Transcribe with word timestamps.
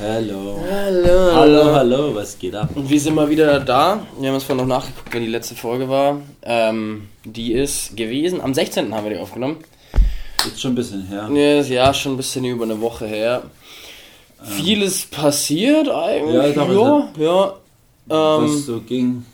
Hallo. 0.00 0.64
Hallo. 0.70 1.32
Hallo, 1.34 1.74
hallo, 1.74 2.14
was 2.14 2.38
geht 2.38 2.54
ab? 2.54 2.70
Und 2.76 2.88
wir 2.88 3.00
sind 3.00 3.16
mal 3.16 3.28
wieder 3.28 3.58
da. 3.58 4.06
Wir 4.20 4.28
haben 4.28 4.36
uns 4.36 4.44
vorhin 4.44 4.64
noch 4.64 4.76
nachgeguckt, 4.76 5.12
wann 5.12 5.22
die 5.22 5.28
letzte 5.28 5.56
Folge 5.56 5.88
war. 5.88 6.20
Ähm, 6.42 7.08
die 7.24 7.52
ist 7.52 7.96
gewesen, 7.96 8.40
am 8.40 8.54
16. 8.54 8.94
haben 8.94 9.02
wir 9.02 9.14
die 9.14 9.20
aufgenommen. 9.20 9.56
Jetzt 10.44 10.60
schon 10.60 10.72
ein 10.72 10.74
bisschen 10.76 11.04
her. 11.08 11.28
Ja, 11.32 11.58
ist 11.58 11.68
ja 11.68 11.92
schon 11.92 12.12
ein 12.12 12.16
bisschen 12.16 12.44
über 12.44 12.62
eine 12.62 12.80
Woche 12.80 13.08
her. 13.08 13.42
Vieles 14.40 15.04
passiert 15.06 15.88
eigentlich. 15.88 16.54
Ja, 16.54 16.64
doch, 16.64 17.08
ja. 17.18 17.54
ja. 18.08 18.36
Ähm, 18.38 18.44
was 18.44 18.66
so 18.66 18.80
ging. 18.80 19.26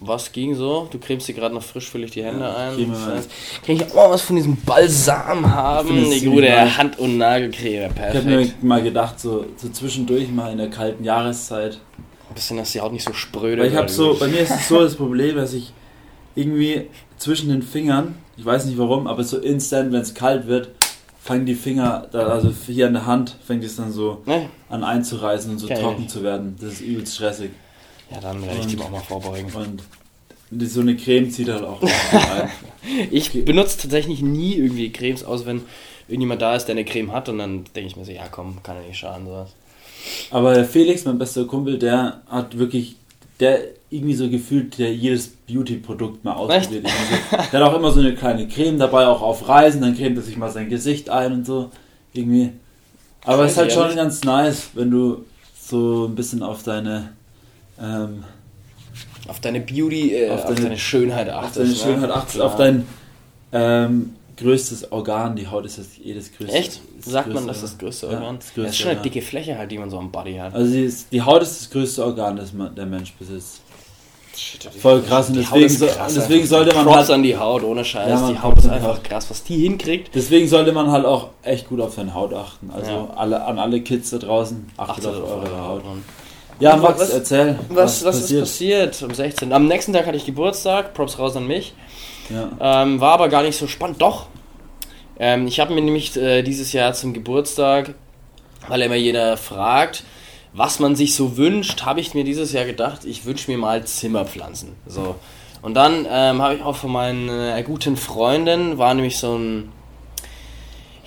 Was 0.00 0.30
ging 0.32 0.54
so? 0.54 0.86
Du 0.90 0.98
cremst 0.98 1.26
dir 1.28 1.34
gerade 1.34 1.54
noch 1.54 1.62
frisch 1.62 1.90
völlig 1.90 2.12
die 2.12 2.22
Hände 2.24 2.40
Ja, 2.40 2.54
ein. 2.70 2.90
heißt, 3.16 3.30
Kann 3.66 3.76
ich 3.76 3.82
auch 3.90 3.94
mal 3.94 4.10
was 4.10 4.22
von 4.22 4.36
diesem 4.36 4.56
Balsam 4.56 5.52
haben? 5.54 5.88
Die 6.10 6.20
gute 6.24 6.42
nice. 6.48 6.78
Hand- 6.78 6.98
und 6.98 7.18
Nagelcreme. 7.18 7.90
Ich 7.96 8.02
habe 8.02 8.22
mir 8.22 8.36
Perfekt. 8.38 8.62
mal 8.62 8.82
gedacht, 8.82 9.18
so, 9.18 9.44
so 9.56 9.68
zwischendurch 9.68 10.28
mal 10.30 10.52
in 10.52 10.58
der 10.58 10.70
kalten 10.70 11.02
Jahreszeit. 11.04 11.80
Ein 12.28 12.34
bisschen, 12.34 12.56
dass 12.58 12.72
die 12.72 12.80
Haut 12.80 12.92
nicht 12.92 13.04
so 13.04 13.12
spröde 13.12 13.62
Weil 13.62 13.68
ich 13.68 13.74
wird. 13.74 13.90
so, 13.90 14.16
bei 14.18 14.28
mir 14.28 14.40
ist 14.40 14.50
es 14.52 14.68
so 14.68 14.80
das 14.82 14.94
Problem, 14.94 15.36
dass 15.36 15.52
ich 15.52 15.72
irgendwie 16.34 16.86
zwischen 17.16 17.48
den 17.48 17.62
Fingern, 17.62 18.14
ich 18.36 18.44
weiß 18.44 18.66
nicht 18.66 18.78
warum, 18.78 19.06
aber 19.08 19.24
so 19.24 19.38
instant, 19.38 19.92
wenn 19.92 20.02
es 20.02 20.14
kalt 20.14 20.46
wird, 20.46 20.70
fangen 21.20 21.44
die 21.46 21.54
Finger, 21.56 22.06
also 22.12 22.52
hier 22.66 22.86
an 22.86 22.92
der 22.92 23.06
Hand, 23.06 23.36
fängt 23.44 23.64
es 23.64 23.74
dann 23.76 23.90
so 23.92 24.22
Ne? 24.26 24.48
an 24.70 24.84
einzureißen 24.84 25.50
und 25.50 25.58
so 25.58 25.68
ich 25.68 25.78
trocken 25.78 26.02
nicht. 26.02 26.10
zu 26.12 26.22
werden. 26.22 26.56
Das 26.60 26.74
ist 26.74 26.80
übelst 26.82 27.16
stressig. 27.16 27.50
Ja, 28.10 28.20
dann 28.20 28.42
werde 28.42 28.60
ich 28.60 28.66
die 28.66 28.78
auch 28.78 28.90
mal 28.90 29.00
vorbeugen. 29.00 29.52
Und 29.52 29.82
so 30.70 30.80
eine 30.80 30.96
Creme 30.96 31.30
zieht 31.30 31.48
halt 31.48 31.62
auch 31.62 31.82
ein. 32.12 32.50
Ich 33.10 33.44
benutze 33.44 33.78
tatsächlich 33.78 34.22
nie 34.22 34.54
irgendwie 34.54 34.90
Cremes 34.90 35.24
aus, 35.24 35.44
wenn 35.46 35.62
irgendjemand 36.08 36.40
da 36.40 36.56
ist, 36.56 36.66
der 36.66 36.74
eine 36.74 36.84
Creme 36.84 37.12
hat 37.12 37.28
und 37.28 37.38
dann 37.38 37.64
denke 37.74 37.88
ich 37.88 37.96
mir 37.96 38.04
so, 38.04 38.12
ja 38.12 38.28
komm, 38.30 38.62
kann 38.62 38.76
ja 38.76 38.88
nicht 38.88 38.98
schaden, 38.98 39.26
sowas. 39.26 39.50
Aber 40.30 40.54
der 40.54 40.64
Felix, 40.64 41.04
mein 41.04 41.18
bester 41.18 41.44
Kumpel, 41.44 41.78
der 41.78 42.22
hat 42.28 42.58
wirklich, 42.58 42.96
der 43.40 43.60
irgendwie 43.90 44.14
so 44.14 44.28
gefühlt, 44.28 44.78
der 44.78 44.94
jedes 44.94 45.28
Beauty-Produkt 45.28 46.24
mal 46.24 46.34
ausprobiert. 46.34 46.86
Irgendwie 46.86 47.14
so. 47.30 47.36
Der 47.52 47.60
hat 47.60 47.62
auch 47.62 47.76
immer 47.76 47.90
so 47.90 48.00
eine 48.00 48.14
kleine 48.14 48.48
Creme 48.48 48.78
dabei, 48.78 49.06
auch 49.06 49.22
auf 49.22 49.48
Reisen, 49.48 49.80
dann 49.80 49.96
cremt 49.96 50.16
er 50.16 50.22
sich 50.22 50.36
mal 50.36 50.50
sein 50.50 50.68
Gesicht 50.68 51.10
ein 51.10 51.32
und 51.32 51.46
so. 51.46 51.70
Irgendwie. 52.12 52.52
Aber 53.24 53.44
es 53.44 53.52
ist 53.52 53.58
halt 53.58 53.72
schon 53.72 53.94
ganz 53.96 54.24
nice, 54.24 54.70
wenn 54.74 54.90
du 54.90 55.24
so 55.60 56.06
ein 56.06 56.14
bisschen 56.14 56.42
auf 56.42 56.62
deine, 56.62 57.12
ähm, 57.80 58.24
Auf 59.28 59.40
deine 59.40 59.60
Beauty, 59.60 60.14
äh, 60.14 60.30
auf, 60.30 60.40
Auf 60.40 60.46
deine, 60.54 60.60
deine- 60.62 60.78
Schönheit 60.78 61.28
auf 61.30 61.44
achtest. 61.44 61.58
deine 61.58 61.68
ne? 61.70 61.74
Schönheit 61.76 62.10
achtest, 62.10 62.40
auf 62.40 62.56
dein 62.56 62.86
ähm, 63.52 64.14
größtes 64.36 64.90
Organ. 64.92 65.36
Die 65.36 65.46
Haut 65.48 65.66
ist 65.66 65.78
das 65.78 65.96
jedes 66.02 66.32
größte. 66.32 66.54
Echt? 66.56 66.80
das 67.02 67.12
Sagt 67.12 67.28
man, 67.28 67.44
größte- 67.44 67.46
das 67.48 67.56
ist 67.58 67.62
das 67.64 67.78
größte 67.78 68.06
Ja, 68.06 68.12
Organ? 68.14 68.36
das 68.36 68.46
Das, 68.46 68.54
größte 68.54 68.70
ist 68.70 68.76
schon 68.78 68.88
eine 68.90 68.98
Organ. 69.00 69.12
dicke 69.12 69.26
Fläche 69.26 69.58
halt, 69.58 69.70
die 69.70 69.78
man 69.78 69.90
so 69.90 69.98
am 69.98 70.10
Body 70.10 70.34
hat. 70.36 70.54
Also 70.54 70.72
die, 70.72 70.82
ist, 70.82 71.12
die 71.12 71.20
Haut 71.22 71.42
ist 71.42 71.60
das 71.60 71.70
größte 71.70 72.04
Organ, 72.04 72.36
das 72.36 72.52
man, 72.52 72.74
der 72.74 72.86
Mensch 72.86 73.12
besitzt. 73.14 73.60
Shit, 74.36 74.64
Voll 74.80 75.02
krass 75.02 75.30
und 75.30 75.36
deswegen 75.36 75.64
Haut 75.64 75.70
so- 75.70 75.86
krass 75.88 76.14
deswegen 76.14 76.46
sollte 76.46 76.72
man 76.74 76.84
Props 76.84 76.96
halt- 76.98 77.10
an 77.10 77.22
die 77.24 77.36
Haut, 77.36 77.64
ohne 77.64 77.84
Scheiß. 77.84 78.08
Ja, 78.08 78.20
man, 78.20 78.32
die 78.34 78.38
Haut 78.40 78.56
ist 78.58 78.68
einfach 78.68 78.96
Haut. 78.96 79.04
krass, 79.04 79.28
was 79.30 79.42
die 79.42 79.56
hinkriegt. 79.56 80.14
Deswegen 80.14 80.46
sollte 80.46 80.70
man 80.72 80.90
halt 80.92 81.04
auch 81.04 81.30
echt 81.42 81.68
gut 81.68 81.80
auf 81.80 81.94
seine 81.94 82.14
Haut 82.14 82.32
achten. 82.32 82.70
Also 82.70 82.90
Ja. 82.90 83.08
alle, 83.16 83.44
an 83.44 83.58
alle 83.58 83.80
Kids 83.80 84.10
da 84.10 84.18
draußen, 84.18 84.70
achtet, 84.76 85.06
Achtet 85.06 85.22
auf 85.22 85.42
eure 85.44 85.60
Haut. 85.60 85.84
Mann. 85.84 86.04
Ja, 86.60 86.76
Max, 86.76 87.00
was- 87.00 87.10
erzähl. 87.10 87.58
Was, 87.68 88.04
was 88.04 88.30
ist 88.30 88.38
passiert 88.40 89.02
am 89.02 89.14
16.? 89.14 89.52
Am 89.52 89.66
nächsten 89.66 89.92
Tag 89.92 90.06
hatte 90.06 90.16
ich 90.16 90.26
Geburtstag, 90.26 90.94
Props 90.94 91.18
raus 91.18 91.36
an 91.36 91.46
mich. 91.46 91.72
Ja. 92.30 92.82
Ähm, 92.82 93.00
war 93.00 93.12
aber 93.14 93.28
gar 93.28 93.42
nicht 93.42 93.56
so 93.58 93.66
spannend. 93.66 94.02
Doch. 94.02 94.26
Ähm, 95.18 95.46
ich 95.46 95.60
habe 95.60 95.74
mir 95.74 95.80
nämlich 95.80 96.16
äh, 96.16 96.42
dieses 96.42 96.72
Jahr 96.72 96.92
zum 96.94 97.12
Geburtstag, 97.14 97.94
weil 98.68 98.82
immer 98.82 98.94
jeder 98.96 99.36
fragt, 99.36 100.04
was 100.52 100.78
man 100.80 100.96
sich 100.96 101.14
so 101.14 101.36
wünscht, 101.36 101.84
habe 101.84 102.00
ich 102.00 102.14
mir 102.14 102.24
dieses 102.24 102.52
Jahr 102.52 102.64
gedacht, 102.64 103.04
ich 103.04 103.24
wünsche 103.24 103.50
mir 103.50 103.58
mal 103.58 103.84
Zimmerpflanzen. 103.84 104.74
So. 104.86 105.14
Und 105.62 105.74
dann 105.74 106.06
ähm, 106.10 106.40
habe 106.42 106.54
ich 106.56 106.62
auch 106.62 106.76
von 106.76 106.92
meinen 106.92 107.28
äh, 107.28 107.62
guten 107.64 107.96
Freunden, 107.96 108.78
war 108.78 108.94
nämlich 108.94 109.18
so 109.18 109.36
ein, 109.36 109.72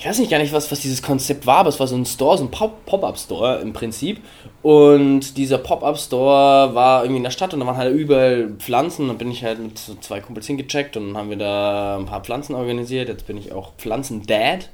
ich 0.02 0.08
weiß 0.08 0.18
nicht 0.18 0.32
gar 0.32 0.40
nicht, 0.40 0.52
was, 0.52 0.72
was 0.72 0.80
dieses 0.80 1.04
Konzept 1.04 1.46
war, 1.46 1.58
aber 1.58 1.70
es 1.70 1.80
war 1.80 1.86
so 1.86 1.96
ein 1.96 2.08
Store, 2.08 2.36
so 2.36 2.44
ein 2.46 2.50
Pop- 2.50 2.88
Pop-Up-Store 2.88 3.60
im 3.60 3.72
Prinzip. 3.72 4.20
Und 4.64 5.38
dieser 5.38 5.60
Pop-Up-Store 5.60 6.74
war 6.74 7.04
irgendwie 7.04 7.18
in 7.18 7.24
der 7.24 7.30
Stadt 7.30 7.54
und 7.54 7.60
da 7.60 7.68
waren 7.68 7.78
halt 7.78 7.94
überall 7.94 8.50
Pflanzen. 8.58 9.10
Dann 9.10 9.20
bin 9.20 9.30
ich 9.30 9.44
halt 9.44 9.60
mit 9.60 9.78
so 9.78 9.94
zwei 10.02 10.20
Kumpels 10.20 10.48
hingecheckt 10.48 10.98
und 10.98 11.10
dann 11.10 11.18
haben 11.18 11.30
wir 11.30 11.38
da 11.38 11.98
ein 12.00 12.08
paar 12.08 12.22
Pflanzen 12.22 12.56
organisiert. 12.56 13.10
Jetzt 13.10 13.28
bin 13.28 13.38
ich 13.38 13.52
auch 13.52 13.74
Pflanzen-Dad, 13.78 14.70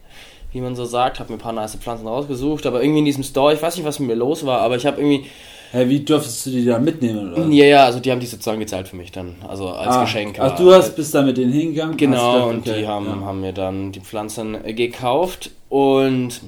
wie 0.54 0.62
man 0.62 0.78
so 0.78 0.86
sagt. 0.86 1.20
Habe 1.20 1.34
mir 1.34 1.40
ein 1.40 1.42
paar 1.42 1.52
nice 1.52 1.76
Pflanzen 1.76 2.08
rausgesucht. 2.08 2.66
Aber 2.66 2.82
irgendwie 2.82 3.00
in 3.00 3.06
diesem 3.06 3.26
Store, 3.26 3.54
ich 3.54 3.62
weiß 3.62 3.76
nicht, 3.76 3.86
was 3.86 4.00
mit 4.00 4.08
mir 4.08 4.16
los 4.16 4.46
war, 4.46 4.62
aber 4.62 4.78
ich 4.78 4.86
habe 4.86 5.02
irgendwie. 5.02 5.30
Hey, 5.72 5.90
wie 5.90 6.00
durftest 6.00 6.46
du 6.46 6.50
die 6.52 6.66
da 6.66 6.80
mitnehmen, 6.80 7.34
oder? 7.34 7.46
Ja, 7.48 7.66
ja, 7.66 7.86
also 7.86 8.00
die 8.00 8.12
haben 8.12 8.20
die 8.22 8.26
sozusagen 8.26 8.60
gezahlt 8.60 8.88
für 8.88 8.96
mich 8.96 9.12
dann. 9.12 9.36
Also 9.48 9.70
als 9.70 9.96
Ah, 9.96 10.02
Geschenk. 10.04 10.40
Also 10.40 10.56
aber- 10.56 10.64
du 10.64 10.74
hast 10.74 10.96
bist 10.96 11.14
da 11.14 11.22
mit 11.22 11.38
denen 11.38 11.52
hingegangen? 11.52 11.98
Genau, 11.98 12.34
gedacht, 12.34 12.50
und 12.50 12.60
okay, 12.68 12.80
die 12.82 12.88
haben, 12.88 13.06
ja. 13.06 13.26
haben 13.26 13.42
mir 13.42 13.54
dann 13.54 13.92
die 13.92 14.00
Pflanzen 14.00 14.64
äh, 14.66 14.74
gekauft 14.74 15.52
und 15.70 16.42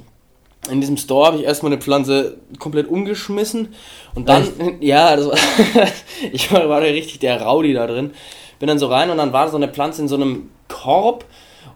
in 0.72 0.82
diesem 0.82 0.98
Store 0.98 1.28
habe 1.28 1.38
ich 1.38 1.44
erstmal 1.44 1.72
eine 1.72 1.82
Pflanze 1.82 2.38
komplett 2.60 2.88
umgeschmissen 2.88 3.70
und 4.16 4.30
dann, 4.30 4.48
ja, 4.80 5.16
das 5.16 5.28
war, 5.28 5.38
ich 6.32 6.52
war, 6.52 6.70
war 6.70 6.80
da 6.82 6.88
richtig 6.88 7.20
der 7.20 7.42
Rowdy 7.42 7.74
da 7.74 7.88
drin, 7.88 8.12
bin 8.60 8.68
dann 8.68 8.80
so 8.80 8.88
rein 8.88 9.10
und 9.10 9.18
dann 9.18 9.34
war 9.34 9.50
so 9.50 9.58
eine 9.58 9.68
Pflanze 9.68 10.02
in 10.02 10.08
so 10.08 10.16
einem 10.16 10.50
Korb 10.68 11.26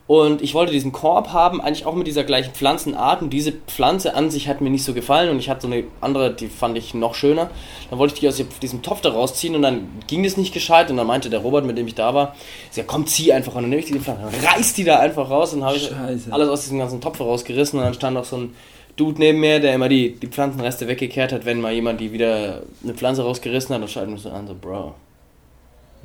und 0.05 0.41
ich 0.41 0.53
wollte 0.53 0.73
diesen 0.73 0.91
Korb 0.91 1.31
haben, 1.31 1.61
eigentlich 1.61 1.85
auch 1.85 1.95
mit 1.95 2.07
dieser 2.07 2.25
gleichen 2.25 2.53
Pflanzenart 2.53 3.21
und 3.21 3.29
diese 3.29 3.53
Pflanze 3.53 4.15
an 4.15 4.29
sich 4.29 4.49
hat 4.49 4.59
mir 4.59 4.69
nicht 4.69 4.83
so 4.83 4.93
gefallen 4.93 5.29
und 5.29 5.39
ich 5.39 5.49
hatte 5.49 5.61
so 5.61 5.67
eine 5.67 5.85
andere, 6.01 6.33
die 6.33 6.47
fand 6.47 6.77
ich 6.77 6.93
noch 6.93 7.15
schöner. 7.15 7.49
Dann 7.89 7.99
wollte 7.99 8.13
ich 8.15 8.19
die 8.19 8.27
aus 8.27 8.43
diesem 8.61 8.81
Topf 8.81 8.99
da 8.99 9.11
rausziehen 9.11 9.55
und 9.55 9.61
dann 9.61 9.87
ging 10.07 10.23
das 10.23 10.35
nicht 10.35 10.53
gescheit 10.53 10.91
und 10.91 10.97
dann 10.97 11.07
meinte 11.07 11.29
der 11.29 11.39
Robert, 11.39 11.65
mit 11.65 11.77
dem 11.77 11.87
ich 11.87 11.95
da 11.95 12.13
war, 12.13 12.35
ja 12.75 12.83
komm, 12.85 13.07
zieh 13.07 13.31
einfach 13.31 13.55
und 13.55 13.63
dann 13.63 13.69
nehme 13.69 13.79
ich 13.79 13.87
diese 13.87 14.01
Pflanze, 14.01 14.23
reiß 14.45 14.73
die 14.73 14.83
da 14.83 14.99
einfach 14.99 15.29
raus 15.29 15.53
und 15.53 15.61
dann 15.61 15.69
habe 15.69 15.77
ich 15.77 15.87
Scheiße. 15.87 16.33
alles 16.33 16.49
aus 16.49 16.61
diesem 16.63 16.79
ganzen 16.79 16.99
Topf 16.99 17.21
rausgerissen 17.21 17.79
und 17.79 17.85
dann 17.85 17.93
stand 17.93 18.15
noch 18.15 18.25
so 18.25 18.37
ein 18.37 18.55
Dude 18.97 19.19
neben 19.19 19.39
mir, 19.39 19.59
der 19.59 19.73
immer 19.73 19.89
die, 19.89 20.19
die 20.19 20.27
Pflanzenreste 20.27 20.87
weggekehrt 20.87 21.31
hat, 21.31 21.45
wenn 21.45 21.61
mal 21.61 21.71
jemand 21.73 22.01
die 22.01 22.11
wieder 22.11 22.63
eine 22.83 22.93
Pflanze 22.93 23.23
rausgerissen 23.23 23.73
hat 23.73 23.81
und 23.81 23.89
schaut 23.89 24.07
mich 24.09 24.21
so 24.21 24.29
an, 24.29 24.47
so 24.47 24.53
Bro. 24.53 24.95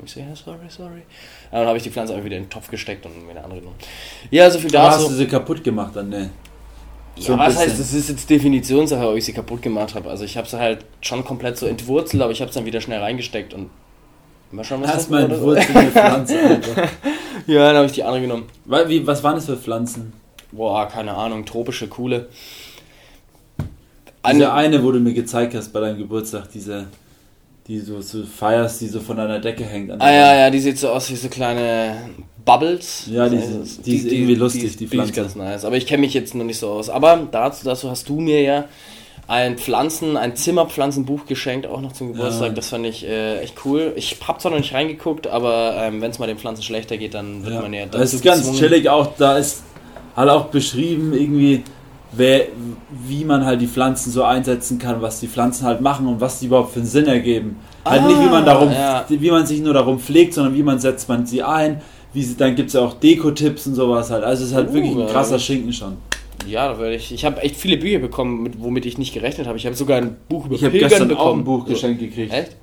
Ich 0.05 0.11
so, 0.11 0.19
ja, 0.19 0.27
sorry, 0.35 0.57
sorry. 0.69 1.01
Aber 1.51 1.59
dann 1.59 1.67
habe 1.67 1.77
ich 1.77 1.83
die 1.83 1.89
Pflanze 1.91 2.13
einfach 2.13 2.25
wieder 2.25 2.37
in 2.37 2.43
den 2.43 2.49
Topf 2.49 2.69
gesteckt 2.69 3.05
und 3.05 3.25
mir 3.25 3.31
eine 3.31 3.43
andere 3.43 3.59
genommen. 3.59 3.77
Ja, 4.31 4.49
so 4.49 4.59
viel 4.59 4.75
Aber 4.75 4.89
hast 4.89 4.99
dazu. 5.01 5.09
du 5.09 5.15
sie 5.15 5.27
kaputt 5.27 5.63
gemacht 5.63 5.95
dann, 5.95 6.09
ne? 6.09 6.29
so 7.17 7.33
Ja, 7.33 7.39
was 7.39 7.47
bisschen. 7.55 7.69
heißt, 7.71 7.79
das 7.79 7.93
ist 7.93 8.09
jetzt 8.09 8.29
Definitionssache, 8.29 9.07
ob 9.09 9.15
ich 9.17 9.25
sie 9.25 9.33
kaputt 9.33 9.61
gemacht 9.61 9.95
habe. 9.95 10.09
Also 10.09 10.23
ich 10.23 10.37
habe 10.37 10.47
sie 10.47 10.57
halt 10.57 10.85
schon 11.01 11.25
komplett 11.25 11.57
so 11.57 11.65
entwurzelt, 11.65 12.21
aber 12.23 12.31
ich 12.31 12.39
habe 12.41 12.49
es 12.49 12.55
dann 12.55 12.65
wieder 12.65 12.79
schnell 12.81 12.99
reingesteckt 13.01 13.53
und 13.53 13.69
mal 14.51 14.63
schauen, 14.63 14.81
was 14.81 14.91
Erstmal 14.91 15.25
eine 15.25 15.35
Pflanze, 15.91 16.39
Alter. 16.43 16.87
Ja, 17.47 17.67
dann 17.67 17.75
habe 17.77 17.85
ich 17.87 17.91
die 17.93 18.03
andere 18.03 18.21
genommen. 18.21 18.45
Wie, 18.87 19.05
was 19.05 19.21
waren 19.23 19.35
das 19.35 19.45
für 19.45 19.57
Pflanzen? 19.57 20.13
Boah, 20.51 20.87
keine 20.87 21.13
Ahnung, 21.13 21.45
tropische, 21.45 21.87
coole. 21.87 22.29
Diese 23.57 23.67
Eine, 24.23 24.53
eine, 24.53 24.83
wo 24.83 24.91
du 24.91 24.99
mir 24.99 25.13
gezeigt 25.13 25.53
hast 25.55 25.69
bei 25.73 25.79
deinem 25.79 25.97
Geburtstag, 25.97 26.51
diese, 26.51 26.87
die 27.69 27.79
du 27.85 28.01
so 28.01 28.23
feierst, 28.25 28.81
die 28.81 28.87
so 28.87 28.99
von 28.99 29.15
deiner 29.17 29.39
Decke 29.39 29.63
hängt. 29.63 29.91
ah 30.01 30.11
ja, 30.11 30.35
ja, 30.35 30.49
die 30.49 30.59
sieht 30.59 30.77
so 30.79 30.89
aus 30.89 31.09
wie 31.11 31.15
so 31.15 31.29
kleine 31.29 31.95
Bubbles. 32.43 33.03
Ja, 33.11 33.29
die 33.29 33.35
Das 33.37 33.45
sind- 33.45 33.61
heißt, 33.61 33.85
die 33.85 33.95
ist 33.95 34.11
irgendwie 34.11 34.35
lustig, 34.35 34.63
die 34.63 34.69
die, 34.69 34.77
die 34.77 34.83
ist 34.85 34.91
Pflanze. 34.91 35.13
ganz 35.13 35.35
nice. 35.35 35.65
Aber 35.65 35.77
ich 35.77 35.85
kenne 35.85 36.01
mich 36.01 36.13
jetzt 36.15 36.33
noch 36.35 36.43
nicht 36.45 36.57
so 36.59 36.69
aus. 36.69 36.89
Aber 36.89 37.27
dazu, 37.31 37.63
dazu 37.63 37.89
hast 37.91 38.09
du 38.09 38.19
mir 38.19 38.41
ja 38.41 38.65
ein 39.27 39.59
Pflanzen, 39.59 40.17
ein 40.17 40.35
Zimmerpflanzenbuch 40.35 41.27
geschenkt, 41.27 41.67
auch 41.67 41.81
noch 41.81 41.91
zum 41.91 42.13
Geburtstag. 42.13 42.47
Ja. 42.47 42.53
Das 42.55 42.69
fand 42.69 42.87
ich 42.87 43.05
äh, 43.05 43.37
echt 43.41 43.53
cool. 43.65 43.93
Ich 43.95 44.17
hab 44.27 44.41
zwar 44.41 44.49
noch 44.51 44.57
nicht 44.57 44.73
reingeguckt, 44.73 45.27
aber 45.27 45.75
ähm, 45.77 46.01
wenn 46.01 46.09
es 46.09 46.17
mal 46.17 46.25
den 46.25 46.39
Pflanzen 46.39 46.63
schlechter 46.63 46.97
geht, 46.97 47.13
dann 47.13 47.43
wird 47.43 47.53
Ja. 47.53 47.61
man 47.61 47.71
ja 47.71 47.85
das 47.85 48.15
ist 48.15 48.23
ganz 48.23 48.51
chillig 48.57 48.89
auch, 48.89 49.15
da 49.19 49.37
ist 49.37 49.61
halt 50.15 50.31
auch 50.31 50.45
beschrieben 50.45 51.13
irgendwie, 51.13 51.63
wer, 52.11 52.47
wie 53.07 53.23
man 53.25 53.45
halt 53.45 53.61
die 53.61 53.67
Pflanzen 53.67 54.11
so 54.11 54.23
einsetzen 54.23 54.79
kann, 54.79 55.01
was 55.01 55.19
die 55.19 55.27
Pflanzen 55.27 55.65
halt 55.65 55.81
machen 55.81 56.07
und 56.07 56.19
was 56.21 56.39
die 56.39 56.47
überhaupt 56.47 56.71
für 56.73 56.79
einen 56.79 56.87
Sinn 56.87 57.05
ergeben. 57.07 57.57
halt 57.85 58.01
Ah, 58.03 58.07
nicht, 58.07 58.19
wie 58.19 58.25
man 58.29 58.45
darum, 58.45 58.71
ja. 58.71 59.05
wie 59.07 59.31
man 59.31 59.45
sich 59.45 59.61
nur 59.61 59.73
darum 59.73 59.99
pflegt, 59.99 60.33
sondern 60.33 60.55
wie 60.55 60.63
man 60.63 60.79
setzt 60.79 61.07
man 61.09 61.25
sie 61.25 61.43
ein, 61.43 61.81
wie 62.13 62.23
sie, 62.23 62.35
dann 62.35 62.55
gibt 62.55 62.69
es 62.69 62.73
ja 62.73 62.81
auch 62.81 62.93
Deko-Tipps 62.95 63.67
und 63.67 63.75
sowas 63.75 64.09
halt. 64.09 64.23
Also 64.23 64.43
es 64.43 64.49
ist 64.49 64.55
halt 64.55 64.69
Uh, 64.69 64.73
wirklich 64.73 64.95
ein 64.95 65.07
krasser 65.07 65.37
Schinken 65.39 65.71
schon. 65.73 65.97
Ja, 66.47 66.69
da 66.73 66.79
werde 66.79 66.95
ich. 66.95 67.11
Ich 67.13 67.25
habe 67.25 67.41
echt 67.41 67.55
viele 67.57 67.77
Bücher 67.77 67.99
bekommen, 67.99 68.41
mit, 68.41 68.59
womit 68.61 68.85
ich 68.87 68.97
nicht 68.97 69.13
gerechnet 69.13 69.45
habe. 69.45 69.57
Ich 69.57 69.65
habe 69.65 69.75
sogar 69.75 69.97
ein 69.97 70.15
Buch 70.29 70.45
über 70.45 70.55
Ich 70.55 70.61
habe 70.63 70.71
Pilgern 70.71 70.89
gestern 70.89 71.07
bekommen. 71.09 71.29
auch 71.29 71.35
ein 71.37 71.43
Buch 71.43 71.65
So. 71.67 71.73
geschenkt 71.73 71.99
gekriegt. 71.99 72.33
Echt? 72.33 72.55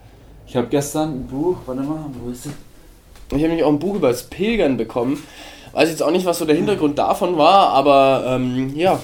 Ich 0.49 0.57
habe 0.57 0.67
gestern 0.69 1.11
ein 1.11 1.27
Buch, 1.27 1.57
warte 1.67 1.83
mal, 1.83 2.07
wo 2.23 2.31
ist 2.31 2.47
es? 2.47 2.53
Ich 3.29 3.35
habe 3.35 3.49
nämlich 3.49 3.65
auch 3.65 3.69
ein 3.73 3.79
Buch 3.79 3.95
über 3.97 4.09
das 4.09 4.25
Pilgern 4.25 4.77
bekommen. 4.77 5.23
Weiß 5.73 5.89
jetzt 5.91 6.03
auch 6.03 6.11
nicht, 6.11 6.25
was 6.25 6.39
so 6.39 6.45
der 6.47 6.57
Hintergrund 6.57 6.99
davon 6.99 7.37
war, 7.37 7.69
aber 7.71 8.25
ähm, 8.29 8.73
ja. 8.77 8.99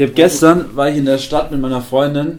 Ich 0.00 0.06
habe 0.06 0.14
gestern, 0.14 0.74
war 0.76 0.88
ich 0.88 0.96
in 0.96 1.04
der 1.04 1.18
Stadt 1.18 1.50
mit 1.50 1.60
meiner 1.60 1.82
Freundin. 1.82 2.38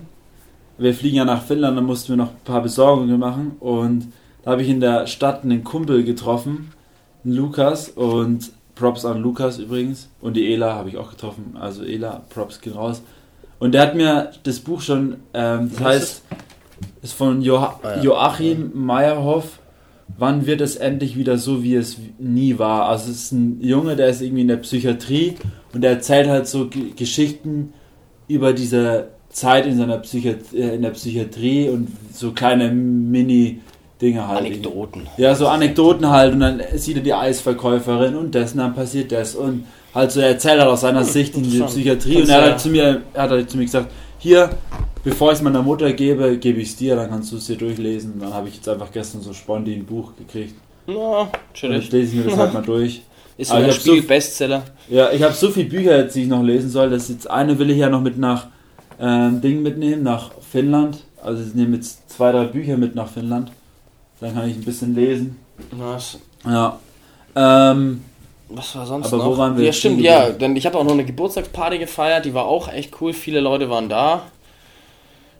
Wir 0.79 0.95
fliegen 0.95 1.17
ja 1.17 1.25
nach 1.25 1.43
Finnland, 1.43 1.77
da 1.77 1.81
mussten 1.81 2.09
wir 2.09 2.15
noch 2.15 2.31
ein 2.31 2.43
paar 2.43 2.63
Besorgungen 2.63 3.19
machen. 3.19 3.51
Und 3.59 4.11
da 4.41 4.49
habe 4.49 4.63
ich 4.63 4.69
in 4.69 4.79
der 4.79 5.05
Stadt 5.05 5.43
einen 5.43 5.63
Kumpel 5.63 6.03
getroffen, 6.03 6.71
einen 7.23 7.35
Lukas. 7.35 7.89
Und 7.89 8.51
Props 8.73 9.05
an 9.05 9.21
Lukas 9.21 9.59
übrigens. 9.59 10.09
Und 10.21 10.37
die 10.37 10.51
Ela 10.51 10.73
habe 10.73 10.89
ich 10.89 10.97
auch 10.97 11.11
getroffen. 11.11 11.55
Also 11.59 11.83
Ela, 11.83 12.23
Props 12.33 12.61
gehen 12.61 12.73
raus. 12.73 13.03
Und 13.59 13.73
der 13.73 13.83
hat 13.83 13.93
mir 13.93 14.31
das 14.41 14.59
Buch 14.59 14.81
schon, 14.81 15.17
ähm, 15.35 15.69
das 15.71 15.83
heißt, 15.83 16.23
ist 17.03 17.13
von 17.13 17.43
jo 17.43 17.57
ah. 17.57 17.79
Joachim 18.01 18.71
Meyerhoff. 18.73 19.59
Wann 20.17 20.45
wird 20.45 20.61
es 20.61 20.75
endlich 20.75 21.17
wieder 21.17 21.37
so, 21.37 21.63
wie 21.63 21.75
es 21.75 21.97
nie 22.19 22.59
war? 22.59 22.89
Also 22.89 23.11
es 23.11 23.23
ist 23.23 23.31
ein 23.31 23.59
Junge, 23.61 23.95
der 23.95 24.07
ist 24.07 24.21
irgendwie 24.21 24.41
in 24.41 24.47
der 24.47 24.57
Psychiatrie 24.57 25.35
und 25.73 25.81
der 25.81 25.91
erzählt 25.91 26.27
halt 26.27 26.47
so 26.47 26.67
G 26.67 26.91
Geschichten 26.95 27.73
über 28.27 28.53
diese 28.53 29.09
Zeit 29.29 29.65
in 29.65 29.77
seiner 29.77 29.97
Psychiat 29.97 30.53
äh, 30.53 30.75
in 30.75 30.81
der 30.81 30.91
Psychiatrie 30.91 31.69
und 31.69 31.89
so 32.13 32.31
kleine 32.31 32.71
Mini 32.71 33.59
Dinge 34.01 34.27
halt. 34.27 34.39
Anekdoten. 34.39 35.07
Ja, 35.17 35.35
so 35.35 35.47
Anekdoten 35.47 36.09
halt 36.09 36.33
und 36.33 36.39
dann 36.39 36.61
sieht 36.75 36.97
er 36.97 37.03
die 37.03 37.13
Eisverkäuferin 37.13 38.15
und 38.15 38.33
das 38.33 38.53
und 38.53 38.57
dann 38.57 38.73
passiert 38.73 39.11
das 39.11 39.35
und 39.35 39.65
halt 39.93 40.11
so 40.11 40.19
er 40.19 40.29
erzählt 40.29 40.59
halt 40.59 40.69
aus 40.69 40.81
seiner 40.81 41.03
Sicht 41.03 41.35
in 41.35 41.43
die 41.43 41.61
Psychiatrie 41.61 42.21
und 42.21 42.29
er 42.29 42.37
hat 42.37 42.43
halt 42.43 42.59
zu 42.59 42.69
mir, 42.69 43.01
er 43.13 43.21
hat 43.21 43.29
halt 43.29 43.49
zu 43.49 43.57
mir 43.57 43.65
gesagt, 43.65 43.91
hier, 44.17 44.49
bevor 45.03 45.31
ich 45.31 45.39
es 45.39 45.43
meiner 45.43 45.61
Mutter 45.61 45.91
gebe, 45.93 46.37
gebe 46.37 46.59
ich 46.61 46.69
es 46.69 46.75
dir, 46.75 46.95
dann 46.95 47.09
kannst 47.09 47.31
du 47.31 47.37
es 47.37 47.47
dir 47.47 47.57
durchlesen. 47.57 48.19
Dann 48.19 48.33
habe 48.33 48.49
ich 48.49 48.55
jetzt 48.55 48.69
einfach 48.69 48.91
gestern 48.91 49.21
so 49.21 49.33
spontan 49.33 49.73
ein 49.73 49.85
Buch 49.85 50.11
gekriegt. 50.17 50.55
Ja, 50.87 51.29
chillig. 51.53 51.89
Dann 51.89 51.99
lese 51.99 52.11
ich 52.17 52.23
mir 52.23 52.29
das 52.31 52.39
halt 52.39 52.53
mal 52.53 52.63
durch. 52.63 53.01
Ist 53.37 53.51
ein 53.51 53.71
Spiegel 53.71 54.01
so, 54.01 54.07
Bestseller. 54.07 54.63
Ja, 54.89 55.11
ich 55.11 55.23
habe 55.23 55.33
so 55.33 55.49
viele 55.49 55.69
Bücher, 55.69 56.03
die 56.03 56.23
ich 56.23 56.27
noch 56.27 56.43
lesen 56.43 56.69
soll. 56.69 56.89
Das 56.89 57.09
jetzt 57.09 57.29
eine 57.29 57.57
will 57.57 57.71
ich 57.71 57.77
ja 57.77 57.89
noch 57.89 58.01
mit 58.01 58.17
nach 58.17 58.47
ähm, 58.99 59.41
Ding 59.41 59.63
mitnehmen, 59.63 60.03
nach 60.03 60.31
Finnland. 60.41 61.03
Also 61.23 61.43
ich 61.43 61.55
nehme 61.55 61.77
jetzt 61.77 62.09
zwei, 62.11 62.31
drei 62.31 62.45
Bücher 62.45 62.77
mit 62.77 62.93
nach 62.93 63.07
Finnland. 63.07 63.51
Dann 64.19 64.35
kann 64.35 64.47
ich 64.47 64.57
ein 64.57 64.63
bisschen 64.63 64.93
lesen. 64.93 65.39
Was? 65.71 66.19
Ja. 66.45 66.77
Ähm, 67.35 68.03
was 68.49 68.75
war 68.75 68.85
sonst 68.85 69.07
aber 69.07 69.17
noch? 69.17 69.31
Wo 69.31 69.37
waren 69.37 69.57
wir 69.57 69.65
ja, 69.65 69.73
stimmt, 69.73 70.01
ja. 70.01 70.29
Denn 70.29 70.55
ich 70.55 70.65
habe 70.65 70.77
auch 70.77 70.83
noch 70.83 70.91
eine 70.91 71.05
Geburtstagsparty 71.05 71.79
gefeiert, 71.79 72.25
die 72.25 72.33
war 72.33 72.45
auch 72.45 72.71
echt 72.71 73.01
cool. 73.01 73.13
Viele 73.13 73.39
Leute 73.39 73.69
waren 73.69 73.89
da. 73.89 74.23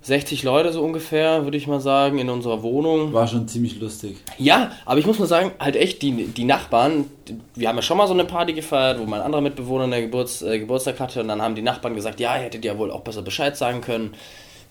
60 0.03 0.42
Leute 0.42 0.74
so 0.74 0.81
ungefähr, 0.81 1.44
würde 1.44 1.57
ich 1.57 1.68
mal 1.68 1.80
sagen, 1.80 2.18
in 2.18 2.30
unserer 2.30 2.63
Wohnung. 2.63 3.13
War 3.13 3.27
schon 3.27 3.48
ziemlich 3.48 3.80
lustig. 3.80 4.18
Ja, 4.39 4.71
aber 4.86 5.00
ich 5.00 5.06
muss 5.06 5.19
mal 5.19 5.27
sagen, 5.27 5.51
halt 5.59 5.75
echt, 5.75 6.01
die, 6.01 6.25
die 6.25 6.44
Nachbarn, 6.44 7.06
wir 7.53 7.69
haben 7.69 7.75
ja 7.75 7.83
schon 7.83 7.98
mal 7.98 8.07
so 8.07 8.13
eine 8.13 8.25
Party 8.25 8.53
gefeiert, 8.53 9.00
wo 9.00 9.06
mein 9.06 9.21
anderer 9.21 9.42
Mitbewohner 9.42 9.83
eine 9.83 10.01
Geburts, 10.01 10.42
äh, 10.42 10.57
Geburtstag 10.57 11.00
hatte 11.00 11.21
und 11.21 11.27
dann 11.27 11.42
haben 11.42 11.53
die 11.53 11.62
Nachbarn 11.62 11.94
gesagt, 11.94 12.19
ja, 12.19 12.36
ihr 12.36 12.44
hättet 12.44 12.65
ja 12.65 12.80
wohl 12.80 12.89
auch 12.92 13.01
besser 13.01 13.21
Bescheid 13.21 13.56
sagen 13.56 13.81
können. 13.81 14.15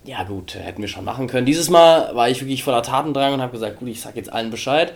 Ja 0.04 0.24
gut, 0.24 0.56
hätten 0.56 0.80
wir 0.80 0.88
schon 0.88 1.04
machen 1.04 1.28
können. 1.28 1.46
Dieses 1.46 1.70
Mal 1.70 2.14
war 2.16 2.28
ich 2.28 2.40
wirklich 2.40 2.64
voller 2.64 2.82
Tatendrang 2.82 3.34
und 3.34 3.42
habe 3.42 3.52
gesagt, 3.52 3.78
gut, 3.78 3.88
ich 3.88 4.00
sag 4.00 4.16
jetzt 4.16 4.32
allen 4.32 4.50
Bescheid. 4.50 4.94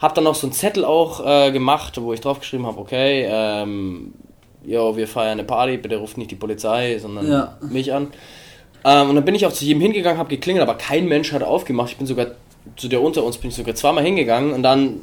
Hab 0.00 0.14
dann 0.14 0.24
noch 0.24 0.34
so 0.34 0.46
einen 0.46 0.52
Zettel 0.52 0.84
auch 0.84 1.24
äh, 1.24 1.52
gemacht, 1.52 2.00
wo 2.00 2.12
ich 2.12 2.20
draufgeschrieben 2.20 2.66
habe, 2.66 2.80
okay, 2.80 3.26
ähm, 3.30 4.14
jo, 4.64 4.96
wir 4.96 5.06
feiern 5.06 5.32
eine 5.32 5.44
Party, 5.44 5.76
bitte 5.76 5.96
ruft 5.96 6.18
nicht 6.18 6.32
die 6.32 6.36
Polizei, 6.36 6.98
sondern 6.98 7.30
ja. 7.30 7.58
mich 7.60 7.92
an. 7.92 8.08
Ähm, 8.86 9.10
und 9.10 9.16
dann 9.16 9.24
bin 9.24 9.34
ich 9.34 9.44
auch 9.44 9.52
zu 9.52 9.64
jedem 9.64 9.82
hingegangen, 9.82 10.18
habe 10.18 10.30
geklingelt, 10.30 10.62
aber 10.62 10.78
kein 10.78 11.08
Mensch 11.08 11.32
hat 11.32 11.42
aufgemacht. 11.42 11.90
Ich 11.90 11.96
bin 11.98 12.06
sogar 12.06 12.28
zu 12.76 12.88
der 12.88 13.02
unter 13.02 13.24
uns 13.24 13.36
bin 13.38 13.50
ich 13.50 13.56
sogar 13.56 13.74
zweimal 13.74 14.04
hingegangen 14.04 14.52
und 14.52 14.62
dann 14.62 15.00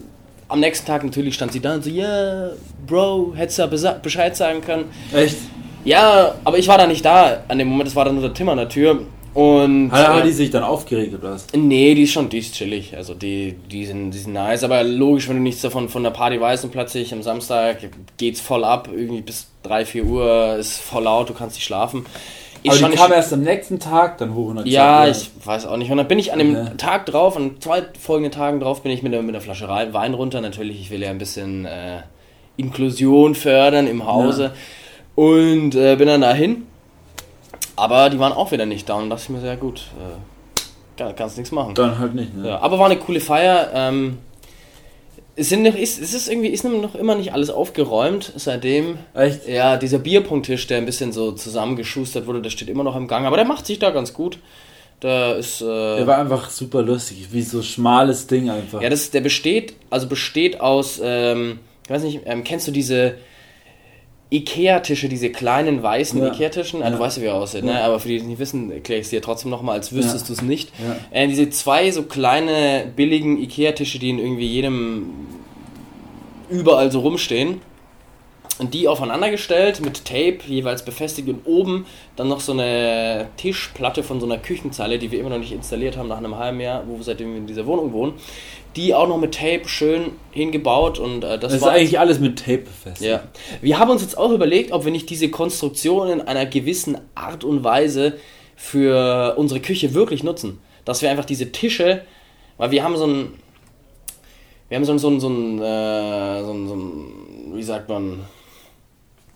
am 0.47 0.59
nächsten 0.59 0.85
Tag 0.85 1.03
natürlich 1.03 1.35
stand 1.35 1.51
sie 1.51 1.59
da 1.59 1.75
und 1.75 1.83
so, 1.83 1.89
ja, 1.89 2.03
yeah, 2.03 2.51
Bro, 2.85 3.33
hättest 3.35 3.59
du 3.59 3.63
ja 3.63 3.93
Bescheid 3.93 4.35
sagen 4.35 4.61
können. 4.61 4.85
Echt? 5.13 5.37
Ja, 5.85 6.35
aber 6.43 6.57
ich 6.57 6.67
war 6.67 6.77
da 6.77 6.87
nicht 6.87 7.03
da 7.03 7.43
an 7.47 7.57
dem 7.57 7.67
Moment, 7.67 7.89
es 7.89 7.95
war 7.95 8.05
dann 8.05 8.15
nur 8.15 8.23
der 8.23 8.33
Tim 8.33 8.49
an 8.49 8.57
der 8.57 8.69
Tür. 8.69 9.01
Und, 9.33 9.91
hat, 9.91 10.07
hat 10.07 10.19
äh, 10.21 10.27
die 10.27 10.31
sich 10.31 10.51
dann 10.51 10.63
aufgeregt 10.63 11.15
oder 11.15 11.31
was? 11.31 11.47
Nee, 11.55 11.95
die 11.95 12.03
ist 12.03 12.11
schon, 12.11 12.29
die 12.29 12.37
ist 12.37 12.53
chillig. 12.53 12.95
Also 12.95 13.15
die, 13.15 13.55
die, 13.71 13.85
sind, 13.85 14.11
die 14.11 14.19
sind 14.19 14.33
nice, 14.33 14.63
aber 14.63 14.83
logisch, 14.83 15.27
wenn 15.27 15.37
du 15.37 15.41
nichts 15.41 15.61
davon 15.61 15.89
von 15.89 16.03
der 16.03 16.11
Party 16.11 16.39
weißt 16.39 16.63
und 16.65 16.71
plötzlich 16.71 17.11
am 17.13 17.23
Samstag 17.23 17.77
geht's 18.17 18.41
voll 18.41 18.63
ab, 18.63 18.89
irgendwie 18.93 19.21
bis 19.21 19.47
3, 19.63 19.85
4 19.85 20.05
Uhr 20.05 20.55
ist 20.59 20.79
voll 20.79 21.03
laut, 21.03 21.29
du 21.29 21.33
kannst 21.33 21.55
nicht 21.55 21.65
schlafen. 21.65 22.05
Aber 22.67 22.77
die 22.77 22.95
kam 22.95 23.11
erst 23.11 23.33
am 23.33 23.41
nächsten 23.41 23.79
Tag 23.79 24.17
dann 24.17 24.33
hoch 24.33 24.49
und 24.49 24.59
hat 24.59 24.65
Ja, 24.65 25.05
gesagt, 25.05 25.31
ich 25.39 25.47
weiß 25.47 25.65
auch 25.65 25.77
nicht. 25.77 25.91
Und 25.91 25.97
dann 25.97 26.07
bin 26.07 26.19
ich 26.19 26.31
an 26.31 26.39
dem 26.39 26.55
okay. 26.55 26.71
Tag 26.77 27.05
drauf, 27.05 27.35
an 27.35 27.59
zwei 27.59 27.83
folgenden 27.99 28.31
Tagen 28.31 28.59
drauf, 28.59 28.83
bin 28.83 28.91
ich 28.91 29.03
mit, 29.03 29.13
der, 29.13 29.21
mit 29.21 29.35
einer 29.35 29.41
Flasche 29.41 29.67
Wein 29.67 30.13
runter. 30.13 30.41
Natürlich, 30.41 30.79
ich 30.79 30.89
will 30.89 31.01
ja 31.01 31.09
ein 31.09 31.17
bisschen 31.17 31.65
äh, 31.65 32.01
Inklusion 32.57 33.35
fördern 33.35 33.87
im 33.87 34.05
Hause. 34.05 34.43
Ja. 34.43 35.23
Und 35.23 35.75
äh, 35.75 35.95
bin 35.95 36.07
dann 36.07 36.21
dahin. 36.21 36.67
Aber 37.75 38.09
die 38.09 38.19
waren 38.19 38.33
auch 38.33 38.51
wieder 38.51 38.65
nicht 38.65 38.87
da 38.87 38.95
und 38.95 39.09
dachte 39.09 39.23
ich 39.23 39.29
mir, 39.29 39.41
sehr 39.41 39.57
gut, 39.57 39.87
äh, 40.97 41.13
kannst 41.13 41.37
nichts 41.37 41.51
machen. 41.51 41.73
Dann 41.75 41.97
halt 41.97 42.13
nicht, 42.13 42.35
ne? 42.35 42.49
Ja, 42.49 42.59
aber 42.59 42.77
war 42.77 42.85
eine 42.85 42.97
coole 42.97 43.19
Feier. 43.19 43.71
Ähm, 43.73 44.19
es, 45.35 45.49
sind 45.49 45.63
noch, 45.63 45.75
ist, 45.75 45.99
es 46.01 46.13
ist 46.13 46.27
irgendwie 46.27 46.49
ist 46.49 46.63
noch 46.63 46.95
immer 46.95 47.15
nicht 47.15 47.33
alles 47.33 47.49
aufgeräumt 47.49 48.33
seitdem. 48.35 48.97
Echt? 49.13 49.47
Ja, 49.47 49.77
dieser 49.77 49.99
Bierpunkttisch, 49.99 50.67
der 50.67 50.77
ein 50.77 50.85
bisschen 50.85 51.11
so 51.11 51.31
zusammengeschustert 51.31 52.27
wurde, 52.27 52.41
der 52.41 52.49
steht 52.49 52.69
immer 52.69 52.83
noch 52.83 52.95
im 52.95 53.07
Gang, 53.07 53.25
aber 53.25 53.37
der 53.37 53.45
macht 53.45 53.65
sich 53.65 53.79
da 53.79 53.89
ganz 53.89 54.13
gut. 54.13 54.37
Der 55.01 55.35
ist. 55.35 55.61
Äh, 55.61 55.65
der 55.65 56.07
war 56.07 56.17
einfach 56.17 56.49
super 56.49 56.81
lustig, 56.81 57.27
wie 57.31 57.41
so 57.41 57.61
schmales 57.61 58.27
Ding 58.27 58.49
einfach. 58.49 58.81
Ja, 58.81 58.89
das, 58.89 59.11
der 59.11 59.21
besteht, 59.21 59.73
also 59.89 60.07
besteht 60.07 60.61
aus, 60.61 61.01
ähm, 61.03 61.59
ich 61.83 61.89
weiß 61.89 62.03
nicht, 62.03 62.21
ähm, 62.25 62.43
kennst 62.43 62.67
du 62.67 62.71
diese 62.71 63.15
Ikea-Tische, 64.31 65.09
diese 65.09 65.29
kleinen 65.29 65.83
weißen 65.83 66.19
ja. 66.19 66.27
Ikea-Tischen, 66.27 66.81
also 66.81 66.93
ja. 66.93 66.97
du 66.97 67.03
weißt 67.03 67.17
ja, 67.17 67.23
wie 67.23 67.27
er 67.27 67.35
aussieht, 67.35 67.63
ne? 67.63 67.83
aber 67.83 67.99
für 67.99 68.07
die, 68.07 68.15
die 68.15 68.21
es 68.21 68.27
nicht 68.27 68.39
wissen, 68.39 68.71
erkläre 68.71 68.99
ich 68.99 69.05
es 69.05 69.09
dir 69.11 69.21
trotzdem 69.21 69.51
nochmal, 69.51 69.75
als 69.75 69.93
wüsstest 69.93 70.27
ja. 70.27 70.27
du 70.27 70.33
es 70.33 70.41
nicht. 70.41 70.71
Äh, 71.11 71.27
diese 71.27 71.49
zwei 71.51 71.91
so 71.91 72.03
kleine, 72.03 72.91
billigen 72.95 73.37
Ikea-Tische, 73.37 73.99
die 73.99 74.09
in 74.09 74.19
irgendwie 74.19 74.47
jedem 74.47 75.09
überall 76.49 76.91
so 76.91 77.01
rumstehen. 77.01 77.61
Und 78.59 78.75
die 78.75 78.87
aufeinander 78.87 79.31
gestellt 79.31 79.81
mit 79.81 80.05
Tape 80.05 80.39
jeweils 80.45 80.85
befestigt 80.85 81.27
und 81.27 81.41
oben 81.45 81.87
dann 82.15 82.27
noch 82.27 82.39
so 82.39 82.51
eine 82.51 83.29
Tischplatte 83.35 84.03
von 84.03 84.19
so 84.19 84.27
einer 84.27 84.37
Küchenzeile, 84.37 84.99
die 84.99 85.11
wir 85.11 85.19
immer 85.19 85.31
noch 85.31 85.39
nicht 85.39 85.53
installiert 85.53 85.97
haben 85.97 86.07
nach 86.07 86.17
einem 86.17 86.37
halben 86.37 86.59
Jahr, 86.59 86.83
wo 86.87 86.97
wir 86.97 87.03
seitdem 87.03 87.35
in 87.35 87.47
dieser 87.47 87.65
Wohnung 87.65 87.93
wohnen 87.93 88.13
die 88.75 88.93
auch 88.93 89.07
noch 89.07 89.17
mit 89.17 89.35
Tape 89.35 89.67
schön 89.67 90.13
hingebaut 90.31 90.99
und 90.99 91.23
äh, 91.23 91.37
das, 91.37 91.51
das 91.51 91.53
ist 91.53 91.63
eigentlich 91.63 91.99
alles 91.99 92.19
mit 92.19 92.39
Tape 92.39 92.59
befestigt. 92.59 93.11
Ja. 93.11 93.23
Wir 93.61 93.79
haben 93.79 93.91
uns 93.91 94.01
jetzt 94.01 94.17
auch 94.17 94.31
überlegt, 94.31 94.71
ob 94.71 94.85
wir 94.85 94.91
nicht 94.91 95.09
diese 95.09 95.29
Konstruktion 95.29 96.09
in 96.09 96.21
einer 96.21 96.45
gewissen 96.45 96.97
Art 97.15 97.43
und 97.43 97.63
Weise 97.63 98.13
für 98.55 99.35
unsere 99.37 99.59
Küche 99.59 99.93
wirklich 99.93 100.23
nutzen. 100.23 100.59
Dass 100.85 101.01
wir 101.01 101.09
einfach 101.09 101.25
diese 101.25 101.51
Tische, 101.51 102.01
weil 102.57 102.71
wir 102.71 102.83
haben 102.83 102.97
so 102.97 103.05
ein, 103.05 103.33
wir 104.69 104.77
haben 104.77 104.85
so 104.85 104.91
ein, 104.93 104.99
so 104.99 105.09
ein, 105.09 105.19
so 105.19 105.29
ein, 105.29 105.61
äh, 105.61 106.43
so 106.43 106.51
ein, 106.51 106.67
so 106.67 106.75
ein 106.75 107.53
wie 107.55 107.63
sagt 107.63 107.89
man, 107.89 108.21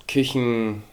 Küchen 0.08 0.84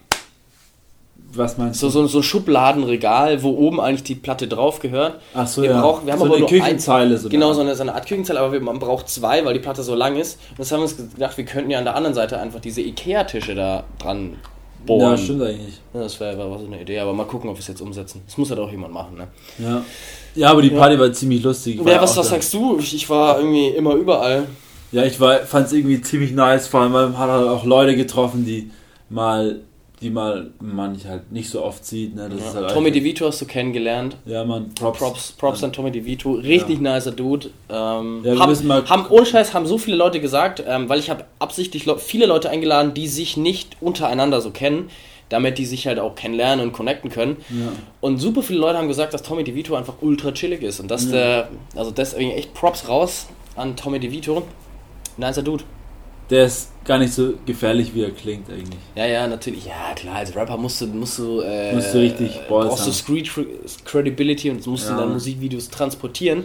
was 1.36 1.58
meinst 1.58 1.82
du? 1.82 1.88
So, 1.88 2.02
so, 2.02 2.06
so 2.06 2.18
ein 2.18 2.22
Schubladenregal, 2.22 3.42
wo 3.42 3.50
oben 3.50 3.80
eigentlich 3.80 4.04
die 4.04 4.14
Platte 4.14 4.48
drauf 4.48 4.80
gehört. 4.80 5.20
Ach 5.34 5.46
so, 5.46 5.62
wir 5.62 5.70
ja. 5.70 5.80
Brauchen, 5.80 6.06
wir 6.06 6.12
haben 6.12 6.20
so 6.20 6.26
aber 6.26 6.36
eine 6.36 6.46
Küchenzeile. 6.46 7.14
Ein, 7.14 7.20
so 7.20 7.28
genau, 7.28 7.52
so 7.52 7.60
eine, 7.60 7.74
so 7.74 7.82
eine 7.82 7.94
Art 7.94 8.06
Küchenzeile, 8.06 8.40
aber 8.40 8.58
man 8.60 8.78
braucht 8.78 9.08
zwei, 9.08 9.44
weil 9.44 9.54
die 9.54 9.60
Platte 9.60 9.82
so 9.82 9.94
lang 9.94 10.16
ist. 10.16 10.38
Und 10.50 10.60
das 10.60 10.72
haben 10.72 10.80
wir 10.80 10.84
uns 10.84 10.96
gedacht, 10.96 11.36
wir 11.36 11.44
könnten 11.44 11.70
ja 11.70 11.78
an 11.78 11.84
der 11.84 11.96
anderen 11.96 12.14
Seite 12.14 12.38
einfach 12.38 12.60
diese 12.60 12.80
Ikea-Tische 12.82 13.54
da 13.54 13.84
dran 13.98 14.36
bohren. 14.86 15.12
Ja, 15.12 15.16
stimmt 15.16 15.42
eigentlich. 15.42 15.80
Ja, 15.92 16.00
das 16.00 16.20
wäre 16.20 16.36
wär 16.36 16.58
so 16.58 16.66
eine 16.66 16.80
Idee, 16.80 16.98
aber 16.98 17.12
mal 17.12 17.24
gucken, 17.24 17.50
ob 17.50 17.56
wir 17.56 17.60
es 17.60 17.68
jetzt 17.68 17.80
umsetzen. 17.80 18.22
Das 18.26 18.38
muss 18.38 18.50
halt 18.50 18.60
auch 18.60 18.70
jemand 18.70 18.92
machen, 18.92 19.16
ne? 19.16 19.28
Ja. 19.58 19.84
Ja, 20.34 20.50
aber 20.50 20.62
die 20.62 20.70
Party 20.70 20.94
ja. 20.94 21.00
war 21.00 21.12
ziemlich 21.12 21.42
lustig. 21.42 21.80
Ja, 21.84 22.00
was, 22.00 22.16
was 22.16 22.28
sagst 22.28 22.52
du? 22.54 22.78
Ich 22.78 23.08
war 23.08 23.38
irgendwie 23.38 23.68
immer 23.68 23.94
überall. 23.94 24.46
Ja, 24.90 25.04
ich 25.04 25.16
fand 25.16 25.66
es 25.66 25.72
irgendwie 25.72 26.00
ziemlich 26.00 26.32
nice, 26.32 26.68
vor 26.68 26.80
allem, 26.80 26.92
man 26.92 27.18
hat 27.18 27.28
halt 27.28 27.48
auch 27.48 27.64
Leute 27.64 27.96
getroffen, 27.96 28.44
die 28.44 28.70
mal 29.14 29.60
die 30.00 30.10
mal 30.10 30.50
man 30.60 30.98
halt 31.06 31.32
nicht 31.32 31.48
so 31.48 31.64
oft 31.64 31.84
sieht. 31.84 32.14
Ne? 32.14 32.28
Ja. 32.36 32.54
Halt 32.54 32.70
Tommy 32.72 32.90
DeVito 32.90 33.26
hast 33.26 33.40
du 33.40 33.46
kennengelernt. 33.46 34.16
Ja, 34.26 34.44
man, 34.44 34.74
Props. 34.74 34.98
Props, 34.98 35.32
Props 35.32 35.64
an 35.64 35.72
Tommy 35.72 35.92
DeVito. 35.92 36.32
Richtig 36.32 36.80
ja. 36.80 36.94
nicer 36.94 37.12
Dude. 37.12 37.50
Ähm, 37.70 38.20
ja, 38.24 38.38
haben, 38.38 38.88
haben, 38.88 39.06
ohne 39.08 39.24
Scheiß 39.24 39.54
haben 39.54 39.66
so 39.66 39.78
viele 39.78 39.96
Leute 39.96 40.20
gesagt, 40.20 40.62
ähm, 40.66 40.88
weil 40.88 40.98
ich 40.98 41.10
habe 41.10 41.24
absichtlich 41.38 41.86
viele 41.98 42.26
Leute 42.26 42.50
eingeladen, 42.50 42.92
die 42.92 43.06
sich 43.06 43.36
nicht 43.36 43.76
untereinander 43.80 44.40
so 44.40 44.50
kennen, 44.50 44.90
damit 45.28 45.58
die 45.58 45.64
sich 45.64 45.86
halt 45.86 46.00
auch 46.00 46.16
kennenlernen 46.16 46.66
und 46.66 46.72
connecten 46.72 47.08
können. 47.08 47.36
Ja. 47.48 47.72
Und 48.00 48.18
super 48.18 48.42
viele 48.42 48.58
Leute 48.58 48.78
haben 48.78 48.88
gesagt, 48.88 49.14
dass 49.14 49.22
Tommy 49.22 49.44
DeVito 49.44 49.76
einfach 49.76 49.94
ultra 50.00 50.32
chillig 50.32 50.62
ist. 50.62 50.80
Und 50.80 50.90
dass 50.90 51.08
der, 51.08 51.48
also 51.76 51.92
deswegen 51.92 52.32
echt 52.32 52.52
Props 52.52 52.88
raus 52.88 53.28
an 53.56 53.76
Tommy 53.76 54.00
DeVito. 54.00 54.42
Nicer 55.16 55.42
Dude 55.42 55.64
der 56.30 56.46
ist 56.46 56.70
gar 56.84 56.98
nicht 56.98 57.12
so 57.12 57.34
gefährlich, 57.46 57.94
wie 57.94 58.02
er 58.02 58.10
klingt 58.10 58.50
eigentlich. 58.50 58.80
Ja, 58.94 59.06
ja, 59.06 59.26
natürlich. 59.26 59.66
Ja, 59.66 59.94
klar, 59.94 60.16
als 60.16 60.34
Rapper 60.34 60.56
musst 60.56 60.80
du, 60.80 60.86
musst 60.86 61.18
du, 61.18 61.40
äh, 61.40 61.74
musst 61.74 61.94
du 61.94 61.98
richtig 61.98 62.32
Balls 62.48 62.68
brauchst 62.68 62.86
du 62.86 62.92
Street 62.92 63.30
Credibility 63.84 64.50
und 64.50 64.66
musst 64.66 64.88
ja. 64.88 64.94
du 64.94 65.00
dann 65.00 65.12
Musikvideos 65.12 65.70
transportieren. 65.70 66.44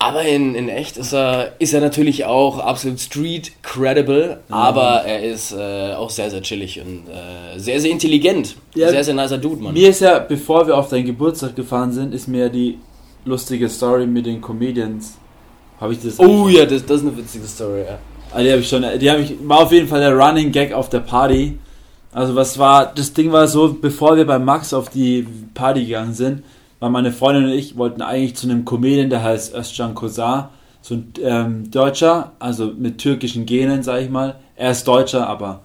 Aber 0.00 0.22
in, 0.22 0.54
in 0.54 0.68
echt 0.68 0.96
ist 0.96 1.12
er, 1.12 1.54
ist 1.58 1.74
er 1.74 1.80
natürlich 1.80 2.24
auch 2.24 2.60
absolut 2.60 3.00
street 3.00 3.50
credible, 3.62 4.38
ja. 4.48 4.54
aber 4.54 5.02
er 5.04 5.24
ist 5.24 5.50
äh, 5.52 5.92
auch 5.94 6.10
sehr, 6.10 6.30
sehr 6.30 6.40
chillig 6.40 6.80
und 6.80 7.08
äh, 7.08 7.58
sehr, 7.58 7.80
sehr 7.80 7.90
intelligent. 7.90 8.54
Ja, 8.76 8.90
sehr, 8.90 9.02
sehr 9.02 9.14
nicer 9.14 9.38
Dude, 9.38 9.60
Mann. 9.60 9.74
Mir 9.74 9.88
ist 9.88 10.00
ja, 10.00 10.20
bevor 10.20 10.68
wir 10.68 10.78
auf 10.78 10.88
deinen 10.88 11.06
Geburtstag 11.06 11.56
gefahren 11.56 11.90
sind, 11.90 12.14
ist 12.14 12.28
mir 12.28 12.48
die 12.48 12.78
lustige 13.24 13.68
Story 13.68 14.06
mit 14.06 14.26
den 14.26 14.40
Comedians. 14.40 15.18
Habe 15.80 15.94
ich 15.94 16.00
das? 16.00 16.20
Oh 16.20 16.48
ja, 16.48 16.64
das, 16.64 16.86
das 16.86 16.98
ist 16.98 17.06
eine 17.08 17.16
witzige 17.16 17.46
Story, 17.48 17.80
ja. 17.80 17.98
Also 18.32 18.44
die 18.44 18.50
habe 18.52 18.60
ich 18.60 18.68
schon, 18.68 18.84
die 18.98 19.10
habe 19.10 19.20
ich, 19.20 19.36
war 19.42 19.60
auf 19.60 19.72
jeden 19.72 19.88
Fall 19.88 20.00
der 20.00 20.16
Running 20.16 20.52
Gag 20.52 20.72
auf 20.72 20.88
der 20.88 21.00
Party. 21.00 21.58
Also 22.12 22.34
was 22.34 22.58
war, 22.58 22.92
das 22.94 23.12
Ding 23.12 23.32
war 23.32 23.48
so, 23.48 23.74
bevor 23.80 24.16
wir 24.16 24.26
bei 24.26 24.38
Max 24.38 24.72
auf 24.72 24.90
die 24.90 25.26
Party 25.54 25.84
gegangen 25.84 26.14
sind, 26.14 26.42
war 26.80 26.90
meine 26.90 27.12
Freundin 27.12 27.44
und 27.44 27.50
ich 27.50 27.76
wollten 27.76 28.02
eigentlich 28.02 28.36
zu 28.36 28.48
einem 28.48 28.64
Comedian, 28.64 29.10
der 29.10 29.22
heißt 29.22 29.54
Özcan 29.54 29.94
Kozar, 29.94 30.50
so 30.80 30.94
ein 30.94 31.12
ähm, 31.22 31.70
Deutscher, 31.70 32.32
also 32.38 32.72
mit 32.76 32.98
türkischen 32.98 33.46
Genen, 33.46 33.82
sag 33.82 34.02
ich 34.02 34.10
mal. 34.10 34.36
Er 34.56 34.70
ist 34.70 34.86
Deutscher, 34.86 35.26
aber 35.26 35.60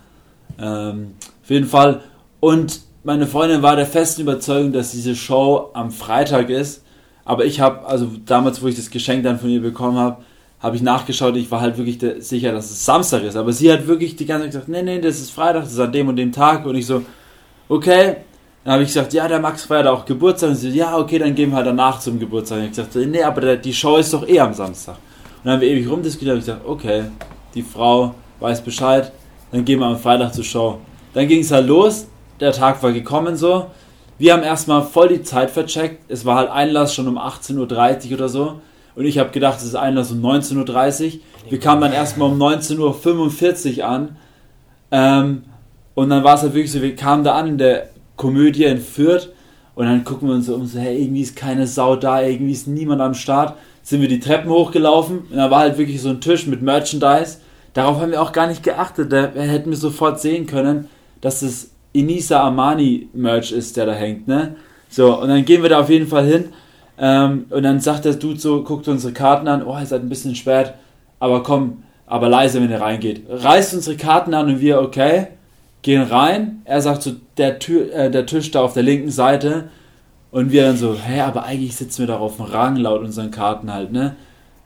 ähm, 0.59 1.13
auf 1.43 1.49
jeden 1.49 1.67
Fall. 1.67 2.01
Und 2.39 2.81
meine 3.03 3.27
Freundin 3.27 3.61
war 3.61 3.75
der 3.75 3.85
festen 3.85 4.21
Überzeugung, 4.21 4.71
dass 4.71 4.91
diese 4.91 5.15
Show 5.15 5.69
am 5.73 5.91
Freitag 5.91 6.49
ist. 6.49 6.83
Aber 7.25 7.45
ich 7.45 7.59
habe, 7.59 7.85
also 7.85 8.09
damals, 8.25 8.61
wo 8.61 8.67
ich 8.67 8.75
das 8.75 8.89
Geschenk 8.89 9.23
dann 9.23 9.39
von 9.39 9.49
ihr 9.49 9.61
bekommen 9.61 9.97
habe, 9.97 10.23
habe 10.63 10.75
ich 10.75 10.81
nachgeschaut. 10.81 11.35
Ich 11.35 11.51
war 11.51 11.61
halt 11.61 11.77
wirklich 11.77 11.99
sicher, 12.25 12.51
dass 12.51 12.71
es 12.71 12.83
Samstag 12.83 13.23
ist. 13.23 13.35
Aber 13.35 13.53
sie 13.53 13.71
hat 13.71 13.85
wirklich 13.85 14.15
die 14.15 14.25
ganze 14.25 14.45
Zeit 14.45 14.51
gesagt, 14.51 14.69
nee, 14.69 14.81
nee, 14.81 14.99
das 14.99 15.19
ist 15.19 15.29
Freitag, 15.29 15.63
das 15.63 15.73
ist 15.73 15.79
an 15.79 15.91
dem 15.91 16.07
und 16.07 16.15
dem 16.15 16.31
Tag. 16.31 16.65
Und 16.65 16.75
ich 16.75 16.85
so, 16.85 17.03
okay. 17.69 18.15
Dann 18.63 18.73
habe 18.75 18.83
ich 18.83 18.89
gesagt, 18.89 19.13
ja, 19.13 19.27
der 19.27 19.41
Max 19.41 19.65
feiert 19.65 19.87
auch 19.87 20.05
Geburtstag. 20.05 20.51
Und 20.51 20.55
sie 20.55 20.71
so, 20.71 20.77
ja, 20.77 20.97
okay, 20.97 21.19
dann 21.19 21.35
gehen 21.35 21.51
wir 21.51 21.57
halt 21.57 21.67
danach 21.67 21.99
zum 21.99 22.17
Geburtstag. 22.17 22.59
Und 22.59 22.63
ich 22.63 22.69
gesagt, 22.69 22.95
nee, 22.95 23.21
aber 23.21 23.41
der, 23.41 23.57
die 23.57 23.73
Show 23.73 23.97
ist 23.97 24.13
doch 24.13 24.27
eh 24.27 24.39
am 24.39 24.53
Samstag. 24.53 24.95
Und 24.95 25.45
dann 25.45 25.53
haben 25.53 25.61
wir 25.61 25.67
ewig 25.67 25.87
rumdiskutiert. 25.87 26.31
habe 26.31 26.39
ich 26.39 26.45
gesagt, 26.45 26.65
okay, 26.65 27.03
die 27.53 27.61
Frau 27.61 28.15
weiß 28.39 28.61
Bescheid. 28.61 29.11
Dann 29.51 29.65
gehen 29.65 29.79
wir 29.79 29.85
am 29.85 29.99
Freitag 29.99 30.33
zur 30.33 30.45
Show. 30.45 30.79
Dann 31.13 31.27
ging 31.27 31.41
es 31.41 31.51
halt 31.51 31.67
los 31.67 32.07
der 32.43 32.51
Tag 32.51 32.83
war 32.83 32.91
gekommen 32.91 33.35
so. 33.35 33.67
Wir 34.17 34.33
haben 34.33 34.43
erstmal 34.43 34.83
voll 34.83 35.09
die 35.09 35.23
Zeit 35.23 35.49
vercheckt. 35.49 36.03
Es 36.09 36.25
war 36.25 36.35
halt 36.35 36.49
Einlass 36.49 36.93
schon 36.93 37.07
um 37.07 37.17
18.30 37.17 38.07
Uhr 38.07 38.17
oder 38.17 38.29
so. 38.29 38.61
Und 38.95 39.05
ich 39.05 39.17
habe 39.17 39.31
gedacht, 39.31 39.57
es 39.59 39.65
ist 39.65 39.75
Einlass 39.75 40.11
um 40.11 40.23
19.30 40.23 41.05
Uhr. 41.05 41.19
Wir 41.49 41.59
kamen 41.59 41.81
dann 41.81 41.93
erstmal 41.93 42.31
um 42.31 42.41
19.45 42.41 43.79
Uhr 43.79 43.85
an. 43.85 44.15
Ähm, 44.91 45.43
und 45.95 46.09
dann 46.09 46.23
war 46.23 46.35
es 46.35 46.41
halt 46.41 46.53
wirklich 46.53 46.71
so, 46.71 46.81
wir 46.81 46.95
kamen 46.95 47.23
da 47.23 47.35
an 47.35 47.47
in 47.47 47.57
der 47.57 47.89
Komödie 48.15 48.65
in 48.65 48.79
Fürth. 48.79 49.29
Und 49.75 49.85
dann 49.85 50.03
gucken 50.03 50.27
wir 50.27 50.35
uns 50.35 50.49
um, 50.49 50.65
so, 50.65 50.79
hey, 50.79 51.01
irgendwie 51.01 51.21
ist 51.21 51.35
keine 51.35 51.65
Sau 51.65 51.95
da, 51.95 52.21
irgendwie 52.21 52.51
ist 52.51 52.67
niemand 52.67 53.01
am 53.01 53.13
Start. 53.13 53.57
Sind 53.81 54.01
wir 54.01 54.07
die 54.07 54.19
Treppen 54.19 54.49
hochgelaufen 54.49 55.23
und 55.29 55.35
da 55.35 55.51
war 55.51 55.59
halt 55.59 55.77
wirklich 55.77 56.01
so 56.01 56.09
ein 56.09 56.21
Tisch 56.21 56.47
mit 56.47 56.61
Merchandise. 56.61 57.39
Darauf 57.73 57.99
haben 57.99 58.11
wir 58.11 58.21
auch 58.21 58.31
gar 58.31 58.47
nicht 58.47 58.63
geachtet. 58.63 59.11
Da 59.11 59.31
hätten 59.33 59.71
wir 59.71 59.77
sofort 59.77 60.21
sehen 60.21 60.45
können, 60.45 60.87
dass 61.21 61.41
es 61.41 61.71
Inisa 61.91 62.39
Armani 62.41 63.09
Merch 63.13 63.51
ist, 63.51 63.75
der 63.75 63.87
da 63.87 63.93
hängt, 63.93 64.27
ne? 64.27 64.55
So, 64.89 65.19
und 65.19 65.27
dann 65.27 65.43
gehen 65.43 65.63
wir 65.63 65.69
da 65.69 65.79
auf 65.79 65.89
jeden 65.89 66.07
Fall 66.07 66.25
hin. 66.25 66.45
Ähm, 66.97 67.45
und 67.49 67.63
dann 67.63 67.79
sagt 67.79 68.05
der 68.05 68.13
Dude 68.13 68.39
so, 68.39 68.63
guckt 68.63 68.87
unsere 68.87 69.13
Karten 69.13 69.47
an, 69.47 69.63
oh, 69.63 69.77
ihr 69.77 69.85
seid 69.85 70.01
ein 70.01 70.09
bisschen 70.09 70.35
spät, 70.35 70.73
aber 71.19 71.43
komm, 71.43 71.83
aber 72.05 72.29
leise, 72.29 72.61
wenn 72.61 72.69
ihr 72.69 72.81
reingeht. 72.81 73.23
Reißt 73.29 73.73
unsere 73.73 73.97
Karten 73.97 74.33
an 74.33 74.47
und 74.47 74.61
wir, 74.61 74.81
okay, 74.81 75.27
gehen 75.81 76.03
rein. 76.03 76.61
Er 76.65 76.81
sagt 76.81 77.03
so, 77.03 77.13
der, 77.37 77.59
Tür, 77.59 77.93
äh, 77.93 78.11
der 78.11 78.25
Tisch 78.25 78.51
da 78.51 78.61
auf 78.61 78.73
der 78.73 78.83
linken 78.83 79.11
Seite. 79.11 79.65
Und 80.31 80.51
wir 80.51 80.63
dann 80.63 80.77
so, 80.77 80.95
hä, 80.95 81.21
aber 81.21 81.43
eigentlich 81.43 81.75
sitzen 81.75 81.99
wir 81.99 82.07
da 82.07 82.17
auf 82.17 82.37
dem 82.37 82.45
Rang 82.45 82.75
laut 82.75 83.01
unseren 83.01 83.29
Karten 83.29 83.71
halt, 83.71 83.91
ne? 83.91 84.15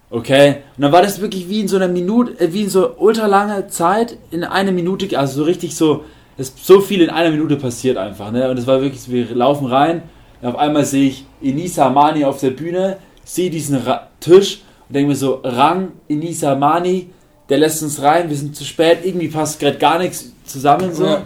Okay. 0.09 0.57
Und 0.77 0.83
dann 0.83 0.93
war 0.93 1.01
das 1.01 1.19
wirklich 1.19 1.49
wie 1.49 1.59
in 1.59 1.67
so 1.67 1.75
einer 1.75 1.89
Minute, 1.89 2.39
äh, 2.39 2.53
wie 2.53 2.63
in 2.63 2.69
so 2.69 2.95
ultra 2.97 3.25
lange 3.25 3.67
Zeit, 3.67 4.17
in 4.31 4.43
eine 4.43 4.71
Minute, 4.71 5.19
also 5.19 5.39
so 5.39 5.43
richtig 5.43 5.75
so 5.75 6.05
ist 6.37 6.63
so 6.63 6.81
viel 6.81 7.01
in 7.01 7.09
einer 7.09 7.31
Minute 7.31 7.55
passiert 7.55 7.97
einfach. 7.97 8.31
Ne? 8.31 8.49
Und 8.49 8.57
es 8.57 8.67
war 8.67 8.81
wirklich 8.81 9.01
so, 9.01 9.11
wir 9.11 9.33
laufen 9.33 9.67
rein, 9.67 10.03
und 10.41 10.49
auf 10.49 10.55
einmal 10.55 10.85
sehe 10.85 11.09
ich 11.09 11.25
Inisa 11.41 11.89
Mani 11.89 12.25
auf 12.25 12.39
der 12.39 12.51
Bühne, 12.51 12.97
sehe 13.23 13.49
diesen 13.49 13.77
Ra 13.77 14.07
Tisch 14.19 14.61
und 14.87 14.95
denke 14.95 15.09
mir 15.09 15.15
so, 15.15 15.41
Rang, 15.43 15.91
Inisa 16.07 16.55
Mani, 16.55 17.09
der 17.49 17.59
lässt 17.59 17.83
uns 17.83 18.01
rein, 18.01 18.29
wir 18.29 18.35
sind 18.35 18.55
zu 18.55 18.63
spät, 18.63 18.99
irgendwie 19.03 19.27
passt 19.27 19.59
gerade 19.59 19.77
gar 19.77 19.99
nichts 19.99 20.31
zusammen 20.45 20.93
so. 20.93 21.05
Ja. 21.05 21.21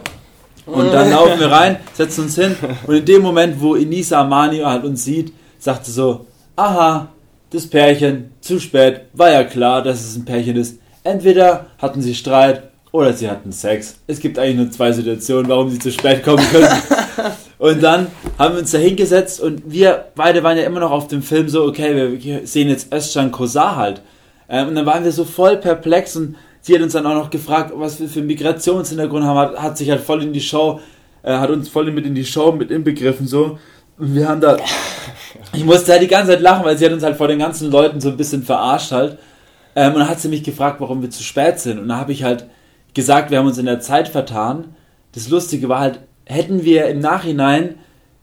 Und 0.65 0.91
dann 0.91 1.10
laufen 1.12 1.39
wir 1.39 1.51
rein, 1.51 1.77
setzen 1.94 2.25
uns 2.25 2.36
hin 2.36 2.56
und 2.86 2.96
in 2.96 3.06
dem 3.06 3.22
Moment, 3.22 3.62
wo 3.62 3.75
Inisa 3.75 4.24
Mani 4.24 4.60
halt 4.60 4.84
uns 4.84 5.03
sieht, 5.03 5.34
sagt 5.58 5.86
sie 5.86 5.91
so, 5.91 6.25
aha, 6.56 7.10
das 7.51 7.68
Pärchen, 7.68 8.32
zu 8.39 8.60
spät, 8.60 9.01
war 9.13 9.32
ja 9.32 9.44
klar, 9.44 9.82
dass 9.82 10.01
es 10.01 10.15
ein 10.15 10.25
Pärchen 10.25 10.56
ist. 10.56 10.80
Entweder 11.03 11.68
hatten 11.77 12.01
sie 12.01 12.15
Streit 12.15 12.63
oder 12.91 13.13
sie 13.13 13.30
hatten 13.30 13.51
Sex. 13.51 13.96
Es 14.08 14.20
gibt 14.20 14.38
eigentlich 14.38 14.58
nur 14.58 14.72
zwei 14.72 14.91
Situationen, 14.91 15.50
warum 15.50 15.70
sie 15.70 15.80
zu 15.80 15.91
spät 15.91 16.24
kommen 16.24 16.46
können. 16.50 16.68
und 17.62 17.84
dann 17.84 18.08
haben 18.39 18.56
wir 18.56 18.62
uns 18.62 18.72
da 18.72 18.80
hingesetzt 18.80 19.39
und 19.39 19.62
wir 19.72 20.06
beide 20.15 20.41
waren 20.41 20.58
ja 20.58 20.63
immer 20.63 20.80
noch 20.80 20.89
auf 20.89 21.08
dem 21.08 21.22
Film 21.22 21.48
so, 21.48 21.63
okay, 21.65 22.20
wir 22.20 22.48
sehen 22.48 22.70
jetzt 22.70 22.91
Özcan 22.91 23.32
Kosar 23.32 23.75
halt. 23.75 24.01
Ähm, 24.50 24.70
und 24.70 24.75
dann 24.75 24.88
waren 24.88 25.03
wir 25.03 25.12
so 25.12 25.25
voll 25.25 25.58
perplex 25.58 26.15
und 26.15 26.38
sie 26.62 26.74
hat 26.74 26.82
uns 26.82 26.94
dann 26.94 27.06
auch 27.06 27.13
noch 27.13 27.30
gefragt, 27.30 27.72
was 27.75 28.00
wir 28.00 28.10
für 28.10 28.24
Migrationshintergrund 28.24 29.24
haben, 29.24 29.38
hat, 29.38 29.62
hat 29.62 29.77
sich 29.77 29.91
halt 29.91 30.01
voll 30.01 30.24
in 30.24 30.34
die 30.34 30.41
Show, 30.41 30.80
äh, 31.22 31.38
hat 31.38 31.51
uns 31.51 31.70
voll 31.70 31.91
mit 31.91 32.03
in 32.08 32.15
die 32.15 32.25
Show 32.25 32.51
mit 32.51 32.72
inbegriffen 32.72 33.27
so. 33.27 33.60
Und 34.00 34.15
wir 34.15 34.27
haben 34.27 34.41
da, 34.41 34.58
ich 35.53 35.63
musste 35.63 35.91
halt 35.91 36.01
die 36.01 36.08
ganze 36.08 36.32
Zeit 36.32 36.41
lachen, 36.41 36.65
weil 36.65 36.80
sie 36.80 36.86
hat 36.88 36.94
uns 36.94 37.03
halt 37.03 37.15
vor 37.15 37.27
den 37.27 37.38
ganzen 37.38 37.70
Leuten 37.70 38.01
so 38.01 38.10
ein 38.10 38.18
bisschen 38.18 38.41
verarscht 38.41 38.91
halt. 38.91 39.20
Ähm, 39.75 39.94
und 39.94 40.00
dann 40.00 40.10
hat 40.10 40.20
sie 40.20 40.30
mich 40.30 40.41
gefragt, 40.41 40.82
warum 40.82 41.03
wir 41.03 41.12
zu 41.12 41.22
spät 41.22 41.60
sind. 41.60 41.77
Und 41.77 41.89
da 41.89 41.98
habe 41.98 42.12
ich 42.12 42.24
halt 42.24 42.48
gesagt, 42.96 43.30
wir 43.30 43.38
haben 43.38 43.46
uns 43.46 43.60
in 43.60 43.68
der 43.68 43.82
Zeit 43.82 44.08
vertan. 44.08 44.74
Das 45.12 45.30
Lustige 45.30 45.70
war 45.70 45.80
halt, 45.80 46.00
hätten 46.31 46.63
wir 46.63 46.88
im 46.88 47.00
Nachhinein 47.00 47.75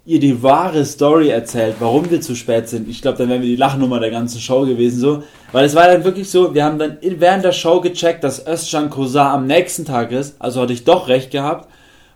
ihr 0.09 0.21
die 0.21 0.43
wahre 0.43 0.87
Story 0.87 1.29
erzählt, 1.29 1.77
warum 1.81 2.11
wir 2.11 2.23
zu 2.23 2.35
spät 2.35 2.67
sind, 2.67 2.89
ich 2.89 3.03
glaube, 3.03 3.19
dann 3.19 3.29
wären 3.29 3.43
wir 3.43 3.49
die 3.49 3.57
Lachnummer 3.57 4.01
der 4.01 4.11
ganzen 4.11 4.41
Show 4.41 4.65
gewesen, 4.65 4.99
so. 4.99 5.23
Weil 5.53 5.67
es 5.67 5.75
war 5.75 5.87
dann 5.87 6.03
wirklich 6.03 6.31
so, 6.31 6.55
wir 6.55 6.65
haben 6.65 6.79
dann 6.79 6.97
während 7.03 7.45
der 7.45 7.53
Show 7.53 7.83
gecheckt, 7.83 8.25
dass 8.25 8.47
Özcan 8.47 8.89
Kosar 8.89 9.33
am 9.33 9.47
nächsten 9.47 9.85
Tag 9.85 10.11
ist, 10.11 10.37
also 10.39 10.63
hatte 10.63 10.73
ich 10.73 10.85
doch 10.85 11.09
recht 11.09 11.31
gehabt. 11.31 11.69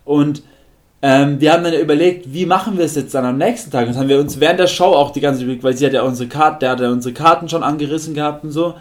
Und 0.05 0.41
ähm, 1.03 1.39
wir 1.39 1.53
haben 1.53 1.63
dann 1.63 1.75
überlegt, 1.75 2.33
wie 2.33 2.47
machen 2.47 2.79
wir 2.79 2.85
es 2.85 2.95
jetzt 2.95 3.13
dann 3.13 3.25
am 3.25 3.37
nächsten 3.37 3.69
Tag? 3.69 3.87
Das 3.87 3.95
haben 3.95 4.09
wir 4.09 4.19
uns 4.19 4.39
während 4.39 4.59
der 4.59 4.67
Show 4.67 4.85
auch 4.85 5.11
die 5.11 5.21
ganze 5.21 5.45
Zeit, 5.45 5.61
weil 5.61 5.77
sie 5.77 5.85
hat 5.85 5.93
ja 5.93 6.01
unsere 6.01 6.27
Karten, 6.27 6.61
der 6.61 6.71
hat 6.71 6.79
ja 6.79 6.89
unsere 6.89 7.13
Karten 7.13 7.47
schon 7.47 7.61
angerissen 7.61 8.15
gehabt 8.15 8.43
und 8.43 8.51
so. 8.51 8.73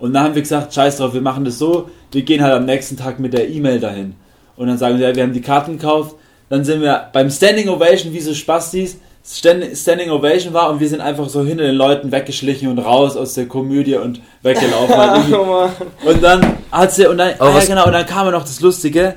Und 0.00 0.12
dann 0.12 0.24
haben 0.24 0.34
wir 0.34 0.42
gesagt, 0.42 0.74
scheiß 0.74 0.96
drauf, 0.96 1.14
wir 1.14 1.20
machen 1.20 1.44
das 1.44 1.58
so, 1.58 1.88
wir 2.10 2.22
gehen 2.22 2.42
halt 2.42 2.54
am 2.54 2.64
nächsten 2.64 2.96
Tag 2.96 3.20
mit 3.20 3.32
der 3.32 3.48
E-Mail 3.48 3.78
dahin. 3.78 4.14
Und 4.56 4.66
dann 4.66 4.78
sagen 4.78 4.98
wir, 4.98 5.08
ja, 5.08 5.14
wir 5.14 5.22
haben 5.22 5.32
die 5.32 5.40
Karten 5.40 5.78
gekauft. 5.78 6.16
Dann 6.50 6.64
sind 6.64 6.82
wir 6.82 7.08
beim 7.12 7.30
Standing 7.30 7.68
Ovation, 7.68 8.12
wie 8.12 8.20
so 8.20 8.34
Spastis, 8.34 8.98
Standing 9.22 10.10
Ovation 10.10 10.52
war 10.52 10.68
und 10.68 10.80
wir 10.80 10.88
sind 10.88 11.00
einfach 11.00 11.28
so 11.28 11.44
hinter 11.44 11.62
den 11.62 11.76
Leuten 11.76 12.10
weggeschlichen 12.10 12.68
und 12.68 12.80
raus 12.80 13.16
aus 13.16 13.34
der 13.34 13.46
Komödie 13.46 13.94
und 13.94 14.20
weggelaufen. 14.42 14.96
Halt 14.96 15.72
und 16.04 16.22
dann 16.22 16.56
hat 16.72 16.92
sie, 16.92 17.06
und 17.06 17.18
dann, 17.18 17.34
oh, 17.38 17.44
ja, 17.44 17.64
genau, 17.64 17.86
und 17.86 17.92
dann 17.92 18.04
kam 18.04 18.28
noch 18.32 18.42
das 18.42 18.60
Lustige. 18.60 19.14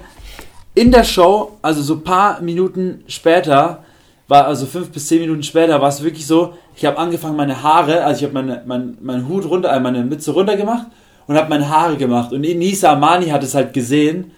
In 0.75 0.91
der 0.91 1.03
Show, 1.03 1.57
also 1.63 1.81
so 1.81 1.95
ein 1.95 2.03
paar 2.03 2.39
Minuten 2.41 3.03
später, 3.07 3.83
war 4.27 4.45
also 4.45 4.67
fünf 4.67 4.91
bis 4.91 5.07
zehn 5.07 5.21
Minuten 5.21 5.41
später, 5.41 5.81
war 5.81 5.89
es 5.89 6.03
wirklich 6.03 6.27
so, 6.27 6.53
ich 6.75 6.85
habe 6.85 6.99
angefangen, 6.99 7.35
meine 7.35 7.63
Haare, 7.63 8.03
also 8.03 8.19
ich 8.19 8.23
habe 8.25 8.33
meine, 8.33 8.61
mein, 8.67 8.97
meinen 9.01 9.27
Hut 9.27 9.49
runter, 9.49 9.71
äh, 9.73 9.79
meine 9.79 10.03
Mütze 10.03 10.31
runter 10.31 10.55
gemacht 10.55 10.85
und 11.25 11.35
habe 11.35 11.49
meine 11.49 11.67
Haare 11.67 11.97
gemacht. 11.97 12.31
Und 12.31 12.41
Nisa 12.41 12.93
Amani 12.93 13.29
hat 13.29 13.41
es 13.41 13.55
halt 13.55 13.73
gesehen 13.73 14.31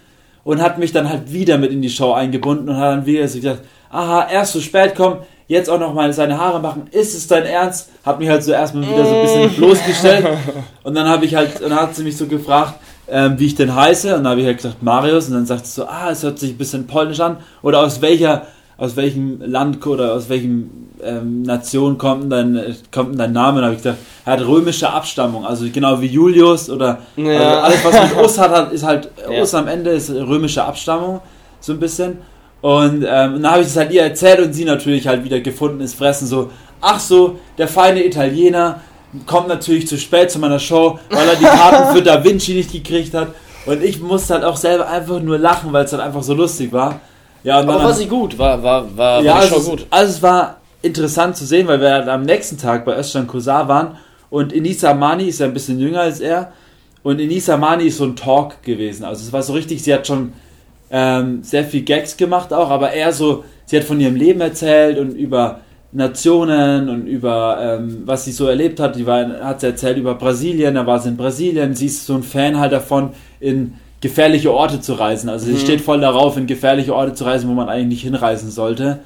und 0.46 0.62
hat 0.62 0.78
mich 0.78 0.92
dann 0.92 1.08
halt 1.08 1.32
wieder 1.32 1.58
mit 1.58 1.72
in 1.72 1.82
die 1.82 1.90
Show 1.90 2.12
eingebunden 2.12 2.68
und 2.68 2.76
hat 2.76 2.98
dann 2.98 3.06
wieder 3.06 3.26
so 3.26 3.40
gesagt, 3.40 3.62
aha, 3.90 4.28
erst 4.30 4.52
so 4.52 4.60
spät 4.60 4.94
kommen, 4.94 5.16
jetzt 5.48 5.68
auch 5.68 5.80
noch 5.80 5.92
mal 5.92 6.12
seine 6.12 6.38
Haare 6.38 6.60
machen. 6.60 6.84
Ist 6.92 7.16
es 7.16 7.26
dein 7.26 7.42
Ernst? 7.42 7.90
Hat 8.04 8.20
mich 8.20 8.28
halt 8.28 8.44
so 8.44 8.52
erstmal 8.52 8.84
wieder 8.88 9.04
so 9.04 9.12
ein 9.12 9.22
bisschen 9.22 9.50
bloßgestellt. 9.56 10.26
Und 10.84 10.94
dann 10.94 11.08
habe 11.08 11.24
ich 11.24 11.34
halt, 11.34 11.60
dann 11.60 11.74
hat 11.74 11.96
sie 11.96 12.04
mich 12.04 12.16
so 12.16 12.28
gefragt, 12.28 12.74
ähm, 13.08 13.34
wie 13.40 13.46
ich 13.46 13.56
denn 13.56 13.74
heiße. 13.74 14.14
Und 14.14 14.22
dann 14.22 14.30
habe 14.30 14.40
ich 14.40 14.46
halt 14.46 14.58
gesagt, 14.58 14.84
Marius. 14.84 15.26
Und 15.26 15.34
dann 15.34 15.46
sagt 15.46 15.66
sie 15.66 15.72
so, 15.72 15.86
ah, 15.86 16.10
es 16.12 16.22
hört 16.22 16.38
sich 16.38 16.50
ein 16.50 16.58
bisschen 16.58 16.86
polnisch 16.86 17.18
an. 17.18 17.38
Oder 17.62 17.80
aus 17.80 18.00
welcher 18.00 18.46
aus 18.78 18.96
welchem 18.96 19.40
Land 19.40 19.84
oder 19.86 20.14
aus 20.14 20.28
welchem 20.28 20.70
ähm, 21.02 21.42
Nation 21.42 21.98
kommt 21.98 22.32
denn, 22.32 22.54
dein, 22.54 22.76
kommt 22.90 23.10
denn 23.10 23.18
dein 23.18 23.32
Name? 23.32 23.58
Und 23.58 23.64
habe 23.64 23.74
ich 23.74 23.82
gesagt, 23.82 23.98
er 24.24 24.32
hat 24.34 24.46
römische 24.46 24.90
Abstammung, 24.90 25.46
also 25.46 25.66
genau 25.72 26.00
wie 26.00 26.06
Julius 26.06 26.68
oder 26.68 26.98
ja. 27.16 27.62
also 27.62 27.82
alles, 27.82 27.84
was 27.84 28.10
mit 28.10 28.22
Us 28.22 28.38
hat, 28.38 28.72
ist 28.72 28.84
halt, 28.84 29.10
ja. 29.30 29.40
Us 29.40 29.54
am 29.54 29.68
Ende 29.68 29.90
ist 29.90 30.10
römische 30.10 30.64
Abstammung, 30.64 31.20
so 31.60 31.72
ein 31.72 31.80
bisschen. 31.80 32.18
Und, 32.60 33.04
ähm, 33.08 33.34
und 33.34 33.42
dann 33.42 33.52
habe 33.52 33.62
ich 33.62 33.68
es 33.68 33.76
halt 33.76 33.92
ihr 33.92 34.02
erzählt 34.02 34.40
und 34.40 34.52
sie 34.52 34.64
natürlich 34.64 35.06
halt 35.06 35.24
wieder 35.24 35.40
gefunden 35.40 35.80
ist 35.80 35.94
Fressen 35.94 36.26
so, 36.26 36.50
ach 36.80 37.00
so, 37.00 37.38
der 37.58 37.68
feine 37.68 38.04
Italiener 38.04 38.80
kommt 39.26 39.48
natürlich 39.48 39.86
zu 39.86 39.96
spät 39.96 40.30
zu 40.30 40.38
meiner 40.38 40.58
Show, 40.58 40.98
weil 41.10 41.28
er 41.28 41.36
die 41.36 41.44
Karten 41.44 41.94
für 41.94 42.02
Da 42.02 42.22
Vinci 42.22 42.54
nicht 42.54 42.72
gekriegt 42.72 43.14
hat. 43.14 43.28
Und 43.66 43.82
ich 43.82 44.00
musste 44.00 44.34
halt 44.34 44.44
auch 44.44 44.56
selber 44.56 44.88
einfach 44.88 45.20
nur 45.20 45.38
lachen, 45.38 45.72
weil 45.72 45.84
es 45.84 45.92
halt 45.92 46.02
einfach 46.02 46.22
so 46.22 46.34
lustig 46.34 46.72
war. 46.72 47.00
Ja, 47.46 47.60
Aber 47.60 47.76
war 47.76 47.94
sie 47.94 48.08
gut? 48.08 48.36
War, 48.36 48.60
war, 48.60 48.96
war, 48.96 49.22
ja, 49.22 49.34
war 49.34 49.40
also 49.40 49.70
gut? 49.70 49.86
Also 49.88 50.14
es 50.14 50.20
war 50.20 50.56
interessant 50.82 51.36
zu 51.36 51.46
sehen, 51.46 51.68
weil 51.68 51.80
wir 51.80 51.92
halt 51.92 52.08
am 52.08 52.22
nächsten 52.22 52.58
Tag 52.58 52.84
bei 52.84 52.98
Özcan 52.98 53.28
Kosar 53.28 53.68
waren 53.68 53.98
und 54.30 54.52
Inisa 54.52 54.94
Mani 54.94 55.26
ist 55.28 55.38
ja 55.38 55.46
ein 55.46 55.54
bisschen 55.54 55.78
jünger 55.78 56.00
als 56.00 56.18
er 56.18 56.52
und 57.04 57.20
Inisa 57.20 57.56
Mani 57.56 57.84
ist 57.84 57.98
so 57.98 58.04
ein 58.04 58.16
Talk 58.16 58.64
gewesen. 58.64 59.04
Also 59.04 59.22
es 59.22 59.32
war 59.32 59.44
so 59.44 59.52
richtig, 59.52 59.80
sie 59.80 59.94
hat 59.94 60.08
schon 60.08 60.32
ähm, 60.90 61.44
sehr 61.44 61.62
viel 61.62 61.82
Gags 61.82 62.16
gemacht 62.16 62.52
auch, 62.52 62.68
aber 62.68 62.90
eher 62.90 63.12
so, 63.12 63.44
sie 63.64 63.76
hat 63.76 63.84
von 63.84 64.00
ihrem 64.00 64.16
Leben 64.16 64.40
erzählt 64.40 64.98
und 64.98 65.12
über 65.12 65.60
Nationen 65.92 66.88
und 66.88 67.06
über 67.06 67.58
ähm, 67.60 68.02
was 68.06 68.24
sie 68.24 68.32
so 68.32 68.48
erlebt 68.48 68.80
hat. 68.80 68.96
Die 68.96 69.06
war, 69.06 69.24
hat 69.40 69.60
sie 69.60 69.68
erzählt 69.68 69.98
über 69.98 70.16
Brasilien, 70.16 70.74
da 70.74 70.84
war 70.84 70.98
sie 70.98 71.10
in 71.10 71.16
Brasilien, 71.16 71.76
sie 71.76 71.86
ist 71.86 72.06
so 72.06 72.14
ein 72.14 72.24
Fan 72.24 72.58
halt 72.58 72.72
davon, 72.72 73.10
in 73.38 73.74
gefährliche 74.08 74.52
Orte 74.52 74.80
zu 74.80 74.94
reisen. 74.94 75.28
Also 75.28 75.46
sie 75.46 75.52
Mhm. 75.52 75.58
steht 75.58 75.80
voll 75.80 76.00
darauf, 76.00 76.36
in 76.36 76.46
gefährliche 76.46 76.94
Orte 76.94 77.14
zu 77.14 77.24
reisen, 77.24 77.48
wo 77.48 77.54
man 77.54 77.68
eigentlich 77.68 77.88
nicht 77.88 78.02
hinreisen 78.02 78.50
sollte. 78.50 78.98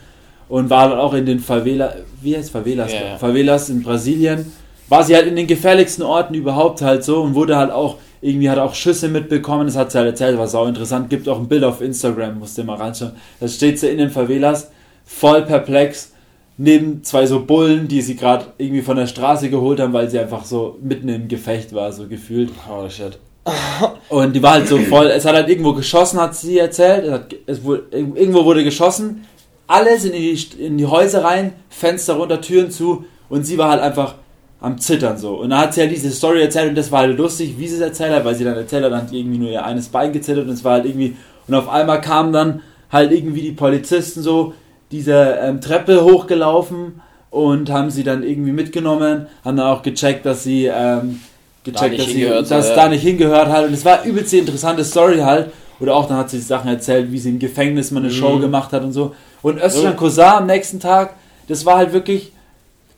Und 0.48 0.68
war 0.68 0.88
dann 0.88 0.98
auch 0.98 1.14
in 1.14 1.26
den 1.26 1.38
Favela, 1.38 1.94
wie 2.22 2.36
heißt 2.36 2.50
Favelas? 2.50 2.92
Ja. 2.92 3.16
Favelas 3.18 3.68
in 3.70 3.82
Brasilien. 3.82 4.52
War 4.88 5.04
sie 5.04 5.14
halt 5.14 5.26
in 5.28 5.36
den 5.36 5.46
gefährlichsten 5.46 6.02
Orten 6.02 6.34
überhaupt 6.34 6.82
halt 6.82 7.04
so 7.04 7.22
und 7.22 7.34
wurde 7.36 7.56
halt 7.56 7.70
auch, 7.70 7.96
irgendwie 8.20 8.50
hat 8.50 8.58
auch 8.58 8.74
Schüsse 8.74 9.08
mitbekommen, 9.08 9.66
das 9.66 9.76
hat 9.76 9.92
sie 9.92 9.98
halt 9.98 10.08
erzählt, 10.08 10.36
war 10.36 10.48
sau 10.48 10.66
interessant. 10.66 11.08
Gibt 11.08 11.28
auch 11.28 11.38
ein 11.38 11.46
Bild 11.48 11.62
auf 11.62 11.80
Instagram, 11.80 12.40
musst 12.40 12.58
du 12.58 12.64
mal 12.64 12.74
reinschauen. 12.76 13.12
Da 13.38 13.46
steht 13.46 13.78
sie 13.78 13.86
in 13.88 13.98
den 13.98 14.10
Favelas, 14.10 14.70
voll 15.04 15.42
perplex, 15.42 16.12
neben 16.58 17.04
zwei 17.04 17.24
so 17.26 17.44
Bullen, 17.44 17.86
die 17.86 18.02
sie 18.02 18.16
gerade 18.16 18.46
irgendwie 18.58 18.82
von 18.82 18.96
der 18.96 19.06
Straße 19.06 19.48
geholt 19.48 19.78
haben, 19.78 19.92
weil 19.92 20.10
sie 20.10 20.18
einfach 20.18 20.44
so 20.44 20.76
mitten 20.82 21.08
im 21.08 21.28
Gefecht 21.28 21.72
war, 21.72 21.92
so 21.92 22.08
gefühlt. 22.08 22.50
Oh 22.68 22.88
shit. 22.88 23.18
Und 24.08 24.34
die 24.34 24.42
war 24.42 24.52
halt 24.52 24.68
so 24.68 24.78
voll, 24.78 25.06
es 25.06 25.24
hat 25.24 25.34
halt 25.34 25.48
irgendwo 25.48 25.72
geschossen, 25.72 26.20
hat 26.20 26.36
sie 26.36 26.58
erzählt. 26.58 27.04
Es 27.04 27.12
hat, 27.12 27.34
es 27.46 27.64
wurde, 27.64 27.84
irgendwo 27.92 28.44
wurde 28.44 28.64
geschossen. 28.64 29.26
Alle 29.66 29.98
sind 29.98 30.14
in 30.14 30.22
die, 30.22 30.64
in 30.64 30.78
die 30.78 30.86
Häuser 30.86 31.24
rein, 31.24 31.52
Fenster 31.68 32.14
runter, 32.14 32.40
Türen 32.40 32.70
zu 32.70 33.04
und 33.28 33.44
sie 33.44 33.56
war 33.56 33.70
halt 33.70 33.80
einfach 33.80 34.16
am 34.60 34.78
Zittern 34.78 35.16
so. 35.16 35.36
Und 35.36 35.50
dann 35.50 35.60
hat 35.60 35.74
sie 35.74 35.80
halt 35.80 35.92
diese 35.92 36.10
Story 36.10 36.42
erzählt 36.42 36.70
und 36.70 36.74
das 36.74 36.92
war 36.92 37.00
halt 37.00 37.16
lustig, 37.16 37.54
wie 37.56 37.68
sie 37.68 37.76
es 37.76 37.80
erzählt 37.80 38.12
hat, 38.12 38.24
weil 38.24 38.34
sie 38.34 38.44
dann 38.44 38.56
erzählt 38.56 38.84
hat, 38.84 38.92
dann 38.92 39.02
hat 39.02 39.12
irgendwie 39.12 39.38
nur 39.38 39.50
ihr 39.50 39.64
eines 39.64 39.88
Bein 39.88 40.12
gezittert 40.12 40.46
und 40.46 40.52
es 40.52 40.64
war 40.64 40.72
halt 40.72 40.86
irgendwie, 40.86 41.16
und 41.46 41.54
auf 41.54 41.68
einmal 41.68 42.00
kamen 42.00 42.32
dann 42.32 42.62
halt 42.90 43.12
irgendwie 43.12 43.42
die 43.42 43.52
Polizisten 43.52 44.22
so 44.22 44.54
diese 44.90 45.38
ähm, 45.40 45.60
Treppe 45.60 46.04
hochgelaufen 46.04 47.00
und 47.30 47.70
haben 47.70 47.90
sie 47.90 48.02
dann 48.02 48.22
irgendwie 48.22 48.52
mitgenommen, 48.52 49.28
haben 49.44 49.56
dann 49.56 49.66
auch 49.66 49.82
gecheckt, 49.82 50.26
dass 50.26 50.42
sie 50.42 50.66
ähm, 50.66 51.20
gecheckt, 51.64 51.92
nicht 51.92 52.06
dass, 52.06 52.12
sie, 52.12 52.24
dass 52.26 52.50
es 52.64 52.68
ja. 52.70 52.74
da 52.76 52.88
nicht 52.88 53.02
hingehört 53.02 53.48
hat 53.48 53.66
und 53.66 53.72
es 53.74 53.84
war 53.84 54.04
übelst 54.04 54.32
die 54.32 54.38
interessante 54.38 54.84
Story 54.84 55.18
halt. 55.18 55.50
Oder 55.80 55.94
auch 55.96 56.06
dann 56.06 56.18
hat 56.18 56.28
sie 56.28 56.38
Sachen 56.40 56.68
erzählt, 56.68 57.10
wie 57.10 57.18
sie 57.18 57.30
im 57.30 57.38
Gefängnis 57.38 57.90
mal 57.90 58.00
eine 58.00 58.10
Show 58.10 58.36
Mhm. 58.36 58.40
gemacht 58.42 58.70
hat 58.72 58.82
und 58.84 58.92
so. 58.92 59.14
Und 59.40 59.58
Özcan 59.62 59.84
Ja. 59.84 59.92
Kosar 59.92 60.36
am 60.38 60.46
nächsten 60.46 60.78
Tag, 60.78 61.14
das 61.48 61.64
war 61.64 61.78
halt 61.78 61.94
wirklich 61.94 62.32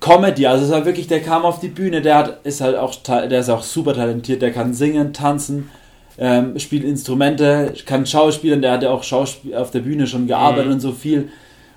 Comedy. 0.00 0.46
Also 0.48 0.64
es 0.64 0.70
war 0.72 0.84
wirklich, 0.84 1.06
der 1.06 1.20
kam 1.20 1.44
auf 1.44 1.60
die 1.60 1.68
Bühne, 1.68 2.02
der 2.02 2.16
hat, 2.16 2.40
ist 2.44 2.60
halt 2.60 2.76
auch, 2.76 2.92
der 3.04 3.30
ist 3.38 3.48
auch 3.50 3.62
super 3.62 3.94
talentiert, 3.94 4.42
der 4.42 4.50
kann 4.50 4.74
singen, 4.74 5.12
tanzen, 5.12 5.70
ähm, 6.18 6.58
spielt 6.58 6.82
Instrumente, 6.82 7.72
kann 7.86 8.04
schauspielen, 8.04 8.60
der 8.62 8.72
hat 8.72 8.82
ja 8.82 8.90
auch 8.90 9.04
Schauspiel 9.04 9.54
auf 9.54 9.70
der 9.70 9.78
Bühne 9.80 10.08
schon 10.08 10.26
gearbeitet 10.26 10.66
Mhm. 10.66 10.72
und 10.72 10.80
so 10.80 10.90
viel. 10.90 11.28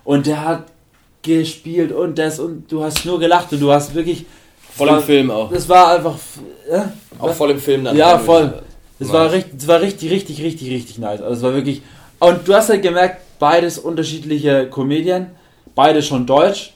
Und 0.03 0.25
der 0.25 0.43
hat 0.43 0.63
gespielt 1.21 1.91
und 1.91 2.17
das 2.17 2.39
und 2.39 2.71
du 2.71 2.83
hast 2.83 3.05
nur 3.05 3.19
gelacht 3.19 3.51
und 3.53 3.59
du 3.61 3.71
hast 3.71 3.93
wirklich 3.95 4.25
Voll 4.77 4.87
das 4.87 4.95
im 4.95 4.99
war- 4.99 5.05
Film 5.05 5.31
auch. 5.31 5.51
Das 5.51 5.69
war 5.69 5.95
einfach 5.95 6.15
äh, 6.69 6.79
Auch 7.19 7.33
voll 7.33 7.51
im 7.51 7.59
Film 7.59 7.83
dann. 7.85 7.95
ja, 7.95 8.17
voll. 8.19 8.53
Das 8.99 9.07
Nice. 9.09 9.13
war, 9.17 9.31
richtig, 9.31 9.67
war 9.67 9.81
richtig, 9.81 10.11
richtig, 10.11 10.41
richtig, 10.41 10.69
richtig 10.71 10.97
nice. 10.99 11.21
Also 11.21 11.33
es 11.35 11.41
war 11.43 11.53
wirklich. 11.53 11.81
Und 12.19 12.47
du 12.47 12.53
hast 12.53 12.69
halt 12.69 12.81
gemerkt, 12.81 13.21
beides 13.39 13.77
unterschiedliche 13.77 14.67
Comedien, 14.67 15.27
beide 15.75 16.01
schon 16.01 16.25
deutsch. 16.25 16.73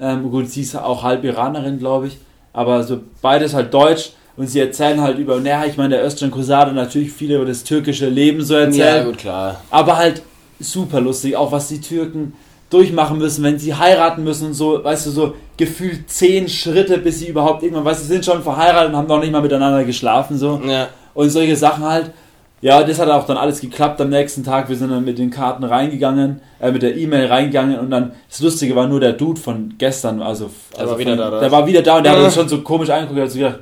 Ähm, 0.00 0.30
gut, 0.30 0.50
sie 0.50 0.62
ist 0.62 0.76
auch 0.76 1.02
halb 1.02 1.24
Iranerin, 1.24 1.78
glaube 1.78 2.08
ich. 2.08 2.18
Aber 2.52 2.82
so 2.84 3.00
beides 3.22 3.54
halt 3.54 3.72
deutsch. 3.72 4.10
Und 4.36 4.48
sie 4.48 4.58
erzählen 4.60 5.00
halt 5.00 5.18
über, 5.18 5.38
naja, 5.40 5.64
ich 5.64 5.76
meine, 5.76 5.94
der 5.96 6.04
Özcan 6.04 6.30
Kusada 6.30 6.72
natürlich 6.72 7.12
viel 7.12 7.30
über 7.30 7.44
das 7.44 7.62
türkische 7.62 8.08
Leben 8.08 8.42
so 8.42 8.54
Ja, 8.54 8.60
erzählt. 8.62 9.06
gut, 9.06 9.18
klar. 9.18 9.60
aber 9.70 9.96
halt 9.96 10.22
super 10.58 11.00
lustig, 11.00 11.36
auch 11.36 11.52
was 11.52 11.68
die 11.68 11.80
Türken 11.80 12.32
durchmachen 12.68 13.18
müssen, 13.18 13.44
wenn 13.44 13.58
sie 13.60 13.74
heiraten 13.74 14.24
müssen 14.24 14.48
und 14.48 14.54
so, 14.54 14.82
weißt 14.82 15.06
du, 15.06 15.10
so 15.10 15.34
gefühlt 15.56 16.10
zehn 16.10 16.48
Schritte, 16.48 16.98
bis 16.98 17.20
sie 17.20 17.28
überhaupt 17.28 17.62
irgendwann, 17.62 17.84
weißt 17.84 18.02
du, 18.02 18.06
sind 18.06 18.24
schon 18.24 18.42
verheiratet 18.42 18.90
und 18.90 18.96
haben 18.96 19.08
noch 19.08 19.20
nicht 19.20 19.32
mal 19.32 19.42
miteinander 19.42 19.84
geschlafen, 19.84 20.36
so. 20.38 20.60
Ja. 20.66 20.88
Und 21.14 21.30
solche 21.30 21.56
Sachen 21.56 21.84
halt. 21.84 22.10
Ja, 22.60 22.82
das 22.82 22.98
hat 22.98 23.10
auch 23.10 23.26
dann 23.26 23.36
alles 23.36 23.60
geklappt 23.60 24.00
am 24.00 24.08
nächsten 24.08 24.42
Tag. 24.42 24.70
Wir 24.70 24.76
sind 24.76 24.90
dann 24.90 25.04
mit 25.04 25.18
den 25.18 25.30
Karten 25.30 25.64
reingegangen, 25.64 26.40
äh, 26.60 26.72
mit 26.72 26.82
der 26.82 26.96
E-Mail 26.96 27.26
reingegangen 27.26 27.78
und 27.78 27.90
dann, 27.90 28.12
das 28.28 28.40
Lustige 28.40 28.74
war 28.74 28.86
nur 28.86 29.00
der 29.00 29.12
Dude 29.12 29.38
von 29.38 29.74
gestern, 29.76 30.22
also, 30.22 30.48
also 30.76 30.92
war 30.92 30.98
wieder 30.98 31.10
von, 31.10 31.18
da, 31.18 31.28
oder 31.28 31.40
Der 31.40 31.52
war 31.52 31.66
wieder 31.66 31.82
da 31.82 31.98
und 31.98 32.04
der 32.04 32.12
hat 32.12 32.18
Ja. 32.20 32.24
uns 32.24 32.34
schon 32.34 32.48
so 32.48 32.62
komisch 32.62 32.88
angeguckt, 32.88 33.20
hat 33.20 33.30
so 33.30 33.38
gedacht, 33.38 33.58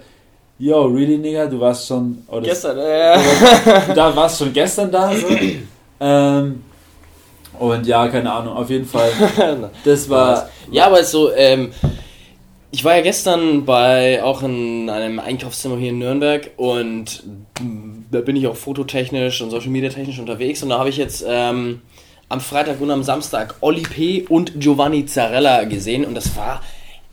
yo, 0.58 0.84
really, 0.84 1.18
Nigga, 1.18 1.46
du 1.46 1.58
warst 1.58 1.88
schon, 1.88 2.18
Gestern, 2.44 2.78
äh, 2.78 3.18
da 3.94 4.14
warst 4.14 4.38
schon 4.38 4.52
gestern 4.52 4.88
da, 4.92 5.12
so. 5.12 5.26
ähm, 5.98 6.60
und 7.62 7.86
ja, 7.86 8.08
keine 8.08 8.32
Ahnung, 8.32 8.56
auf 8.56 8.70
jeden 8.70 8.86
Fall, 8.86 9.10
das 9.84 10.10
war, 10.10 10.48
Ja, 10.72 10.86
aber 10.86 11.04
so, 11.04 11.32
ähm, 11.32 11.72
ich 12.72 12.84
war 12.84 12.96
ja 12.96 13.02
gestern 13.02 13.64
bei 13.64 14.20
auch 14.24 14.42
in 14.42 14.90
einem 14.90 15.20
Einkaufszimmer 15.20 15.76
hier 15.76 15.90
in 15.90 16.00
Nürnberg 16.00 16.50
und 16.56 17.22
da 18.10 18.20
bin 18.20 18.34
ich 18.34 18.48
auch 18.48 18.56
fototechnisch 18.56 19.42
und 19.42 19.50
Social 19.50 19.70
Media 19.70 19.90
technisch 19.90 20.18
unterwegs 20.18 20.62
und 20.64 20.70
da 20.70 20.80
habe 20.80 20.88
ich 20.88 20.96
jetzt 20.96 21.24
ähm, 21.24 21.82
am 22.28 22.40
Freitag 22.40 22.80
und 22.80 22.90
am 22.90 23.04
Samstag 23.04 23.54
Oli 23.60 23.82
P. 23.82 24.24
und 24.28 24.58
Giovanni 24.58 25.06
Zarella 25.06 25.62
gesehen 25.62 26.04
und 26.04 26.16
das 26.16 26.36
war 26.36 26.62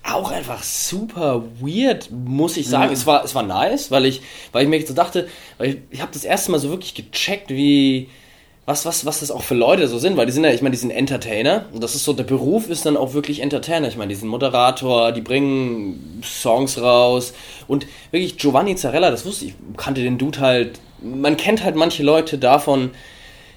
auch 0.01 0.31
einfach 0.31 0.63
super 0.63 1.43
weird, 1.59 2.09
muss 2.09 2.57
ich 2.57 2.67
sagen. 2.67 2.87
Ja. 2.87 2.93
Es, 2.93 3.05
war, 3.05 3.23
es 3.23 3.35
war 3.35 3.43
nice, 3.43 3.91
weil 3.91 4.05
ich, 4.05 4.21
weil 4.51 4.63
ich 4.63 4.69
mir 4.69 4.83
so 4.83 4.95
dachte, 4.95 5.27
weil 5.59 5.69
ich, 5.69 5.77
ich 5.91 6.01
habe 6.01 6.11
das 6.11 6.23
erste 6.23 6.49
Mal 6.49 6.57
so 6.57 6.69
wirklich 6.69 6.95
gecheckt, 6.95 7.51
wie, 7.51 8.09
was, 8.69 8.85
was, 8.85 9.03
was 9.03 9.21
das 9.21 9.31
auch 9.31 9.41
für 9.41 9.55
Leute 9.55 9.87
so 9.87 9.97
sind, 9.97 10.15
weil 10.15 10.27
die 10.27 10.31
sind 10.31 10.43
ja, 10.43 10.51
ich 10.51 10.61
meine, 10.61 10.73
die 10.73 10.79
sind 10.79 10.91
Entertainer. 10.91 11.65
Und 11.73 11.81
das 11.81 11.95
ist 11.95 12.03
so, 12.03 12.13
der 12.13 12.23
Beruf 12.23 12.69
ist 12.69 12.85
dann 12.85 12.97
auch 12.97 13.15
wirklich 13.15 13.41
Entertainer. 13.41 13.87
Ich 13.87 13.97
meine, 13.97 14.09
die 14.09 14.15
sind 14.15 14.27
Moderator, 14.27 15.11
die 15.11 15.21
bringen 15.21 16.21
Songs 16.23 16.79
raus. 16.79 17.33
Und 17.67 17.87
wirklich 18.11 18.37
Giovanni 18.37 18.75
Zarella, 18.75 19.09
das 19.09 19.25
wusste 19.25 19.45
ich, 19.45 19.55
kannte 19.75 20.03
den 20.03 20.19
Dude 20.19 20.39
halt, 20.39 20.79
man 21.01 21.35
kennt 21.35 21.63
halt 21.63 21.75
manche 21.75 22.03
Leute 22.03 22.37
davon, 22.37 22.91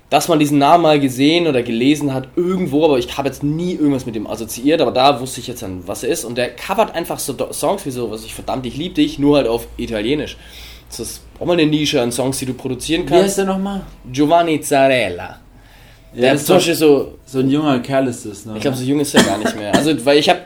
dass 0.09 0.29
man 0.29 0.38
diesen 0.38 0.57
Namen 0.57 0.83
mal 0.83 0.98
gesehen 0.98 1.46
oder 1.46 1.62
gelesen 1.62 2.14
hat 2.14 2.29
irgendwo, 2.35 2.87
aber 2.87 2.98
ich 2.98 3.14
habe 3.18 3.29
jetzt 3.29 3.42
nie 3.42 3.75
irgendwas 3.75 4.07
mit 4.07 4.14
dem 4.14 4.27
assoziiert, 4.27 4.81
aber 4.81 4.92
da 4.92 5.20
wusste 5.20 5.40
ich 5.40 5.46
jetzt 5.46 5.61
dann, 5.61 5.87
was 5.87 6.05
er 6.05 6.09
ist. 6.09 6.25
Und 6.25 6.38
der 6.38 6.57
covert 6.57 6.94
einfach 6.94 7.18
so 7.18 7.37
Songs 7.53 7.85
wie 7.85 7.90
so, 7.90 8.11
was 8.11 8.25
ich 8.25 8.35
verdammt, 8.35 8.64
ich 8.64 8.79
lieb 8.79 8.94
dich, 8.94 9.18
nur 9.18 9.37
halt 9.37 9.46
auf 9.46 9.66
Italienisch. 9.77 10.38
Das 10.98 11.00
ist 11.00 11.22
auch 11.40 11.46
mal 11.46 11.55
eine 11.55 11.66
Nische 11.66 12.00
an 12.00 12.12
Songs, 12.12 12.38
die 12.38 12.46
du 12.46 12.55
produzieren 12.55 13.09
wie 13.09 13.14
heißt 13.14 13.22
kannst. 13.22 13.38
der 13.38 13.44
nochmal? 13.46 13.81
Giovanni 14.12 14.61
Zarella. 14.61 15.38
Ja, 16.14 16.20
Der 16.20 16.35
ist 16.35 16.46
zum 16.46 16.57
Beispiel 16.57 16.74
so, 16.74 17.14
so 17.24 17.38
ein 17.38 17.48
junger 17.50 17.81
Kerl 17.81 18.07
ist 18.09 18.26
das, 18.26 18.44
ne? 18.44 18.52
ich 18.57 18.61
glaube, 18.61 18.76
so 18.76 18.85
jung 18.85 19.00
ist 19.00 19.14
er 19.14 19.22
gar 19.22 19.38
nicht 19.38 19.57
mehr. 19.57 19.74
Also, 19.74 20.05
weil 20.05 20.18
ich 20.18 20.28
habe, 20.28 20.40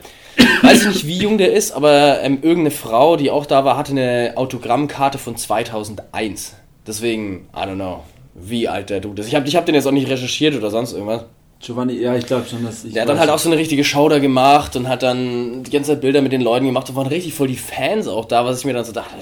weiß 0.63 0.83
ich 0.83 0.87
nicht, 0.89 1.07
wie 1.09 1.19
jung 1.19 1.39
der 1.39 1.53
ist, 1.53 1.73
aber 1.73 2.21
ähm, 2.23 2.39
irgendeine 2.43 2.71
Frau, 2.71 3.17
die 3.17 3.31
auch 3.33 3.47
da 3.47 3.65
war, 3.65 3.77
hatte 3.77 3.91
eine 3.91 4.35
Autogrammkarte 4.37 5.19
von 5.19 5.37
2001. 5.37 6.55
Deswegen, 6.87 7.49
I 7.53 7.59
don't 7.63 7.75
know, 7.75 8.05
wie 8.35 8.69
alt 8.69 8.91
der 8.91 9.01
Dude 9.01 9.23
ist. 9.23 9.29
Ich 9.29 9.35
habe 9.35 9.49
ich 9.49 9.57
hab 9.57 9.67
den 9.67 9.75
jetzt 9.75 9.89
auch 9.89 9.93
nicht 9.93 10.09
recherchiert 10.09 10.55
oder 10.55 10.71
sonst 10.71 10.93
irgendwas. 10.93 11.25
Giovanni, 11.59 11.95
ja, 11.95 12.15
ich 12.15 12.27
glaube 12.27 12.47
schon, 12.49 12.65
dass 12.65 12.85
ich. 12.85 12.93
Der 12.93 13.03
hat 13.03 13.09
dann 13.09 13.19
halt 13.19 13.31
auch 13.31 13.39
so 13.39 13.49
eine 13.49 13.59
richtige 13.59 13.83
Show 13.83 14.09
da 14.11 14.19
gemacht 14.19 14.77
und 14.77 14.89
hat 14.89 15.03
dann 15.03 15.63
die 15.65 15.71
ganze 15.71 15.93
Zeit 15.93 16.03
Bilder 16.03 16.21
mit 16.21 16.31
den 16.33 16.43
Leuten 16.43 16.67
gemacht. 16.67 16.89
Da 16.89 16.95
waren 16.95 17.07
richtig 17.07 17.33
voll 17.33 17.49
die 17.49 17.57
Fans 17.57 18.09
auch 18.09 18.27
da, 18.27 18.45
was 18.45 18.59
ich 18.61 18.67
mir 18.67 18.75
dann 18.75 18.85
so 18.85 18.93
dachte, 18.93 19.15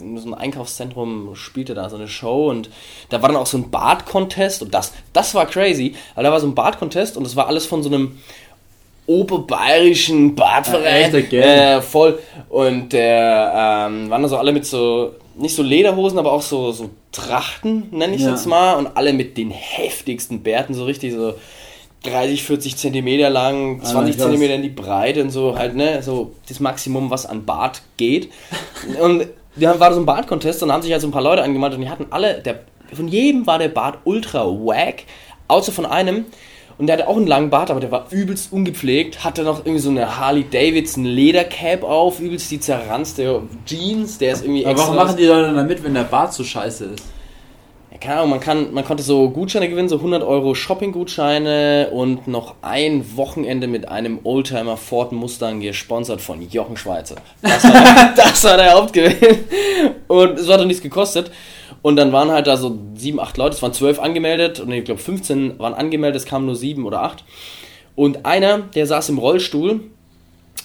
in 0.00 0.16
so 0.16 0.24
einem 0.24 0.34
Einkaufszentrum 0.34 1.34
spielte 1.34 1.74
da 1.74 1.90
so 1.90 1.96
eine 1.96 2.08
Show 2.08 2.48
und 2.48 2.70
da 3.10 3.20
war 3.20 3.28
dann 3.28 3.36
auch 3.36 3.46
so 3.46 3.58
ein 3.58 3.70
Bart-Contest 3.70 4.62
und 4.62 4.72
das, 4.72 4.92
das 5.12 5.34
war 5.34 5.44
crazy, 5.46 5.94
weil 6.14 6.24
da 6.24 6.32
war 6.32 6.40
so 6.40 6.46
ein 6.46 6.54
Bart-Contest 6.54 7.18
und 7.18 7.24
das 7.24 7.36
war 7.36 7.46
alles 7.46 7.66
von 7.66 7.82
so 7.82 7.90
einem 7.90 8.18
oberbayerischen 9.06 10.34
Bartverein. 10.34 11.12
Ja, 11.12 11.18
echt, 11.18 11.30
geil. 11.30 11.78
äh, 11.78 11.82
voll. 11.82 12.18
Und 12.48 12.92
der 12.92 13.86
ähm, 13.88 14.10
waren 14.10 14.22
da 14.22 14.28
so 14.28 14.36
alle 14.36 14.52
mit 14.52 14.66
so, 14.66 15.12
nicht 15.36 15.54
so 15.54 15.62
Lederhosen, 15.62 16.18
aber 16.18 16.32
auch 16.32 16.42
so, 16.42 16.72
so 16.72 16.90
Trachten, 17.12 17.88
nenne 17.92 18.14
ich 18.16 18.22
Ja. 18.22 18.30
jetzt 18.30 18.46
mal. 18.46 18.74
Und 18.74 18.96
alle 18.96 19.12
mit 19.12 19.36
den 19.36 19.50
heftigsten 19.50 20.42
Bärten, 20.42 20.74
so 20.74 20.84
richtig 20.84 21.12
so 21.12 21.34
30, 22.06 22.42
40 22.44 22.76
Zentimeter 22.76 23.30
lang, 23.30 23.82
20 23.82 24.16
krass. 24.16 24.24
Zentimeter 24.26 24.54
in 24.54 24.62
die 24.62 24.68
Breite 24.70 25.22
und 25.22 25.30
so 25.30 25.56
halt, 25.58 25.74
ne, 25.76 26.02
so 26.02 26.32
das 26.48 26.60
Maximum, 26.60 27.10
was 27.10 27.26
an 27.26 27.44
Bart 27.44 27.82
geht. 27.96 28.30
und 29.00 29.26
da 29.56 29.78
war 29.80 29.92
so 29.92 30.00
ein 30.00 30.06
Bart-Contest 30.06 30.62
und 30.62 30.72
haben 30.72 30.82
sich 30.82 30.92
halt 30.92 31.00
so 31.02 31.08
ein 31.08 31.12
paar 31.12 31.22
Leute 31.22 31.42
angemalt 31.42 31.74
und 31.74 31.80
die 31.80 31.88
hatten 31.88 32.06
alle, 32.10 32.40
der, 32.42 32.60
von 32.92 33.08
jedem 33.08 33.46
war 33.46 33.58
der 33.58 33.68
Bart 33.68 33.98
ultra 34.04 34.44
wack, 34.46 35.04
außer 35.48 35.72
von 35.72 35.86
einem. 35.86 36.26
Und 36.78 36.88
der 36.88 36.98
hatte 36.98 37.08
auch 37.08 37.16
einen 37.16 37.26
langen 37.26 37.48
Bart, 37.48 37.70
aber 37.70 37.80
der 37.80 37.90
war 37.90 38.04
übelst 38.10 38.52
ungepflegt, 38.52 39.24
hatte 39.24 39.44
noch 39.44 39.60
irgendwie 39.60 39.78
so 39.80 39.88
eine 39.88 40.18
Harley 40.20 40.44
Davidson 40.50 41.06
Ledercap 41.06 41.82
auf, 41.82 42.20
übelst 42.20 42.50
die 42.50 42.60
zerranzte 42.60 43.44
Jeans, 43.64 44.18
der 44.18 44.34
ist 44.34 44.44
irgendwie 44.44 44.66
Aber 44.66 44.76
warum 44.78 44.92
extra- 44.94 45.04
machen 45.06 45.16
die 45.16 45.24
Leute 45.24 45.54
dann 45.54 45.66
mit, 45.66 45.82
wenn 45.82 45.94
der 45.94 46.02
Bart 46.02 46.34
so 46.34 46.44
scheiße 46.44 46.84
ist? 46.84 47.02
Keine 48.00 48.20
Ahnung, 48.20 48.30
man, 48.30 48.40
kann, 48.40 48.72
man 48.72 48.84
konnte 48.84 49.02
so 49.02 49.30
Gutscheine 49.30 49.68
gewinnen, 49.68 49.88
so 49.88 49.96
100 49.96 50.22
Euro 50.22 50.54
Shopping-Gutscheine 50.54 51.90
und 51.92 52.26
noch 52.28 52.56
ein 52.62 53.16
Wochenende 53.16 53.66
mit 53.66 53.88
einem 53.88 54.20
Oldtimer 54.24 54.76
Ford 54.76 55.12
Mustang 55.12 55.60
gesponsert 55.60 56.20
von 56.20 56.42
Jochen 56.48 56.76
Schweizer. 56.76 57.16
Das 57.42 57.64
war, 57.64 57.72
der, 57.72 58.12
das 58.16 58.44
war 58.44 58.56
der 58.56 58.72
Hauptgewinn. 58.72 59.44
Und 60.08 60.38
es 60.38 60.48
hat 60.48 60.60
doch 60.60 60.66
nichts 60.66 60.82
gekostet. 60.82 61.30
Und 61.82 61.96
dann 61.96 62.12
waren 62.12 62.30
halt 62.30 62.46
da 62.46 62.56
so 62.56 62.78
sieben, 62.94 63.20
acht 63.20 63.36
Leute, 63.36 63.54
es 63.54 63.62
waren 63.62 63.72
zwölf 63.72 63.98
angemeldet 63.98 64.58
und 64.60 64.72
ich 64.72 64.84
glaube 64.84 65.00
15 65.00 65.58
waren 65.58 65.74
angemeldet, 65.74 66.20
es 66.20 66.26
kamen 66.26 66.46
nur 66.46 66.56
sieben 66.56 66.84
oder 66.84 67.02
acht. 67.02 67.24
Und 67.94 68.26
einer, 68.26 68.58
der 68.58 68.86
saß 68.86 69.08
im 69.10 69.18
Rollstuhl 69.18 69.80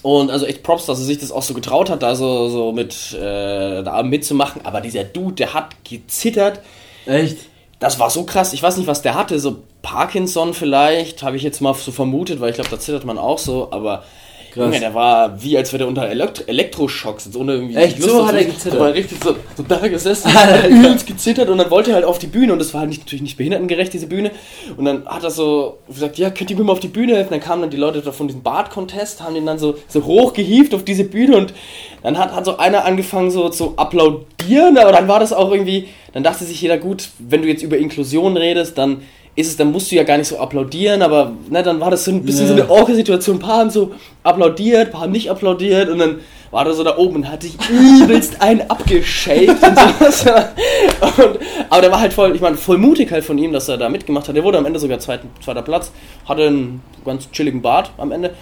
und 0.02 0.30
also 0.30 0.46
echt 0.46 0.62
Props, 0.62 0.86
dass 0.86 0.98
er 0.98 1.04
sich 1.04 1.18
das 1.18 1.30
auch 1.30 1.42
so 1.42 1.54
getraut 1.54 1.90
hat, 1.90 2.02
da 2.02 2.16
so, 2.16 2.48
so 2.48 2.72
mit 2.72 3.12
äh, 3.14 3.82
da 3.82 4.02
mitzumachen. 4.02 4.62
Aber 4.64 4.80
dieser 4.80 5.04
Dude, 5.04 5.34
der 5.34 5.54
hat 5.54 5.76
gezittert 5.84 6.60
Echt? 7.06 7.38
das 7.82 7.98
war 7.98 8.10
so 8.10 8.22
krass. 8.24 8.52
Ich 8.52 8.62
weiß 8.62 8.76
nicht, 8.76 8.86
was 8.86 9.02
der 9.02 9.16
hatte. 9.16 9.40
So 9.40 9.56
Parkinson 9.82 10.54
vielleicht, 10.54 11.24
habe 11.24 11.36
ich 11.36 11.42
jetzt 11.42 11.60
mal 11.60 11.74
so 11.74 11.90
vermutet, 11.90 12.40
weil 12.40 12.50
ich 12.50 12.54
glaube, 12.54 12.70
da 12.70 12.78
zittert 12.78 13.04
man 13.04 13.18
auch 13.18 13.38
so. 13.38 13.72
Aber 13.72 14.04
Krass. 14.52 14.66
Junge, 14.66 14.80
der 14.80 14.92
war 14.92 15.42
wie, 15.42 15.56
als 15.56 15.72
wäre 15.72 15.78
der 15.78 15.88
unter 15.88 16.06
Elektro 16.06 16.44
Elektroschocks. 16.46 17.24
So 17.24 17.40
ohne 17.40 17.54
irgendwie 17.54 17.74
Echt, 17.74 18.02
so 18.02 18.26
hat 18.26 18.34
er 18.34 18.44
gezittert? 18.44 18.78
War 18.78 18.92
richtig 18.92 19.18
so, 19.24 19.34
so 19.56 19.62
da 19.62 19.88
gesessen, 19.88 20.34
hat 20.34 20.68
übelst 20.68 21.06
gezittert 21.06 21.48
und 21.48 21.56
dann 21.56 21.70
wollte 21.70 21.90
er 21.90 21.96
halt 21.96 22.04
auf 22.04 22.18
die 22.18 22.26
Bühne 22.26 22.52
und 22.52 22.58
das 22.58 22.74
war 22.74 22.80
halt 22.80 22.90
nicht, 22.90 23.00
natürlich 23.00 23.22
nicht 23.22 23.38
behindertengerecht, 23.38 23.94
diese 23.94 24.06
Bühne. 24.06 24.30
Und 24.76 24.84
dann 24.84 25.06
hat 25.06 25.24
er 25.24 25.30
so 25.30 25.78
gesagt, 25.88 26.18
ja, 26.18 26.28
könnt 26.28 26.50
ihr 26.50 26.56
mir 26.58 26.64
mal 26.64 26.72
auf 26.72 26.80
die 26.80 26.88
Bühne 26.88 27.14
helfen? 27.14 27.30
Dann 27.30 27.40
kamen 27.40 27.62
dann 27.62 27.70
die 27.70 27.78
Leute 27.78 28.12
von 28.12 28.26
diesem 28.26 28.42
Bart-Contest, 28.42 29.22
haben 29.22 29.36
ihn 29.36 29.46
dann 29.46 29.58
so, 29.58 29.76
so 29.88 30.04
hochgehievt 30.04 30.74
auf 30.74 30.84
diese 30.84 31.04
Bühne 31.04 31.38
und 31.38 31.54
dann 32.02 32.18
hat, 32.18 32.34
hat 32.34 32.44
so 32.44 32.58
einer 32.58 32.84
angefangen 32.84 33.30
so 33.30 33.48
zu 33.48 33.78
applaudieren, 33.78 34.76
aber 34.76 34.92
dann 34.92 35.08
war 35.08 35.18
das 35.18 35.32
auch 35.32 35.50
irgendwie, 35.50 35.88
dann 36.12 36.22
dachte 36.22 36.44
sich 36.44 36.60
jeder, 36.60 36.76
gut, 36.76 37.08
wenn 37.18 37.40
du 37.40 37.48
jetzt 37.48 37.62
über 37.62 37.78
Inklusion 37.78 38.36
redest, 38.36 38.76
dann 38.76 39.00
ist 39.34 39.48
es, 39.48 39.56
dann 39.56 39.72
musst 39.72 39.90
du 39.90 39.96
ja 39.96 40.04
gar 40.04 40.18
nicht 40.18 40.28
so 40.28 40.38
applaudieren, 40.38 41.00
aber 41.00 41.32
ne, 41.48 41.62
dann 41.62 41.80
war 41.80 41.90
das 41.90 42.04
so 42.04 42.10
ein 42.10 42.22
bisschen 42.22 42.48
ja. 42.48 42.48
so 42.48 42.54
eine 42.54 42.70
Orche-Situation. 42.70 43.36
Ein 43.36 43.40
paar 43.40 43.58
haben 43.58 43.70
so 43.70 43.92
applaudiert, 44.22 44.88
ein 44.88 44.90
paar 44.92 45.00
haben 45.02 45.12
nicht 45.12 45.30
applaudiert 45.30 45.88
und 45.88 45.98
dann 45.98 46.20
war 46.50 46.66
er 46.66 46.74
so 46.74 46.84
da 46.84 46.98
oben 46.98 47.16
und 47.16 47.30
hat 47.30 47.42
sich 47.42 47.56
übelst 47.70 48.42
einen 48.42 48.60
abgeschakt 48.70 49.48
und 49.48 49.78
sowas. 49.78 50.26
Und, 51.16 51.38
aber 51.68 51.80
der 51.80 51.90
war 51.90 52.00
halt 52.00 52.12
voll, 52.12 52.34
ich 52.34 52.40
meine, 52.40 52.56
voll 52.56 52.78
mutig 52.78 53.10
halt 53.10 53.24
von 53.24 53.36
ihm, 53.38 53.52
dass 53.52 53.68
er 53.68 53.78
da 53.78 53.88
mitgemacht 53.88 54.28
hat. 54.28 54.36
Der 54.36 54.44
wurde 54.44 54.58
am 54.58 54.66
Ende 54.66 54.78
sogar 54.78 54.98
zweiten, 54.98 55.30
zweiter 55.42 55.62
Platz, 55.62 55.90
hatte 56.26 56.46
einen 56.46 56.82
ganz 57.04 57.30
chilligen 57.32 57.62
Bart 57.62 57.90
am 57.96 58.12
Ende. 58.12 58.34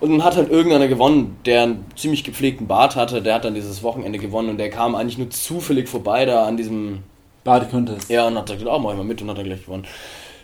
Und 0.00 0.12
dann 0.12 0.24
hat 0.24 0.36
halt 0.36 0.50
irgendeiner 0.50 0.86
gewonnen, 0.86 1.36
der 1.44 1.64
einen 1.64 1.84
ziemlich 1.96 2.22
gepflegten 2.22 2.66
Bart 2.66 2.94
hatte. 2.96 3.20
Der 3.20 3.34
hat 3.34 3.44
dann 3.44 3.54
dieses 3.54 3.82
Wochenende 3.82 4.18
gewonnen 4.18 4.50
und 4.50 4.58
der 4.58 4.70
kam 4.70 4.94
eigentlich 4.94 5.18
nur 5.18 5.30
zufällig 5.30 5.88
vorbei 5.88 6.24
da 6.24 6.46
an 6.46 6.56
diesem 6.56 7.00
Bart-Contest. 7.44 8.10
Ja, 8.10 8.26
und 8.26 8.36
hat 8.36 8.46
gesagt, 8.46 8.66
auch 8.66 8.80
mal 8.80 8.94
mit 8.96 9.22
und 9.22 9.30
hat 9.30 9.38
dann 9.38 9.44
gleich 9.44 9.64
gewonnen. 9.64 9.86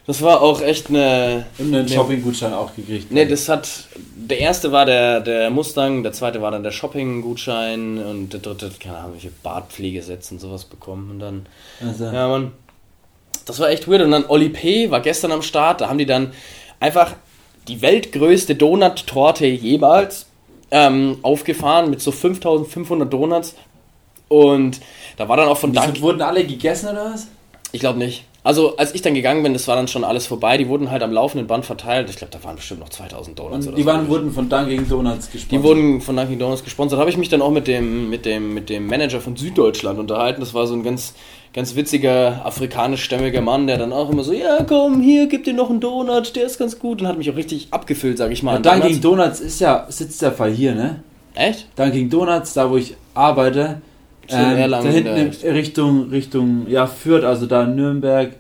Das 0.07 0.21
war 0.21 0.43
auch 0.43 0.61
echt 0.61 0.91
eine. 0.91 1.47
Und 1.59 1.75
einen 1.75 1.89
Shopping-Gutschein 1.89 2.53
auch 2.53 2.75
gekriegt. 2.77 3.11
Ne, 3.11 3.27
das 3.27 3.49
hat. 3.49 3.69
Der 4.17 4.39
erste 4.39 4.71
war 4.71 4.85
der, 4.85 5.21
der 5.21 5.51
Mustang, 5.51 6.03
der 6.03 6.13
zweite 6.13 6.43
war 6.43 6.51
dann 6.51 6.63
der 6.63 6.73
Shopping-Gutschein 6.73 7.99
und 7.99 8.33
der 8.33 8.41
dritte, 8.41 8.71
keine 8.79 8.99
Ahnung, 8.99 9.13
welche 9.15 9.31
Bartpflegesätze 9.43 10.35
und 10.35 10.41
sowas 10.41 10.67
bekommen. 10.67 11.11
Und 11.11 11.21
dann. 11.21 11.47
Also. 11.81 12.05
Ja, 12.05 12.29
man. 12.29 12.53
Das 13.47 13.59
war 13.61 13.71
echt 13.71 13.89
weird. 13.89 14.03
Und 14.03 14.11
dann 14.11 14.27
Oli 14.27 14.51
P. 14.51 14.91
war 14.91 15.01
gestern 15.01 15.33
am 15.33 15.43
Start. 15.43 15.81
Da 15.81 15.89
haben 15.89 15.99
die 15.99 16.07
dann 16.07 16.33
einfach 16.81 17.15
die 17.69 17.81
weltgrößte 17.81 18.55
Donut-Torte 18.57 19.47
jemals 19.47 20.27
ähm, 20.71 21.19
aufgefahren 21.23 21.89
mit 21.89 22.01
so 22.03 22.13
5500 22.13 23.11
Donuts. 23.11 23.55
Und 24.29 24.81
da 25.17 25.29
war 25.29 25.37
dann 25.37 25.49
auch 25.49 25.59
von 25.59 25.73
Dank. 25.73 26.01
Wurden 26.01 26.23
alle 26.23 26.45
gegessen 26.45 26.91
oder 26.91 27.13
was? 27.13 27.29
Ich 27.73 27.81
glaube 27.81 27.99
nicht. 27.99 28.25
Also, 28.45 28.77
als 28.77 28.95
ich 28.95 29.01
dann 29.01 29.15
gegangen 29.15 29.43
bin, 29.43 29.55
das 29.55 29.67
war 29.69 29.75
dann 29.75 29.89
schon 29.89 30.05
alles 30.05 30.27
vorbei. 30.27 30.59
Die 30.59 30.69
wurden 30.69 30.91
halt 30.91 31.03
am 31.03 31.13
laufenden 31.13 31.47
Band 31.47 31.65
verteilt. 31.65 32.11
Ich 32.11 32.17
glaube, 32.17 32.31
da 32.31 32.45
waren 32.45 32.57
bestimmt 32.57 32.81
noch 32.81 32.91
2000 32.91 33.39
Donuts. 33.39 33.67
Und 33.67 33.79
die 33.79 33.87
waren, 33.87 34.05
so. 34.05 34.11
wurden 34.11 34.31
von 34.33 34.51
Dunkin' 34.51 34.87
Donuts 34.87 35.31
gesponsert. 35.31 35.53
Die 35.53 35.63
wurden 35.63 36.03
von 36.03 36.15
Dunkin' 36.15 36.39
Donuts 36.39 36.63
gesponsert. 36.63 36.99
Da 36.99 37.01
habe 37.01 37.11
ich 37.11 37.17
mich 37.17 37.31
dann 37.31 37.41
auch 37.41 37.51
mit 37.51 37.67
dem, 37.67 38.11
mit, 38.11 38.27
dem, 38.27 38.53
mit 38.53 38.69
dem 38.69 38.87
Manager 38.87 39.23
von 39.23 39.35
Süddeutschland 39.35 39.99
unterhalten. 39.99 40.41
Das 40.41 40.53
war 40.53 40.67
so 40.67 40.75
ein 40.75 40.83
ganz, 40.83 41.15
ganz 41.55 41.75
witziger 41.75 42.45
afrikanischstämmiger 42.45 43.41
Mann, 43.41 43.67
der 43.67 43.79
dann 43.79 43.95
auch 43.95 44.11
immer 44.11 44.25
so: 44.25 44.35
Ja, 44.35 44.63
komm, 44.63 45.01
hier, 45.01 45.27
gib 45.27 45.45
dir 45.45 45.55
noch 45.55 45.71
einen 45.71 45.81
Donut, 45.81 46.37
der 46.37 46.45
ist 46.45 46.59
ganz 46.59 46.79
gut. 46.79 47.01
Und 47.01 47.09
hat 47.09 47.17
mich 47.17 47.31
auch 47.31 47.37
richtig 47.37 47.69
abgefüllt, 47.71 48.19
sage 48.19 48.35
ich 48.35 48.43
mal. 48.43 48.63
Ja, 48.63 48.77
Dunkin' 48.77 49.01
Donuts 49.01 49.41
ist 49.41 49.59
ja, 49.61 49.87
sitzt 49.89 50.21
der 50.21 50.33
Fall 50.33 50.53
hier, 50.53 50.75
ne? 50.75 51.03
Echt? 51.35 51.67
Dunkin' 51.77 52.11
Donuts, 52.11 52.53
da 52.53 52.71
wo 52.71 52.77
ich 52.77 52.95
arbeite. 53.15 53.81
Ähm, 54.31 54.71
da 54.71 54.83
hinten 54.83 55.49
Richtung, 55.49 56.11
Richtung, 56.11 56.67
ja, 56.69 56.87
Fürth, 56.87 57.25
also 57.25 57.47
da 57.47 57.67
Nürnberg, 57.67 58.37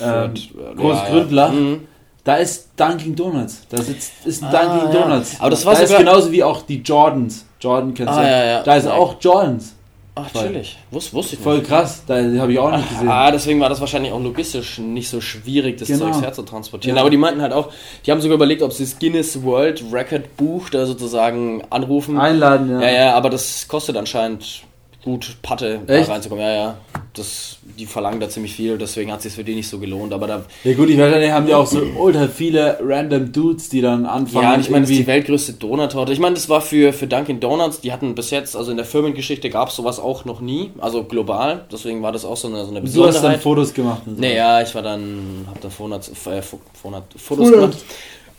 ähm, 0.00 0.34
Großgründler. 0.76 1.48
Ja, 1.48 1.54
ja. 1.54 1.60
Mhm. 1.60 1.80
Da 2.24 2.36
ist 2.36 2.70
Dunkin' 2.76 3.14
Donuts. 3.14 3.66
Da 3.68 3.82
sitzt, 3.82 4.12
ist 4.24 4.42
ein 4.42 4.54
ah, 4.54 4.64
Dunkin' 4.64 4.92
Donuts. 4.92 5.40
Aber 5.40 5.50
das 5.50 5.66
war 5.66 5.74
da 5.74 5.80
ist 5.80 5.96
genauso 5.96 6.32
wie 6.32 6.42
auch 6.42 6.62
die 6.62 6.78
Jordans. 6.78 7.44
Jordan 7.60 7.92
kennst 7.92 8.14
ah, 8.14 8.22
du. 8.22 8.26
Ja, 8.26 8.44
ja. 8.44 8.62
Da 8.62 8.76
ist 8.76 8.86
auch 8.86 9.16
Jordans. 9.20 9.74
Ach, 10.16 10.30
chillig. 10.30 10.78
Wus, 10.92 11.12
wusste 11.12 11.34
ich 11.34 11.42
Voll 11.42 11.58
nicht. 11.58 11.66
krass, 11.66 12.04
da 12.06 12.14
habe 12.38 12.52
ich 12.52 12.58
auch 12.58 12.70
nicht 12.70 12.88
gesehen. 12.88 13.08
Ah, 13.08 13.32
deswegen 13.32 13.58
war 13.58 13.68
das 13.68 13.80
wahrscheinlich 13.80 14.12
auch 14.12 14.22
logistisch 14.22 14.78
nicht 14.78 15.08
so 15.08 15.20
schwierig, 15.20 15.76
das 15.78 15.88
genau. 15.88 16.04
Zeugs 16.04 16.22
herzutransportieren. 16.22 16.96
Ja. 16.96 17.02
Aber 17.02 17.10
die 17.10 17.16
meinten 17.16 17.42
halt 17.42 17.52
auch, 17.52 17.72
die 18.06 18.12
haben 18.12 18.20
sogar 18.20 18.36
überlegt, 18.36 18.62
ob 18.62 18.72
sie 18.72 18.84
das 18.84 18.96
Guinness 18.98 19.42
World 19.42 19.82
Record 19.92 20.36
Buch 20.36 20.70
da 20.70 20.86
sozusagen 20.86 21.64
anrufen. 21.68 22.16
Einladen, 22.16 22.70
ja. 22.70 22.80
Ja, 22.80 22.90
ja, 22.90 23.14
aber 23.14 23.28
das 23.28 23.66
kostet 23.66 23.96
anscheinend 23.96 24.62
gut 25.04 25.36
Patte 25.42 25.80
Echt? 25.86 26.08
da 26.08 26.12
reinzukommen. 26.12 26.44
Ja, 26.44 26.52
ja. 26.54 26.78
Das, 27.12 27.58
die 27.78 27.86
verlangen 27.86 28.18
da 28.18 28.28
ziemlich 28.28 28.56
viel, 28.56 28.76
deswegen 28.76 29.12
hat 29.12 29.18
es 29.18 29.24
sich 29.24 29.34
für 29.34 29.44
die 29.44 29.54
nicht 29.54 29.68
so 29.68 29.78
gelohnt. 29.78 30.12
Aber 30.12 30.26
da. 30.26 30.44
Ja 30.64 30.74
gut, 30.74 30.90
ich 30.90 30.98
weiß, 30.98 31.14
die 31.20 31.30
haben 31.30 31.46
ja 31.46 31.58
auch 31.58 31.66
so 31.66 31.80
ultra 31.96 32.26
viele 32.26 32.78
random 32.82 33.30
Dudes, 33.30 33.68
die 33.68 33.80
dann 33.80 34.04
anfangen. 34.04 34.44
Ja, 34.44 34.58
ich 34.58 34.68
meine, 34.70 34.82
das 34.82 34.90
ist 34.90 34.98
die 34.98 35.06
weltgrößte 35.06 35.52
Donut-Torte. 35.52 36.12
Ich 36.12 36.18
meine, 36.18 36.34
das 36.34 36.48
war 36.48 36.60
für, 36.60 36.92
für 36.92 37.06
Dunkin' 37.06 37.38
Donuts, 37.38 37.80
die 37.80 37.92
hatten 37.92 38.16
bis 38.16 38.30
jetzt, 38.30 38.56
also 38.56 38.72
in 38.72 38.76
der 38.76 38.86
Firmengeschichte 38.86 39.48
gab 39.48 39.68
es 39.68 39.76
sowas 39.76 40.00
auch 40.00 40.24
noch 40.24 40.40
nie, 40.40 40.72
also 40.80 41.04
global. 41.04 41.66
Deswegen 41.70 42.02
war 42.02 42.10
das 42.10 42.24
auch 42.24 42.36
so 42.36 42.48
eine, 42.48 42.64
so 42.64 42.70
eine 42.70 42.80
Besonderheit. 42.80 43.14
Du 43.14 43.18
hast 43.18 43.24
dann 43.24 43.40
Fotos 43.40 43.72
gemacht. 43.72 44.02
Und 44.06 44.16
so. 44.16 44.22
Naja, 44.22 44.62
ich 44.62 44.74
war 44.74 44.82
dann, 44.82 45.46
hab 45.48 45.60
da 45.60 45.70
Fotos, 45.70 46.10
äh, 46.26 46.42
Fotos 46.42 47.50
gemacht. 47.50 47.76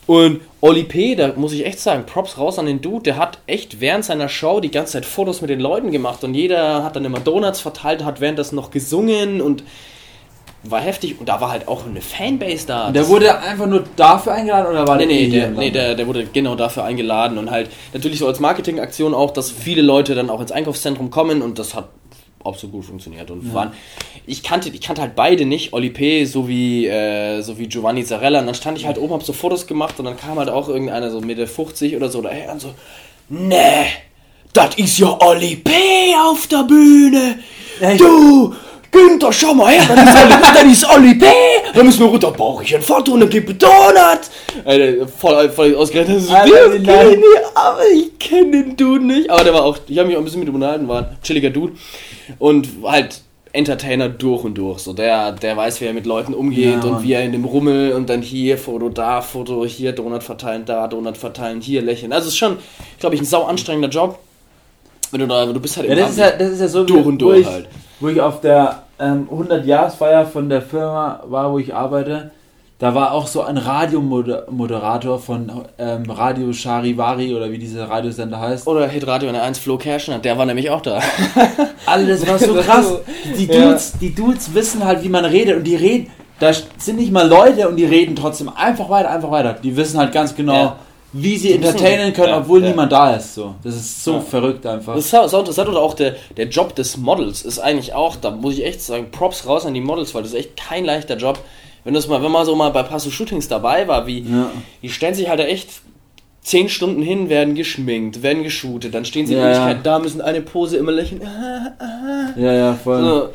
Und 0.06 0.40
Oli 0.60 0.84
P., 0.84 1.16
da 1.16 1.32
muss 1.36 1.52
ich 1.52 1.66
echt 1.66 1.80
sagen, 1.80 2.06
Props 2.06 2.38
raus 2.38 2.58
an 2.58 2.66
den 2.66 2.80
Dude, 2.80 3.02
der 3.02 3.16
hat 3.16 3.38
echt 3.46 3.80
während 3.80 4.04
seiner 4.04 4.28
Show 4.28 4.60
die 4.60 4.70
ganze 4.70 4.94
Zeit 4.94 5.04
Fotos 5.04 5.40
mit 5.40 5.50
den 5.50 5.60
Leuten 5.60 5.90
gemacht 5.90 6.22
und 6.22 6.34
jeder 6.34 6.84
hat 6.84 6.94
dann 6.94 7.04
immer 7.04 7.18
Donuts 7.18 7.60
verteilt, 7.60 8.04
hat 8.04 8.20
während 8.20 8.38
das 8.38 8.52
noch 8.52 8.70
gesungen 8.70 9.40
und 9.40 9.64
war 10.62 10.80
heftig 10.80 11.18
und 11.18 11.28
da 11.28 11.40
war 11.40 11.50
halt 11.50 11.68
auch 11.68 11.86
eine 11.86 12.00
Fanbase 12.00 12.66
da. 12.66 12.90
Der 12.90 13.08
wurde 13.08 13.38
einfach 13.38 13.66
nur 13.66 13.84
dafür 13.96 14.32
eingeladen 14.32 14.68
oder 14.68 14.86
war 14.86 14.96
nee? 14.96 15.06
Nee, 15.06 15.28
der, 15.28 15.50
nee 15.50 15.70
der, 15.70 15.94
der 15.94 16.06
wurde 16.06 16.26
genau 16.32 16.54
dafür 16.54 16.84
eingeladen 16.84 17.38
und 17.38 17.50
halt 17.50 17.70
natürlich 17.92 18.18
so 18.18 18.26
als 18.26 18.40
Marketingaktion 18.40 19.14
auch, 19.14 19.32
dass 19.32 19.50
viele 19.50 19.82
Leute 19.82 20.14
dann 20.14 20.30
auch 20.30 20.40
ins 20.40 20.52
Einkaufszentrum 20.52 21.10
kommen 21.10 21.42
und 21.42 21.58
das 21.58 21.74
hat 21.74 21.88
absolut 22.44 22.76
gut 22.76 22.84
funktioniert 22.84 23.30
und 23.30 23.46
ja. 23.46 23.54
waren 23.54 23.72
ich 24.26 24.42
kannte 24.42 24.68
ich 24.68 24.80
kannte 24.80 25.02
halt 25.02 25.16
beide 25.16 25.44
nicht 25.44 25.72
Oli 25.72 25.90
P 25.90 26.24
sowie 26.24 26.86
äh, 26.86 27.42
sowie 27.42 27.66
Giovanni 27.66 28.04
Zarella 28.04 28.40
und 28.40 28.46
dann 28.46 28.54
stand 28.54 28.78
ich 28.78 28.86
halt 28.86 28.98
oben 28.98 29.14
hab 29.14 29.22
so 29.22 29.32
Fotos 29.32 29.66
gemacht 29.66 29.98
und 29.98 30.04
dann 30.04 30.16
kam 30.16 30.38
halt 30.38 30.48
auch 30.48 30.68
irgendeiner 30.68 31.10
so 31.10 31.20
Mitte 31.20 31.46
50 31.46 31.96
oder 31.96 32.08
so 32.08 32.22
daher 32.22 32.52
und 32.52 32.60
so 32.60 32.74
nee 33.28 33.86
das 34.52 34.76
ist 34.76 34.98
ja 34.98 35.18
Oli 35.20 35.56
P 35.56 35.72
auf 36.24 36.46
der 36.46 36.62
Bühne 36.62 37.38
Echt? 37.80 38.00
du 38.00 38.54
Günther, 38.96 39.32
schau 39.32 39.52
mal 39.52 39.72
her, 39.72 39.84
dann 40.54 40.70
ist 40.70 40.88
Oli, 40.88 41.14
P. 41.18 41.26
Dann 41.74 41.84
müssen 41.84 42.00
wir 42.00 42.06
runter, 42.06 42.30
brauche 42.30 42.64
ich 42.64 42.74
ein 42.74 42.80
Foto 42.80 43.12
und 43.12 43.20
dann 43.20 43.28
gebe 43.28 43.52
Donut. 43.52 44.20
Alter, 44.64 45.08
voll, 45.08 45.50
voll 45.50 45.74
ausgerechnet. 45.74 46.22
So, 46.22 46.32
Alter, 46.32 46.70
kenn 46.78 46.84
ich, 46.84 47.56
aber 47.56 47.80
ich 47.94 48.18
kenne 48.18 48.50
den 48.52 48.76
Dude 48.76 49.04
nicht. 49.04 49.28
Aber 49.28 49.44
der 49.44 49.52
war 49.52 49.64
auch, 49.64 49.78
ich 49.86 49.98
habe 49.98 50.08
mich 50.08 50.16
auch 50.16 50.20
ein 50.20 50.24
bisschen 50.24 50.40
mit 50.40 50.48
ihm 50.48 50.54
unterhalten, 50.54 50.88
war 50.88 50.98
ein 51.02 51.16
chilliger 51.22 51.50
Dude. 51.50 51.74
Und 52.38 52.68
halt 52.82 53.22
Entertainer 53.56 54.08
durch 54.08 54.44
und 54.44 54.56
durch. 54.56 54.80
So 54.80 54.92
der, 54.92 55.32
der 55.32 55.56
weiß, 55.56 55.80
wie 55.80 55.86
er 55.86 55.94
mit 55.94 56.06
Leuten 56.06 56.34
umgeht 56.34 56.84
ja, 56.84 56.90
und 56.90 57.02
wie 57.02 57.14
er 57.14 57.24
in 57.24 57.32
dem 57.32 57.44
Rummel 57.44 57.92
und 57.92 58.08
dann 58.10 58.22
hier 58.22 58.58
Foto, 58.58 58.88
da 58.90 59.22
Foto, 59.22 59.64
hier 59.64 59.92
Donut 59.92 60.22
verteilen, 60.22 60.64
da 60.66 60.86
Donut 60.86 61.16
verteilen, 61.16 61.60
hier 61.60 61.82
lächeln. 61.82 62.12
Also 62.12 62.28
es 62.28 62.34
ist 62.34 62.38
schon, 62.38 62.58
glaube 63.00 63.14
ich, 63.14 63.22
ein 63.22 63.24
sau 63.24 63.44
anstrengender 63.44 63.88
Job. 63.88 64.18
Wenn 65.10 65.20
du 65.20 65.26
da, 65.26 65.46
du 65.46 65.60
bist 65.60 65.76
halt 65.76 65.88
ja, 65.88 65.94
das 65.94 66.10
ist 66.10 66.18
ja, 66.18 66.30
das 66.32 66.50
ist 66.50 66.60
ja 66.60 66.68
so 66.68 66.84
durch 66.84 67.06
und 67.06 67.18
durch 67.18 67.36
wo 67.36 67.40
ich, 67.40 67.46
halt. 67.46 67.68
Wo 68.00 68.08
ich 68.08 68.20
auf 68.20 68.40
der 68.40 68.82
ähm, 68.98 69.28
100-Jahresfeier 69.30 70.26
von 70.26 70.48
der 70.48 70.62
Firma 70.62 71.22
war, 71.26 71.52
wo 71.52 71.58
ich 71.58 71.74
arbeite, 71.74 72.32
da 72.78 72.94
war 72.94 73.12
auch 73.12 73.26
so 73.26 73.40
ein 73.40 73.56
Radiomoderator 73.56 75.18
von 75.18 75.50
ähm, 75.78 76.10
Radio 76.10 76.52
Charivari 76.52 77.34
oder 77.34 77.50
wie 77.50 77.56
dieser 77.56 77.88
Radiosender 77.88 78.38
heißt. 78.38 78.66
Oder 78.66 78.86
Hit 78.88 79.06
Radio 79.06 79.30
1 79.30 79.58
Flo 79.58 79.78
Kerschner, 79.78 80.18
der 80.18 80.36
war 80.36 80.44
nämlich 80.44 80.68
auch 80.68 80.82
da. 80.82 81.00
Alles 81.86 82.26
war 82.26 82.38
so 82.38 82.54
krass. 82.60 82.98
Die 83.38 83.46
Dudes, 83.46 83.92
ja. 83.94 83.98
die 84.02 84.14
Dudes 84.14 84.52
wissen 84.52 84.84
halt, 84.84 85.02
wie 85.02 85.08
man 85.08 85.24
redet 85.24 85.56
und 85.56 85.64
die 85.64 85.76
reden, 85.76 86.10
da 86.38 86.52
sind 86.52 86.98
nicht 86.98 87.10
mal 87.10 87.26
Leute 87.26 87.66
und 87.66 87.76
die 87.76 87.86
reden 87.86 88.14
trotzdem 88.14 88.50
einfach 88.50 88.90
weiter, 88.90 89.10
einfach 89.10 89.30
weiter. 89.30 89.54
Die 89.54 89.74
wissen 89.74 89.98
halt 89.98 90.12
ganz 90.12 90.34
genau, 90.36 90.54
ja. 90.54 90.76
wie 91.14 91.38
sie 91.38 91.54
entertainen 91.54 92.12
können, 92.12 92.28
ja, 92.28 92.38
obwohl 92.40 92.60
niemand 92.60 92.92
da 92.92 93.14
ist. 93.14 93.36
So. 93.36 93.54
Das 93.64 93.74
ist 93.74 94.04
so 94.04 94.20
verrückt 94.20 94.66
einfach. 94.66 94.94
Das 94.96 95.06
ist 95.06 95.30
so 95.30 95.38
interessant 95.38 95.70
und 95.70 95.78
auch 95.78 95.94
der, 95.94 96.16
der 96.36 96.48
Job 96.48 96.74
des 96.74 96.98
Models 96.98 97.40
ist 97.40 97.58
eigentlich 97.58 97.94
auch, 97.94 98.16
da 98.16 98.32
muss 98.32 98.58
ich 98.58 98.66
echt 98.66 98.82
sagen, 98.82 99.10
Props 99.10 99.46
raus 99.46 99.64
an 99.64 99.72
die 99.72 99.80
Models, 99.80 100.14
weil 100.14 100.24
das 100.24 100.32
ist 100.32 100.38
echt 100.38 100.56
kein 100.58 100.84
leichter 100.84 101.16
Job 101.16 101.38
wenn 101.86 101.94
das 101.94 102.08
mal, 102.08 102.20
wenn 102.20 102.32
man 102.32 102.44
so 102.44 102.56
mal 102.56 102.70
bei 102.70 102.82
Passo 102.82 103.10
Shootings 103.10 103.46
dabei 103.46 103.86
war, 103.86 104.08
wie 104.08 104.18
ja. 104.18 104.50
die 104.82 104.88
stellen 104.88 105.14
sich 105.14 105.28
halt 105.28 105.38
echt 105.38 105.68
zehn 106.40 106.68
Stunden 106.68 107.00
hin, 107.00 107.28
werden 107.28 107.54
geschminkt, 107.54 108.24
werden 108.24 108.42
geshootet, 108.42 108.92
dann 108.92 109.04
stehen 109.04 109.24
sie 109.24 109.34
ja, 109.34 109.38
in 109.38 109.44
Wirklichkeit 109.44 109.76
ja. 109.76 109.82
da, 109.82 109.98
müssen 110.00 110.20
eine 110.20 110.40
Pose 110.40 110.78
immer 110.78 110.90
lächeln. 110.90 111.22
Ja, 112.36 112.52
ja, 112.52 112.74
voll. 112.74 113.04
So. 113.04 113.28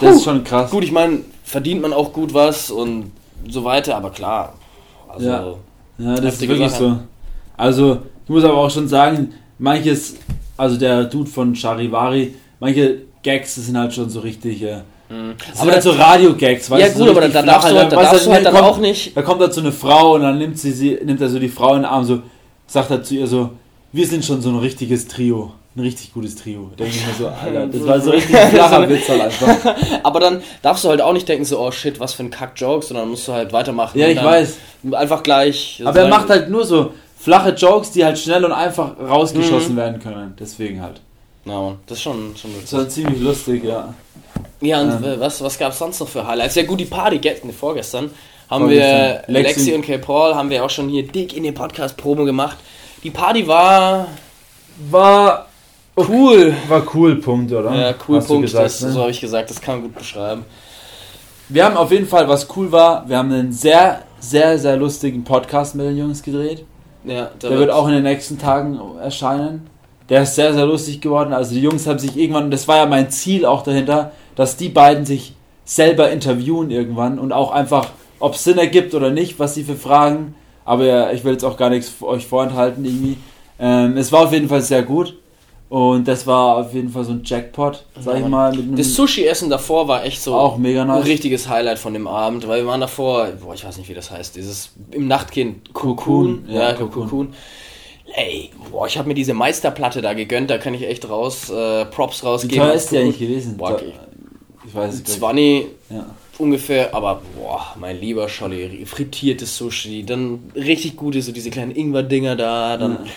Das 0.00 0.16
ist 0.16 0.24
schon 0.24 0.44
krass. 0.44 0.70
Gut, 0.70 0.84
ich 0.84 0.92
meine, 0.92 1.18
verdient 1.42 1.82
man 1.82 1.92
auch 1.92 2.12
gut 2.12 2.32
was 2.32 2.70
und 2.70 3.10
so 3.48 3.64
weiter, 3.64 3.96
aber 3.96 4.10
klar. 4.10 4.54
Also, 5.08 5.28
ja. 5.28 5.54
ja, 5.98 6.14
das 6.14 6.34
ist 6.34 6.48
wirklich 6.48 6.70
Sache. 6.70 6.84
so. 6.84 6.98
Also, 7.56 7.98
ich 8.22 8.30
muss 8.30 8.44
aber 8.44 8.58
auch 8.58 8.70
schon 8.70 8.86
sagen, 8.86 9.34
manches, 9.58 10.14
also 10.56 10.76
der 10.76 11.04
Dude 11.04 11.28
von 11.28 11.56
Charivari, 11.56 12.34
manche 12.60 12.98
Gags, 13.24 13.56
sind 13.56 13.76
halt 13.76 13.92
schon 13.92 14.08
so 14.08 14.20
richtig. 14.20 14.62
Äh, 14.62 14.82
Mhm. 15.10 15.34
Aber 15.58 15.72
dann 15.72 15.82
so 15.82 15.90
Radio-Gags, 15.90 16.70
weißt 16.70 16.80
ja, 16.80 16.88
du? 16.88 16.92
Ja, 16.92 16.98
gut, 16.98 17.04
so 17.04 17.10
aber 17.10 17.28
da 17.28 17.42
darfst 17.42 17.70
du, 17.70 17.76
halt, 17.76 17.92
da 17.92 17.96
darfst 17.96 18.26
du 18.26 18.32
halt 18.32 18.46
dann 18.46 18.54
kommt, 18.54 18.64
auch 18.64 18.78
nicht. 18.78 19.16
Da 19.16 19.22
kommt 19.22 19.40
halt 19.40 19.52
so 19.52 19.60
eine 19.60 19.72
Frau 19.72 20.14
und 20.14 20.22
dann 20.22 20.38
nimmt 20.38 20.58
sie, 20.58 20.70
sie 20.70 20.98
nimmt 21.04 21.20
er 21.20 21.28
so 21.28 21.40
die 21.40 21.48
Frau 21.48 21.74
in 21.74 21.82
den 21.82 21.84
Arm, 21.86 22.04
so, 22.04 22.22
sagt 22.68 22.90
er 22.90 23.02
zu 23.02 23.16
ihr 23.16 23.26
so, 23.26 23.50
wir 23.92 24.06
sind 24.06 24.24
schon 24.24 24.40
so 24.40 24.50
ein 24.50 24.58
richtiges 24.58 25.08
Trio. 25.08 25.52
Ein 25.76 25.80
richtig 25.80 26.12
gutes 26.12 26.34
Trio. 26.36 26.70
Denke 26.78 26.94
ich 26.94 27.06
mir 27.06 27.12
so, 27.14 27.28
Alter, 27.44 27.66
das 27.66 27.86
war 27.86 28.00
so 28.00 28.10
richtig 28.10 28.36
flacher 28.50 28.88
Witz 28.88 29.08
halt 29.08 29.20
einfach. 29.20 29.74
Aber 30.04 30.20
dann 30.20 30.42
darfst 30.62 30.84
du 30.84 30.88
halt 30.88 31.00
auch 31.00 31.12
nicht 31.12 31.28
denken, 31.28 31.44
so, 31.44 31.58
oh 31.60 31.72
shit, 31.72 31.98
was 31.98 32.14
für 32.14 32.22
ein 32.22 32.30
Kack-Joke, 32.30 32.84
sondern 32.86 33.08
musst 33.08 33.26
du 33.26 33.32
halt 33.32 33.52
weitermachen. 33.52 33.98
Ja, 33.98 34.08
ich 34.08 34.22
weiß. 34.22 34.56
Einfach 34.92 35.22
gleich. 35.22 35.82
Aber 35.84 36.00
er 36.00 36.08
macht 36.08 36.28
halt 36.28 36.50
nur 36.50 36.64
so 36.64 36.92
flache 37.18 37.50
Jokes, 37.50 37.90
die 37.90 38.04
halt 38.04 38.18
schnell 38.18 38.44
und 38.44 38.52
einfach 38.52 38.98
rausgeschossen 38.98 39.74
mhm. 39.74 39.78
werden 39.78 40.00
können. 40.00 40.34
Deswegen 40.38 40.80
halt. 40.82 41.00
Ja, 41.44 41.76
das 41.86 41.98
ist 41.98 42.02
schon, 42.02 42.36
schon 42.36 42.52
lustig. 42.52 42.70
Das 42.70 42.72
war 42.72 42.88
ziemlich 42.88 43.20
lustig, 43.20 43.64
ja. 43.64 43.94
Ja, 44.60 44.80
und 44.82 45.04
ähm. 45.04 45.20
was, 45.20 45.42
was 45.42 45.58
gab 45.58 45.72
es 45.72 45.78
sonst 45.78 46.00
noch 46.00 46.08
für 46.08 46.26
Highlights? 46.26 46.54
Ja, 46.54 46.64
gut, 46.64 46.80
die 46.80 46.84
Party, 46.84 47.18
gestern, 47.18 47.52
vorgestern, 47.52 48.10
haben 48.48 48.68
wir, 48.68 49.22
Lexi, 49.26 49.32
Lexi 49.60 49.74
und 49.74 49.82
K. 49.82 49.98
Paul, 49.98 50.34
haben 50.34 50.50
wir 50.50 50.64
auch 50.64 50.70
schon 50.70 50.88
hier 50.88 51.06
dick 51.06 51.36
in 51.36 51.44
den 51.44 51.54
Podcast-Promo 51.54 52.24
gemacht. 52.24 52.58
Die 53.02 53.10
Party 53.10 53.46
war. 53.46 54.08
War. 54.90 55.46
Cool. 55.96 56.54
War 56.68 56.82
cool, 56.94 57.16
Punkt, 57.16 57.52
oder? 57.52 57.74
Ja, 57.74 57.94
cool, 58.08 58.18
Hast 58.18 58.28
Punkt, 58.28 58.42
gesagt, 58.42 58.66
das, 58.66 58.80
ne? 58.82 58.92
so 58.92 59.00
habe 59.00 59.10
ich 59.10 59.20
gesagt, 59.20 59.50
das 59.50 59.60
kann 59.60 59.76
man 59.76 59.84
gut 59.84 59.94
beschreiben. 59.96 60.44
Wir 61.48 61.64
haben 61.64 61.76
auf 61.76 61.90
jeden 61.90 62.06
Fall, 62.06 62.28
was 62.28 62.46
cool 62.56 62.70
war, 62.70 63.08
wir 63.08 63.18
haben 63.18 63.32
einen 63.32 63.52
sehr, 63.52 64.02
sehr, 64.20 64.58
sehr 64.58 64.76
lustigen 64.76 65.24
Podcast 65.24 65.74
mit 65.74 65.86
den 65.86 65.96
Jungs 65.96 66.22
gedreht. 66.22 66.64
Ja, 67.04 67.30
der, 67.42 67.50
der 67.50 67.58
wird 67.58 67.70
auch 67.70 67.86
in 67.88 67.94
den 67.94 68.02
nächsten 68.02 68.38
Tagen 68.38 68.78
erscheinen. 69.00 69.68
Der 70.10 70.24
ist 70.24 70.34
sehr, 70.34 70.52
sehr 70.52 70.66
lustig 70.66 71.00
geworden. 71.00 71.32
Also 71.32 71.54
die 71.54 71.62
Jungs 71.62 71.86
haben 71.86 71.98
sich 71.98 72.16
irgendwann, 72.16 72.50
das 72.50 72.68
war 72.68 72.76
ja 72.76 72.86
mein 72.86 73.10
Ziel 73.10 73.46
auch 73.46 73.62
dahinter, 73.62 74.12
dass 74.34 74.56
die 74.56 74.68
beiden 74.68 75.06
sich 75.06 75.34
selber 75.64 76.10
interviewen 76.10 76.70
irgendwann 76.70 77.18
und 77.18 77.32
auch 77.32 77.52
einfach, 77.52 77.90
ob 78.18 78.34
es 78.34 78.44
Sinn 78.44 78.58
ergibt 78.58 78.92
oder 78.94 79.10
nicht, 79.10 79.38
was 79.38 79.54
sie 79.54 79.62
für 79.62 79.76
Fragen. 79.76 80.34
Aber 80.64 80.84
ja, 80.84 81.12
ich 81.12 81.24
will 81.24 81.32
jetzt 81.32 81.44
auch 81.44 81.56
gar 81.56 81.70
nichts 81.70 82.02
euch 82.02 82.26
vorenthalten 82.26 82.84
irgendwie. 82.84 83.16
Ähm, 83.58 83.96
es 83.96 84.10
war 84.10 84.24
auf 84.24 84.32
jeden 84.32 84.48
Fall 84.48 84.62
sehr 84.62 84.82
gut. 84.82 85.16
Und 85.70 86.08
das 86.08 86.26
war 86.26 86.56
auf 86.56 86.74
jeden 86.74 86.88
Fall 86.88 87.04
so 87.04 87.12
ein 87.12 87.22
Jackpot, 87.24 87.84
sag 88.00 88.18
ich 88.18 88.26
mal. 88.26 88.52
das 88.72 88.92
Sushi-Essen 88.92 89.50
davor 89.50 89.86
war 89.86 90.04
echt 90.04 90.20
so 90.20 90.34
auch 90.34 90.58
mega 90.58 90.84
nice. 90.84 90.96
ein 90.96 91.02
richtiges 91.04 91.48
Highlight 91.48 91.78
von 91.78 91.92
dem 91.92 92.08
Abend, 92.08 92.48
weil 92.48 92.62
wir 92.62 92.66
waren 92.66 92.80
davor, 92.80 93.28
boah, 93.40 93.54
ich 93.54 93.64
weiß 93.64 93.78
nicht, 93.78 93.88
wie 93.88 93.94
das 93.94 94.10
heißt, 94.10 94.34
dieses 94.34 94.72
im 94.90 95.06
Nachtkind 95.06 95.72
Cocoon. 95.72 96.46
Ja, 96.48 96.70
ja 96.70 96.72
Cocoon. 96.72 97.04
Cocoon. 97.04 97.34
Ey, 98.14 98.50
boah, 98.70 98.86
ich 98.86 98.98
habe 98.98 99.08
mir 99.08 99.14
diese 99.14 99.34
Meisterplatte 99.34 100.02
da 100.02 100.14
gegönnt, 100.14 100.50
da 100.50 100.58
kann 100.58 100.74
ich 100.74 100.86
echt 100.86 101.08
raus, 101.08 101.50
äh, 101.50 101.84
Props 101.86 102.24
rausgeben. 102.24 102.56
Wie 102.56 102.68
teuer 102.68 102.74
ist 102.74 102.90
die 102.90 102.98
eigentlich 102.98 103.18
gewesen? 103.18 103.56
Boah, 103.56 103.72
okay. 103.72 103.92
Ich 104.66 104.74
weiß 104.74 104.94
es 104.94 105.04
20 105.04 105.66
ja. 105.90 106.06
ungefähr, 106.38 106.94
aber 106.94 107.22
boah, 107.36 107.74
mein 107.78 108.00
lieber 108.00 108.28
Scholli, 108.28 108.84
frittiertes 108.84 109.56
Sushi, 109.56 110.04
dann 110.04 110.50
richtig 110.54 110.96
gute, 110.96 111.22
so 111.22 111.32
diese 111.32 111.50
kleinen 111.50 111.74
Ingwer-Dinger 111.74 112.36
da, 112.36 112.76
dann... 112.76 112.92
Ja 113.04 113.10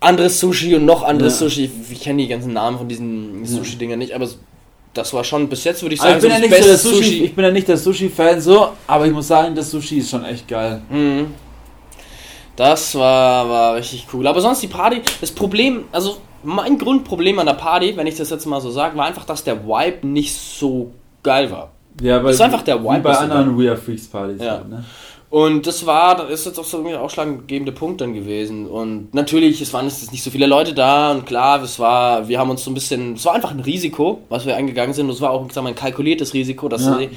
anderes 0.00 0.40
Sushi 0.40 0.74
und 0.74 0.84
noch 0.84 1.02
anderes 1.02 1.40
ja. 1.40 1.48
Sushi. 1.48 1.70
Ich 1.90 2.00
kenne 2.00 2.22
die 2.22 2.28
ganzen 2.28 2.52
Namen 2.52 2.78
von 2.78 2.88
diesen 2.88 3.44
Sushi-Dingern 3.44 3.98
nicht, 3.98 4.12
aber 4.12 4.28
das 4.94 5.12
war 5.12 5.24
schon 5.24 5.48
bis 5.48 5.64
jetzt, 5.64 5.82
würde 5.82 5.94
ich 5.94 6.00
sagen, 6.00 6.16
ich 6.16 6.22
bin, 6.22 6.30
ja 6.30 6.38
nicht 6.38 6.54
so 6.54 6.62
der 6.62 6.78
Sushi, 6.78 6.96
Sushi. 6.96 7.24
ich 7.24 7.34
bin 7.34 7.44
ja 7.44 7.50
nicht 7.50 7.68
der 7.68 7.76
Sushi-Fan 7.76 8.40
so, 8.40 8.68
aber 8.86 9.06
ich 9.06 9.12
muss 9.12 9.28
sagen, 9.28 9.54
das 9.54 9.70
Sushi 9.70 9.98
ist 9.98 10.10
schon 10.10 10.24
echt 10.24 10.48
geil. 10.48 10.80
Mhm. 10.88 11.34
Das 12.56 12.94
war, 12.94 13.48
war 13.48 13.74
richtig 13.76 14.06
cool. 14.12 14.26
Aber 14.26 14.40
sonst 14.40 14.62
die 14.62 14.68
Party, 14.68 15.02
das 15.20 15.30
Problem, 15.30 15.84
also 15.92 16.16
mein 16.42 16.78
Grundproblem 16.78 17.38
an 17.38 17.46
der 17.46 17.54
Party, 17.54 17.96
wenn 17.96 18.06
ich 18.06 18.16
das 18.16 18.30
jetzt 18.30 18.46
mal 18.46 18.60
so 18.60 18.70
sage, 18.70 18.96
war 18.96 19.06
einfach, 19.06 19.24
dass 19.24 19.44
der 19.44 19.66
Vibe 19.66 20.06
nicht 20.06 20.34
so 20.34 20.92
geil 21.22 21.50
war. 21.50 21.72
Ja, 22.00 22.16
weil 22.16 22.26
das 22.26 22.36
ist 22.36 22.40
einfach 22.40 22.62
der 22.62 22.82
Vibe. 22.82 22.94
Wie 22.94 23.00
bei 23.00 23.16
anderen 23.16 23.58
We 23.58 23.68
Are 23.68 23.76
Freaks 23.76 24.06
Partys. 24.06 24.42
Ja. 24.42 24.52
Halt, 24.52 24.68
ne? 24.68 24.84
Und 25.28 25.66
das 25.66 25.84
war, 25.84 26.16
das 26.16 26.30
ist 26.30 26.46
jetzt 26.46 26.58
auch 26.58 26.64
so 26.64 26.86
ein 26.86 26.94
ausschlaggebende 26.94 27.72
Punkt 27.72 28.00
dann 28.00 28.14
gewesen. 28.14 28.66
Und 28.66 29.12
natürlich, 29.12 29.60
es 29.60 29.72
waren 29.72 29.86
jetzt 29.86 30.12
nicht 30.12 30.22
so 30.22 30.30
viele 30.30 30.46
Leute 30.46 30.72
da 30.72 31.10
und 31.10 31.26
klar, 31.26 31.62
es 31.62 31.78
war, 31.78 32.28
wir 32.28 32.38
haben 32.38 32.48
uns 32.48 32.62
so 32.62 32.70
ein 32.70 32.74
bisschen, 32.74 33.14
es 33.14 33.24
war 33.24 33.34
einfach 33.34 33.50
ein 33.50 33.60
Risiko, 33.60 34.22
was 34.28 34.46
wir 34.46 34.56
eingegangen 34.56 34.94
sind. 34.94 35.06
Und 35.06 35.12
es 35.12 35.20
war 35.20 35.30
auch, 35.32 35.44
ich 35.46 35.52
sag 35.52 35.64
mal, 35.64 35.70
ein 35.70 35.74
kalkuliertes 35.74 36.32
Risiko, 36.32 36.68
dass 36.68 36.86
ja. 36.86 37.00
wir 37.00 37.10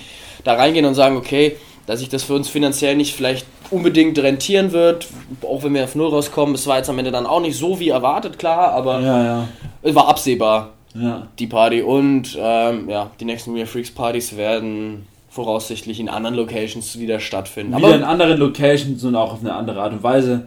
da 0.44 0.54
reingehen 0.56 0.86
und 0.86 0.96
sagen, 0.96 1.18
okay, 1.18 1.56
dass 1.90 2.02
sich 2.02 2.10
das 2.10 2.22
für 2.22 2.36
uns 2.36 2.48
finanziell 2.48 2.96
nicht 2.96 3.16
vielleicht 3.16 3.48
unbedingt 3.72 4.20
rentieren 4.20 4.74
wird, 4.74 5.08
auch 5.42 5.64
wenn 5.64 5.74
wir 5.74 5.84
auf 5.86 5.96
Null 5.96 6.10
rauskommen. 6.10 6.54
Es 6.54 6.68
war 6.68 6.78
jetzt 6.78 6.88
am 6.88 7.00
Ende 7.00 7.10
dann 7.10 7.26
auch 7.26 7.42
nicht 7.42 7.58
so 7.58 7.80
wie 7.80 7.90
erwartet, 7.90 8.38
klar, 8.38 8.74
aber 8.74 9.00
ja, 9.00 9.24
ja. 9.24 9.48
es 9.82 9.96
war 9.96 10.08
absehbar, 10.08 10.74
ja. 10.94 11.26
die 11.40 11.48
Party. 11.48 11.82
Und 11.82 12.38
ähm, 12.40 12.88
ja, 12.90 13.10
die 13.20 13.26
nächsten 13.26 13.56
We 13.56 13.66
Freaks 13.66 13.90
Partys 13.90 14.38
werden 14.38 15.08
voraussichtlich 15.32 16.00
in 16.00 16.10
anderen 16.10 16.36
Locations 16.36 17.00
wieder 17.00 17.20
stattfinden. 17.20 17.76
Wieder 17.76 17.88
Aber 17.88 17.96
in 17.96 18.04
anderen 18.04 18.38
Locations 18.38 19.04
und 19.04 19.16
auch 19.16 19.34
auf 19.34 19.40
eine 19.40 19.56
andere 19.56 19.82
Art 19.82 19.94
und 19.94 20.04
Weise. 20.04 20.44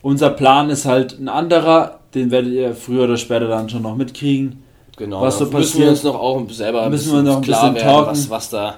Unser 0.00 0.30
Plan 0.30 0.70
ist 0.70 0.84
halt 0.84 1.18
ein 1.18 1.28
anderer, 1.28 1.98
den 2.14 2.30
werdet 2.30 2.52
ihr 2.52 2.72
früher 2.72 3.02
oder 3.04 3.16
später 3.16 3.48
dann 3.48 3.68
schon 3.68 3.82
noch 3.82 3.96
mitkriegen. 3.96 4.62
Genau, 4.96 5.22
was 5.22 5.38
so 5.38 5.46
passiert. 5.46 5.60
Müssen 5.60 5.80
wir 5.80 5.90
uns 5.90 6.02
noch 6.04 6.14
auch 6.14 6.50
selber 6.50 6.88
müssen 6.88 7.12
wir 7.12 7.22
noch 7.22 7.38
ein 7.38 7.42
klar 7.42 7.72
bisschen 7.72 7.84
werden, 7.84 8.06
was, 8.06 8.30
was, 8.30 8.50
da, 8.50 8.76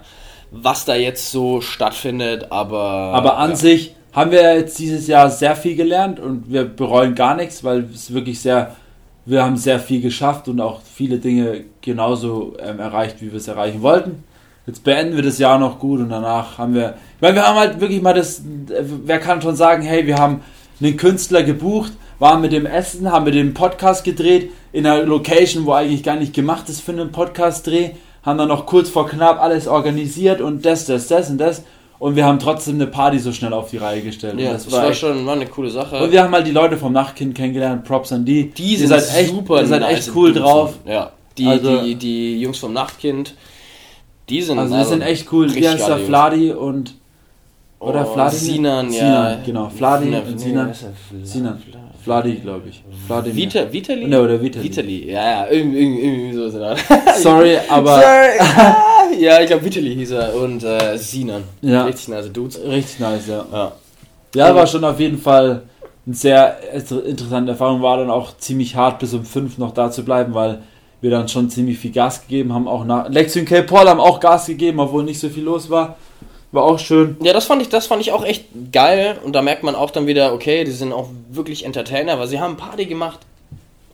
was 0.63 0.85
da 0.85 0.95
jetzt 0.95 1.31
so 1.31 1.61
stattfindet. 1.61 2.51
Aber, 2.51 2.81
aber 2.81 3.39
an 3.39 3.51
ja. 3.51 3.57
sich 3.57 3.95
haben 4.13 4.31
wir 4.31 4.57
jetzt 4.57 4.79
dieses 4.79 5.07
Jahr 5.07 5.31
sehr 5.31 5.57
viel 5.57 5.77
gelernt 5.77 6.19
und 6.21 6.51
wir 6.51 6.65
bereuen 6.65 7.15
gar 7.15 7.37
nichts, 7.37 7.65
weil 7.65 7.89
es 7.95 8.13
wirklich 8.15 8.41
sehr, 8.41 8.77
wir 9.25 9.45
haben 9.45 9.57
sehr 9.57 9.81
viel 9.81 10.01
geschafft 10.01 10.49
und 10.49 10.61
auch 10.61 10.81
viele 10.83 11.19
Dinge 11.19 11.65
genauso 11.81 12.57
ähm, 12.59 12.81
erreicht, 12.81 13.21
wie 13.21 13.31
wir 13.31 13.39
es 13.39 13.49
erreichen 13.49 13.83
wollten 13.83 14.25
jetzt 14.67 14.83
beenden 14.83 15.17
wir 15.17 15.23
das 15.23 15.39
Jahr 15.39 15.59
noch 15.59 15.79
gut 15.79 16.01
und 16.01 16.09
danach 16.09 16.59
haben 16.59 16.75
wir, 16.75 16.95
weil 17.21 17.35
wir 17.35 17.47
haben 17.47 17.59
halt 17.59 17.81
wirklich 17.81 18.03
mal 18.03 18.15
das, 18.15 18.43
wer 18.45 19.19
kann 19.19 19.41
schon 19.41 19.57
sagen, 19.57 19.83
hey, 19.83 20.07
wir 20.07 20.19
haben 20.19 20.41
einen 20.81 20.97
Künstler 20.97 21.43
gebucht, 21.43 21.93
waren 22.19 22.41
mit 22.41 22.53
dem 22.53 22.67
Essen, 22.67 23.11
haben 23.13 23.25
mit 23.25 23.35
dem 23.35 23.55
Podcast 23.55 24.05
gedreht, 24.05 24.51
in 24.73 24.87
einer 24.87 25.05
Location, 25.05 25.67
wo 25.67 25.73
eigentlich 25.73 26.03
gar 26.03 26.17
nicht 26.17 26.35
gemacht 26.35 26.69
ist 26.69 26.81
für 26.81 26.93
einen 26.93 27.13
Podcast-Dreh, 27.13 27.91
haben 28.27 28.37
dann 28.37 28.49
noch 28.49 28.67
kurz 28.67 28.91
vor 28.91 29.09
knapp 29.09 29.41
alles 29.41 29.69
organisiert 29.69 30.43
und 30.43 30.67
das, 30.67 30.85
das, 30.85 31.07
das 31.07 31.31
und 31.31 31.39
das. 31.39 31.63
Und 31.99 32.15
wir 32.15 32.27
haben 32.27 32.39
trotzdem 32.39 32.75
eine 32.75 32.87
Party 32.87 33.19
so 33.19 33.33
schnell 33.33 33.55
auf 33.55 33.71
die 33.71 33.79
Reihe 33.79 34.03
gestellt. 34.03 34.39
Ja, 34.39 34.53
das, 34.53 34.65
das 34.65 34.73
war, 34.75 34.83
war 34.83 34.93
schon 34.93 35.25
war 35.25 35.35
eine 35.35 35.47
coole 35.47 35.71
Sache. 35.71 36.03
Und 36.03 36.13
wir 36.13 36.23
haben 36.23 36.35
halt 36.35 36.47
die 36.47 36.51
Leute 36.51 36.77
vom 36.77 36.93
Nachtkind 36.93 37.35
kennengelernt, 37.35 37.85
Props 37.85 38.13
an 38.13 38.27
die. 38.27 38.51
Die 38.51 38.77
sind 38.77 38.89
seid 38.89 39.17
echt, 39.17 39.31
super 39.31 39.63
ihr 39.63 39.67
seid 39.67 39.83
echt 39.83 40.11
cool 40.15 40.35
drauf. 40.35 40.75
Ja, 40.85 41.13
die, 41.39 41.47
also, 41.47 41.83
die, 41.83 41.95
die 41.95 42.41
Jungs 42.41 42.59
vom 42.59 42.75
Nachtkind 42.75 43.35
die 44.29 44.43
sind 44.43 44.59
also, 44.59 44.77
die 44.77 44.85
sind 44.85 45.03
echt 45.03 45.33
cool. 45.33 45.55
Wie 45.55 45.69
heißt 45.69 45.87
der 45.87 45.99
Fladi 45.99 46.53
und 46.53 46.95
oder 47.79 48.09
oh, 48.09 48.15
Fladi? 48.15 48.37
Sinan, 48.37 48.93
ja. 48.93 49.39
genau. 49.45 49.69
Fladi 49.69 50.15
und 50.15 50.39
Sinan. 50.39 50.75
Sinan. 51.23 51.63
Fladi, 52.07 52.37
glaube 52.37 52.69
ich. 52.69 52.85
Fladi. 53.09 53.35
Vita, 53.35 53.73
Vitali? 53.73 54.07
Ne, 54.07 54.23
oder 54.23 54.41
Vitali. 54.41 54.65
Vitali, 54.65 55.11
ja, 55.11 55.25
ja, 55.25 55.51
irgendwie, 55.51 55.81
irgendwie 55.81 56.33
so 56.35 56.45
ist 56.45 56.55
er. 56.55 56.77
Sorry, 57.17 57.59
aber. 57.69 58.01
Sorry. 58.01 59.21
ja, 59.25 59.41
ich 59.41 59.49
glaube 59.49 59.65
Vitali 59.65 59.93
hieß 59.93 60.13
er 60.13 60.33
und 60.37 60.63
äh, 60.63 60.97
Sinan. 60.99 61.43
Ja. 61.63 61.85
Richtig 61.85 62.07
nice 62.07 62.33
Dudes. 62.33 62.61
Richtig 62.65 63.01
nice, 63.01 63.27
ja. 63.27 63.45
Ja, 63.53 63.73
ja 64.37 64.55
war 64.55 64.69
schon 64.69 64.85
auf 64.85 65.01
jeden 65.01 65.19
Fall 65.19 65.63
eine 66.07 66.15
sehr 66.15 66.59
interessante 66.79 67.51
Erfahrung. 67.51 67.83
War 67.83 67.97
dann 67.97 68.11
auch 68.11 68.37
ziemlich 68.37 68.77
hart, 68.77 69.01
bis 69.01 69.13
um 69.13 69.25
5 69.25 69.59
noch 69.59 69.75
da 69.75 69.91
zu 69.91 70.05
bleiben, 70.05 70.33
weil 70.33 70.63
wir 71.01 71.11
dann 71.11 71.27
schon 71.27 71.51
ziemlich 71.51 71.77
viel 71.77 71.91
Gas 71.91 72.23
gegeben 72.23 72.55
haben. 72.55 72.69
Auch 72.69 72.85
nach 72.85 73.09
Lexi 73.09 73.41
und 73.41 73.47
K. 73.47 73.63
Paul 73.63 73.89
haben 73.89 73.99
auch 73.99 74.21
Gas 74.21 74.47
gegeben, 74.47 74.79
obwohl 74.79 75.03
nicht 75.03 75.19
so 75.19 75.29
viel 75.29 75.43
los 75.43 75.69
war. 75.71 75.97
War 76.57 76.65
auch 76.65 76.79
schön. 76.79 77.19
Ja, 77.21 77.35
das 77.35 77.45
fand 77.45 77.61
ich, 77.61 77.69
das 77.69 77.87
fand 77.87 78.01
ich 78.01 78.13
auch 78.13 78.25
echt 78.25 78.47
geil. 78.73 79.19
Und 79.23 79.35
da 79.35 79.43
merkt 79.43 79.63
man 79.63 79.75
auch 79.75 79.91
dann 79.91 80.07
wieder, 80.07 80.33
okay, 80.33 80.65
die 80.65 80.71
sind 80.71 80.91
auch 80.91 81.11
wirklich 81.29 81.67
Entertainer, 81.67 82.19
weil 82.19 82.29
sie 82.29 82.41
haben 82.41 82.57
Party 82.57 82.87
gemacht. 82.87 83.21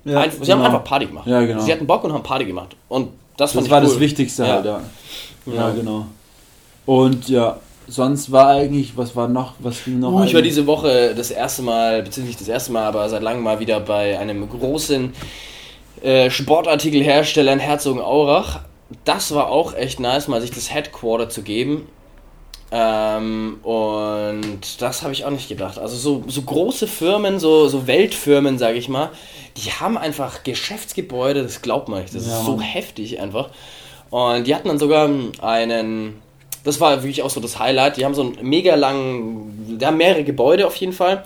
Ja, 0.04 0.20
Einf 0.20 0.34
sie 0.34 0.40
genau. 0.42 0.58
haben 0.58 0.66
einfach 0.66 0.84
Party 0.84 1.06
gemacht. 1.06 1.26
Ja, 1.26 1.40
genau. 1.40 1.60
Sie 1.60 1.72
hatten 1.72 1.88
Bock 1.88 2.04
und 2.04 2.12
haben 2.12 2.22
Party 2.22 2.44
gemacht. 2.44 2.76
Und 2.88 3.08
das, 3.36 3.54
das 3.54 3.68
war 3.68 3.80
cool. 3.80 3.88
das 3.88 3.98
Wichtigste 3.98 4.44
ja. 4.44 4.52
halt, 4.52 4.64
ja. 4.64 4.80
ja. 5.46 5.52
Ja, 5.54 5.70
genau. 5.70 6.06
Und 6.86 7.28
ja, 7.28 7.58
sonst 7.88 8.30
war 8.30 8.46
eigentlich, 8.46 8.96
was 8.96 9.16
war 9.16 9.26
noch, 9.26 9.54
was 9.58 9.82
ging 9.82 9.98
noch? 9.98 10.12
Uh, 10.12 10.22
ich 10.22 10.32
war 10.32 10.42
diese 10.42 10.68
Woche 10.68 11.16
das 11.16 11.32
erste 11.32 11.62
Mal, 11.62 12.04
beziehungsweise 12.04 12.38
das 12.38 12.48
erste 12.48 12.70
Mal, 12.70 12.84
aber 12.84 13.08
seit 13.08 13.22
langem 13.22 13.42
mal 13.42 13.58
wieder 13.58 13.80
bei 13.80 14.16
einem 14.20 14.48
großen 14.48 15.12
äh, 16.00 16.30
Sportartikelhersteller 16.30 17.54
in 17.54 17.58
Herzogenaurach. 17.58 18.60
Das 19.04 19.34
war 19.34 19.48
auch 19.48 19.74
echt 19.74 19.98
nice, 19.98 20.28
mal 20.28 20.40
sich 20.40 20.52
das 20.52 20.72
Headquarter 20.72 21.28
zu 21.28 21.42
geben. 21.42 21.88
Ähm, 22.74 23.58
und 23.62 24.80
das 24.80 25.02
habe 25.02 25.12
ich 25.12 25.26
auch 25.26 25.30
nicht 25.30 25.48
gedacht. 25.48 25.78
Also 25.78 25.96
so, 25.96 26.24
so 26.26 26.40
große 26.40 26.86
Firmen, 26.86 27.38
so, 27.38 27.68
so 27.68 27.86
Weltfirmen, 27.86 28.56
sage 28.56 28.78
ich 28.78 28.88
mal, 28.88 29.10
die 29.58 29.70
haben 29.70 29.98
einfach 29.98 30.42
Geschäftsgebäude, 30.42 31.42
das 31.42 31.60
glaubt 31.60 31.88
man 31.90 32.00
nicht. 32.00 32.14
Das 32.14 32.26
ja, 32.26 32.38
ist 32.38 32.46
so 32.46 32.60
heftig 32.60 33.20
einfach. 33.20 33.50
Und 34.08 34.46
die 34.46 34.54
hatten 34.54 34.68
dann 34.68 34.78
sogar 34.78 35.10
einen, 35.42 36.22
das 36.64 36.80
war 36.80 37.02
wirklich 37.02 37.22
auch 37.22 37.30
so 37.30 37.40
das 37.40 37.58
Highlight, 37.58 37.98
die 37.98 38.06
haben 38.06 38.14
so 38.14 38.22
einen 38.22 38.38
mega 38.40 38.74
langen, 38.74 39.78
die 39.78 39.84
haben 39.84 39.98
mehrere 39.98 40.24
Gebäude 40.24 40.66
auf 40.66 40.76
jeden 40.76 40.94
Fall. 40.94 41.24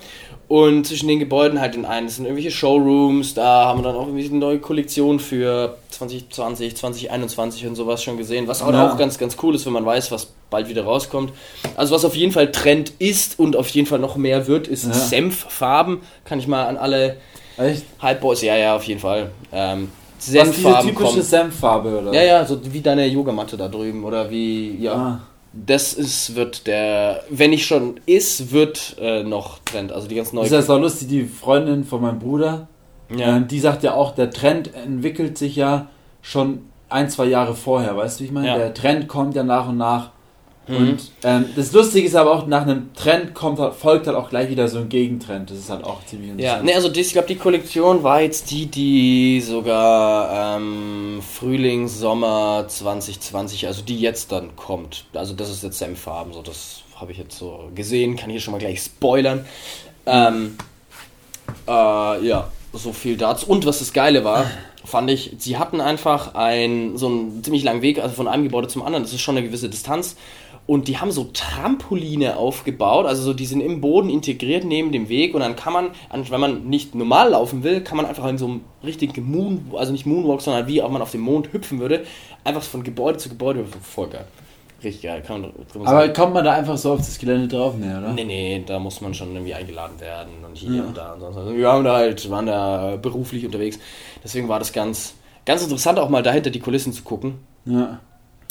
Und 0.49 0.87
zwischen 0.87 1.09
den 1.09 1.19
Gebäuden 1.19 1.61
halt 1.61 1.75
in 1.75 1.85
einen 1.85 2.09
sind 2.09 2.25
irgendwelche 2.25 2.53
Showrooms, 2.53 3.35
da 3.35 3.65
haben 3.65 3.81
wir 3.81 3.83
dann 3.83 3.97
auch 3.97 4.07
irgendwie 4.07 4.29
eine 4.29 4.39
neue 4.39 4.61
Kollektion 4.61 5.19
für 5.19 5.77
2020, 5.91 6.77
2021 6.77 7.67
und 7.67 7.75
sowas 7.75 8.05
schon 8.05 8.17
gesehen, 8.17 8.47
was 8.47 8.63
auch, 8.63 8.73
ja. 8.73 8.93
auch 8.93 8.97
ganz, 8.97 9.19
ganz 9.19 9.37
cool 9.43 9.57
ist, 9.57 9.67
wenn 9.67 9.73
man 9.73 9.85
weiß, 9.85 10.13
was 10.13 10.29
bald 10.49 10.69
wieder 10.69 10.85
rauskommt. 10.85 11.33
Also 11.75 11.95
was 11.95 12.05
auf 12.05 12.15
jeden 12.15 12.31
Fall 12.31 12.53
Trend 12.53 12.93
ist 13.01 13.41
und 13.41 13.57
auf 13.57 13.69
jeden 13.71 13.89
Fall 13.89 13.99
noch 13.99 14.17
mehr 14.17 14.47
wird, 14.47 14.69
ist 14.69 14.87
ja. 14.87 14.93
Senffarben. 14.93 16.03
Kann 16.25 16.39
ich 16.39 16.47
mal 16.47 16.67
an 16.67 16.77
alle 16.77 17.17
Echt? 17.57 17.85
Hypeboys, 18.01 18.43
ja, 18.43 18.57
ja, 18.57 18.77
auf 18.77 18.85
jeden 18.85 19.01
Fall. 19.01 19.33
Ähm, 19.53 19.91
Senffarben 20.19 20.63
was, 20.65 20.83
diese 20.83 20.95
typische 20.95 21.11
kommen. 21.11 21.23
Senffarbe, 21.23 21.99
oder? 22.01 22.13
Ja, 22.13 22.23
ja, 22.23 22.47
so 22.47 22.61
wie 22.73 22.81
deine 22.81 23.07
Yogamatte 23.07 23.57
da 23.57 23.67
drüben 23.67 24.05
oder 24.05 24.31
wie, 24.31 24.77
ja. 24.81 24.95
Ah 24.95 25.21
das 25.65 25.95
ist, 25.95 26.35
wird 26.35 26.67
der, 26.67 27.23
wenn 27.31 27.51
nicht 27.51 27.67
schon 27.67 28.01
ist, 28.07 28.53
wird 28.53 28.97
äh, 29.01 29.23
noch 29.23 29.59
Trend. 29.65 29.93
Also 29.93 30.09
die 30.09 30.15
ganz 30.15 30.33
neue. 30.33 30.45
Das 30.45 30.53
ist 30.53 30.69
ja 30.69 30.75
so 30.75 30.79
lustig, 30.79 31.09
die 31.09 31.25
Freundin 31.25 31.85
von 31.85 32.03
meinem 32.03 32.19
Bruder, 32.19 32.69
ja. 33.15 33.39
äh, 33.39 33.47
die 33.47 33.61
sagt 33.61 33.83
ja 33.83 33.95
auch, 33.95 34.15
der 34.15 34.31
Trend 34.31 34.75
entwickelt 34.75 35.39
sich 35.39 35.57
ja 35.57 35.89
schon 36.21 36.67
ein, 36.89 37.09
zwei 37.09 37.27
Jahre 37.27 37.55
vorher, 37.55 37.97
weißt 37.97 38.19
du, 38.19 38.25
wie 38.25 38.27
ich 38.27 38.33
meine? 38.33 38.49
Ja. 38.49 38.59
Der 38.59 38.75
Trend 38.75 39.09
kommt 39.09 39.35
ja 39.35 39.43
nach 39.43 39.69
und 39.69 39.79
nach 39.79 40.11
Mhm. 40.69 40.77
Und 40.77 41.11
ähm, 41.23 41.47
das 41.55 41.73
Lustige 41.73 42.07
ist 42.07 42.17
aber 42.17 42.33
auch, 42.33 42.47
nach 42.47 42.63
einem 42.63 42.93
Trend 42.95 43.35
kommt, 43.35 43.59
folgt 43.75 44.07
halt 44.07 44.17
auch 44.17 44.31
gleich 44.31 44.51
wieder 44.51 44.69
so 44.69 44.79
ein 44.79 44.89
Gegentrend. 44.89 45.51
Das 45.51 45.59
ist 45.59 45.71
halt 45.71 45.85
auch 45.85 46.05
ziemlich 46.05 46.31
interessant. 46.31 46.59
Ja, 46.59 46.65
ne, 46.65 46.75
also 46.75 46.91
ich 46.93 47.13
glaube, 47.13 47.29
die 47.29 47.37
Kollektion 47.37 48.03
war 48.03 48.21
jetzt 48.21 48.51
die, 48.51 48.67
die 48.67 49.41
sogar 49.41 50.57
ähm, 50.57 51.21
Frühling, 51.23 51.89
Sommer 51.89 52.65
2020, 52.67 53.67
also 53.67 53.83
die 53.83 54.01
jetzt 54.01 54.33
dann 54.33 54.57
kommt. 54.57 55.07
Also 55.15 55.35
das 55.35 55.51
ist 55.51 55.63
jetzt 55.63 55.79
Senffarben, 55.79 56.33
so 56.33 56.43
das 56.43 56.83
habe 56.97 57.13
ich 57.13 57.19
jetzt 57.19 57.39
so 57.39 57.71
gesehen, 57.75 58.17
kann 58.17 58.31
hier 58.31 58.41
schon 58.41 58.53
mal 58.53 58.59
gleich 58.59 58.81
spoilern. 58.81 59.45
Ähm, 60.07 60.57
äh, 61.69 62.27
ja, 62.27 62.51
so 62.73 62.93
viel 62.93 63.17
dazu. 63.17 63.47
Und 63.47 63.67
was 63.67 63.79
das 63.79 63.93
Geile 63.93 64.25
war, 64.25 64.51
fand 64.85 65.11
ich, 65.11 65.35
sie 65.39 65.59
hatten 65.59 65.81
einfach 65.81 66.35
ein, 66.35 66.97
so 66.97 67.09
einen 67.09 67.45
ziemlich 67.45 67.65
langen 67.65 67.83
Weg, 67.83 67.99
also 67.99 68.15
von 68.15 68.29
einem 68.29 68.45
Gebäude 68.45 68.69
zum 68.69 68.83
anderen, 68.83 69.03
das 69.03 69.13
ist 69.13 69.21
schon 69.21 69.37
eine 69.37 69.47
gewisse 69.47 69.69
Distanz. 69.69 70.17
Und 70.67 70.89
die 70.89 70.99
haben 70.99 71.13
so 71.13 71.31
Trampoline 71.33 72.37
aufgebaut, 72.37 73.07
also 73.07 73.23
so 73.23 73.33
die 73.33 73.47
sind 73.47 73.61
im 73.61 73.81
Boden 73.81 74.11
integriert 74.11 74.65
neben 74.65 74.91
dem 74.91 75.09
Weg 75.09 75.35
und 75.35 75.41
dann 75.41 75.55
kann 75.55 75.73
man, 75.73 75.91
wenn 76.11 76.41
man 76.41 76.69
nicht 76.69 76.95
normal 76.97 77.31
laufen 77.31 77.63
will, 77.63 77.83
kann 77.83 77.97
man 77.97 78.05
einfach 78.05 78.27
in 78.27 78.37
so 78.37 78.47
einem 78.47 78.61
richtigen 78.83 79.31
Moon, 79.31 79.71
also 79.77 79.93
nicht 79.93 80.07
Moonwalk, 80.07 80.43
sondern 80.43 80.67
wie 80.67 80.83
auch 80.83 80.91
man 80.91 81.03
auf 81.03 81.13
dem 81.13 81.21
Mond 81.21 81.53
hüpfen 81.53 81.79
würde, 81.79 82.05
einfach 82.43 82.63
von 82.63 82.83
Gebäude 82.83 83.19
zu 83.19 83.29
Gebäude 83.29 83.61
hüpfen. 83.61 83.81
Voll 83.81 84.09
geil. 84.09 84.27
Richtig 84.83 85.03
geil. 85.03 85.23
Kann 85.27 85.41
man 85.41 85.53
Aber 85.87 86.01
sagen. 86.01 86.13
kommt 86.13 86.35
man 86.35 86.45
da 86.45 86.53
einfach 86.53 86.77
so 86.77 86.93
auf 86.93 86.99
das 86.99 87.19
Gelände 87.19 87.49
drauf? 87.49 87.75
Nee, 87.79 87.87
oder? 87.87 88.13
Nee, 88.13 88.25
nee, 88.25 88.65
da 88.67 88.79
muss 88.79 89.01
man 89.01 89.15
schon 89.15 89.33
irgendwie 89.33 89.55
eingeladen 89.55 89.99
werden 90.01 90.33
und 90.47 90.57
hier 90.57 90.77
ja. 90.77 90.83
und 90.85 90.97
da 90.97 91.13
und 91.15 91.21
sonst. 91.21 91.37
Also 91.37 91.57
wir 91.57 91.69
haben 91.69 91.85
da 91.85 91.95
halt, 91.95 92.29
waren 92.31 92.47
da 92.47 92.97
beruflich 92.97 93.47
unterwegs. 93.47 93.79
Deswegen 94.23 94.49
war 94.49 94.59
das 94.59 94.73
ganz, 94.73 95.15
ganz 95.47 95.63
interessant, 95.63 95.99
auch 95.99 96.11
mal 96.11 96.23
dahinter 96.23 96.51
die 96.51 96.61
Kulissen 96.61 96.93
zu 96.93 97.05
gucken. 97.05 97.39
Ja. 97.65 98.01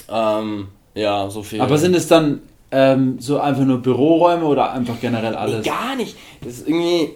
Ähm, 0.09 0.69
ja, 0.95 1.29
so 1.29 1.43
viel. 1.43 1.61
Aber 1.61 1.77
sind 1.77 1.95
es 1.95 2.07
dann 2.07 2.41
ähm, 2.71 3.17
so 3.19 3.39
einfach 3.39 3.63
nur 3.63 3.79
Büroräume 3.79 4.45
oder 4.45 4.71
einfach 4.71 4.99
generell 4.99 5.35
alles? 5.35 5.63
Nee, 5.63 5.69
gar 5.69 5.95
nicht. 5.95 6.15
Das 6.41 6.53
ist 6.53 6.67
irgendwie. 6.67 7.11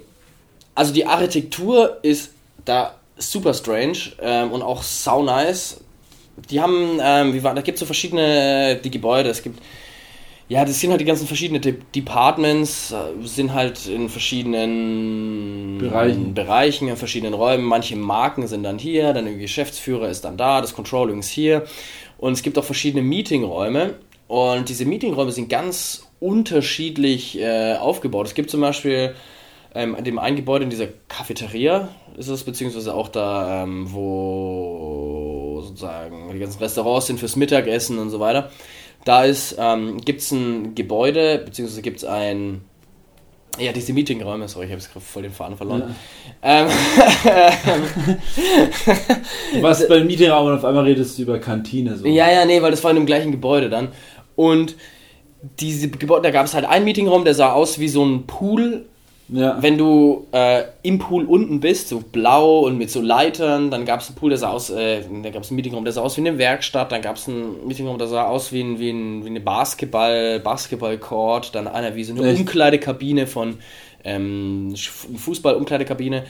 Also 0.75 0.93
die 0.93 1.05
Architektur 1.05 1.97
ist 2.03 2.31
da 2.63 2.93
super 3.17 3.53
strange 3.53 3.97
ähm, 4.21 4.51
und 4.51 4.61
auch 4.61 4.83
sau 4.83 5.23
nice. 5.23 5.81
Die 6.49 6.61
haben, 6.61 6.99
ähm, 7.01 7.33
wie 7.33 7.43
war, 7.43 7.53
da 7.53 7.61
gibt 7.61 7.75
es 7.75 7.79
so 7.81 7.85
verschiedene 7.85 8.77
die 8.81 8.91
Gebäude. 8.91 9.29
Es 9.29 9.43
gibt 9.43 9.59
ja, 10.49 10.65
das 10.65 10.79
sind 10.79 10.89
halt 10.89 10.99
die 10.99 11.05
ganzen 11.05 11.27
verschiedenen 11.27 11.61
De 11.61 11.75
Departments, 11.93 12.91
äh, 12.91 12.95
sind 13.23 13.53
halt 13.53 13.85
in 13.85 14.09
verschiedenen 14.09 15.77
Bereichen. 15.77 16.33
Bereichen, 16.33 16.87
in 16.87 16.97
verschiedenen 16.97 17.35
Räumen. 17.35 17.63
Manche 17.63 17.95
Marken 17.95 18.47
sind 18.47 18.63
dann 18.63 18.79
hier, 18.79 19.13
dann 19.13 19.25
der 19.25 19.35
Geschäftsführer 19.35 20.09
ist 20.09 20.25
dann 20.25 20.37
da, 20.37 20.59
das 20.59 20.73
Controlling 20.73 21.19
ist 21.19 21.29
hier. 21.29 21.65
Und 22.19 22.33
es 22.33 22.43
gibt 22.43 22.57
auch 22.57 22.63
verschiedene 22.63 23.01
Meetingräume. 23.01 23.95
Und 24.27 24.69
diese 24.69 24.85
Meetingräume 24.85 25.31
sind 25.31 25.49
ganz 25.49 26.07
unterschiedlich 26.19 27.39
äh, 27.39 27.75
aufgebaut. 27.75 28.27
Es 28.27 28.35
gibt 28.35 28.51
zum 28.51 28.61
Beispiel 28.61 29.15
ähm, 29.73 29.95
in 29.95 30.03
dem 30.03 30.19
einen 30.19 30.35
Gebäude 30.35 30.65
in 30.65 30.69
dieser 30.69 30.87
Cafeteria, 31.07 31.89
ist 32.17 32.27
es, 32.27 32.43
beziehungsweise 32.43 32.93
auch 32.93 33.07
da, 33.07 33.63
ähm, 33.63 33.87
wo 33.91 35.61
sozusagen 35.63 36.31
die 36.33 36.39
ganzen 36.39 36.59
Restaurants 36.59 37.07
sind 37.07 37.19
fürs 37.19 37.35
Mittagessen 37.35 37.97
und 37.97 38.09
so 38.09 38.19
weiter. 38.19 38.51
Da 39.05 39.25
ähm, 39.25 39.97
gibt 40.01 40.21
es 40.21 40.31
ein 40.31 40.75
Gebäude, 40.75 41.39
beziehungsweise 41.39 41.81
gibt 41.81 41.97
es 41.97 42.05
ein. 42.05 42.61
Ja, 43.57 43.73
diese 43.73 43.93
Meetingräume, 43.93 44.47
sorry, 44.47 44.67
ich 44.67 44.71
habe 44.71 44.81
jetzt 44.81 44.91
voll 45.05 45.23
den 45.23 45.31
Faden 45.31 45.57
verloren. 45.57 45.95
Ja. 46.43 46.67
Ähm, 46.67 46.69
Was 49.61 49.87
bei 49.87 50.03
Meetingraum 50.03 50.47
und 50.47 50.53
auf 50.53 50.65
einmal 50.65 50.85
redest 50.85 51.17
du 51.17 51.23
über 51.23 51.39
Kantine 51.39 51.97
so. 51.97 52.05
Ja, 52.05 52.31
ja, 52.31 52.45
nee, 52.45 52.61
weil 52.61 52.71
das 52.71 52.83
war 52.83 52.91
in 52.91 52.97
dem 52.97 53.05
gleichen 53.05 53.31
Gebäude 53.31 53.69
dann. 53.69 53.89
Und 54.35 54.75
diese 55.59 55.89
Gebäude, 55.89 56.23
da 56.23 56.31
gab 56.31 56.45
es 56.45 56.53
halt 56.53 56.65
einen 56.65 56.85
Meetingraum, 56.85 57.25
der 57.25 57.33
sah 57.33 57.51
aus 57.53 57.79
wie 57.79 57.87
so 57.89 58.05
ein 58.05 58.27
Pool 58.27 58.85
ja. 59.31 59.61
Wenn 59.61 59.77
du 59.77 60.27
äh, 60.31 60.63
im 60.81 60.97
Pool 60.97 61.25
unten 61.25 61.59
bist, 61.59 61.89
so 61.89 61.99
blau 61.99 62.61
und 62.61 62.77
mit 62.77 62.89
so 62.89 62.99
Leitern, 62.99 63.69
dann 63.69 63.85
gab 63.85 64.01
es 64.01 64.07
einen 64.07 64.15
Pool, 64.15 64.29
der 64.29 64.39
sah 64.39 64.49
aus, 64.49 64.71
äh, 64.71 65.03
da 65.23 65.29
gab 65.29 65.43
es 65.43 65.49
einen 65.49 65.57
Meetingraum, 65.57 65.83
der 65.83 65.93
sah 65.93 66.01
aus 66.01 66.17
wie 66.17 66.21
eine 66.21 66.37
Werkstatt, 66.39 66.91
dann 66.91 67.01
gab 67.01 67.15
es 67.17 67.27
einen 67.27 67.67
Meetingraum, 67.67 67.99
der 67.99 68.07
sah 68.07 68.25
aus 68.25 68.51
wie, 68.51 68.61
ein, 68.61 68.79
wie, 68.79 68.89
ein, 68.89 69.23
wie 69.23 69.29
eine 69.29 69.39
Basketball, 69.39 70.39
Basketballcourt, 70.39 71.53
dann 71.53 71.67
einer 71.67 71.95
wie 71.95 72.03
so 72.03 72.13
eine 72.13 72.27
Echt? 72.27 72.39
Umkleidekabine 72.39 73.27
von 73.27 73.59
ähm, 74.03 74.73
Fußball-Umkleidekabine. 74.75 76.23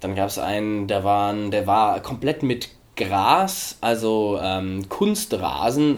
Dann 0.00 0.14
gab 0.14 0.28
es 0.28 0.38
einen, 0.38 0.86
der, 0.86 1.02
waren, 1.02 1.50
der 1.50 1.66
war 1.66 2.00
komplett 2.00 2.42
mit 2.42 2.68
Gras, 2.96 3.78
also 3.80 4.38
ähm, 4.40 4.88
Kunstrasen, 4.88 5.96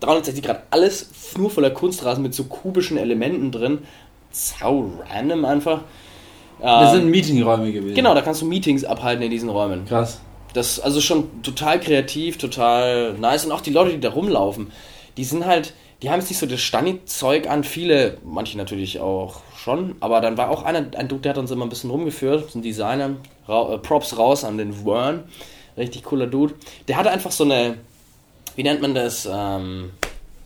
360 0.00 0.42
Grad, 0.42 0.62
alles 0.70 1.10
nur 1.36 1.50
voller 1.50 1.70
Kunstrasen 1.70 2.22
mit 2.22 2.34
so 2.34 2.44
kubischen 2.44 2.96
Elementen 2.96 3.52
drin 3.52 3.80
sau 4.32 4.90
random 5.08 5.44
einfach. 5.44 5.82
Das 6.60 6.92
sind 6.92 7.02
ähm, 7.02 7.10
Meetingräume 7.10 7.72
gewesen. 7.72 7.94
Genau, 7.94 8.14
da 8.14 8.22
kannst 8.22 8.40
du 8.40 8.46
Meetings 8.46 8.84
abhalten 8.84 9.22
in 9.22 9.30
diesen 9.30 9.48
Räumen. 9.48 9.84
Krass. 9.84 10.20
Das 10.54 10.78
also 10.78 11.00
schon 11.00 11.42
total 11.42 11.80
kreativ, 11.80 12.38
total 12.38 13.14
nice. 13.14 13.44
Und 13.44 13.52
auch 13.52 13.60
die 13.60 13.70
Leute, 13.70 13.92
die 13.92 14.00
da 14.00 14.10
rumlaufen, 14.10 14.70
die 15.16 15.24
sind 15.24 15.44
halt, 15.44 15.74
die 16.02 16.10
haben 16.10 16.20
jetzt 16.20 16.28
nicht 16.28 16.38
so 16.38 16.46
das 16.46 16.60
Stani-Zeug 16.60 17.48
an. 17.48 17.64
Viele, 17.64 18.18
manche 18.24 18.56
natürlich 18.58 19.00
auch 19.00 19.40
schon. 19.56 19.96
Aber 20.00 20.20
dann 20.20 20.36
war 20.36 20.50
auch 20.50 20.62
einer, 20.62 20.86
ein 20.96 21.08
Dude, 21.08 21.22
der 21.22 21.30
hat 21.30 21.38
uns 21.38 21.50
immer 21.50 21.66
ein 21.66 21.68
bisschen 21.68 21.90
rumgeführt, 21.90 22.54
ein 22.54 22.62
Designer. 22.62 23.16
Ra 23.48 23.74
äh, 23.74 23.78
Props 23.78 24.16
raus 24.16 24.44
an 24.44 24.58
den 24.58 24.84
Wern. 24.84 25.24
Richtig 25.76 26.04
cooler 26.04 26.26
Dude. 26.26 26.54
Der 26.86 26.96
hatte 26.96 27.10
einfach 27.10 27.32
so 27.32 27.44
eine, 27.44 27.76
wie 28.54 28.62
nennt 28.62 28.82
man 28.82 28.94
das? 28.94 29.28
Ähm, 29.30 29.90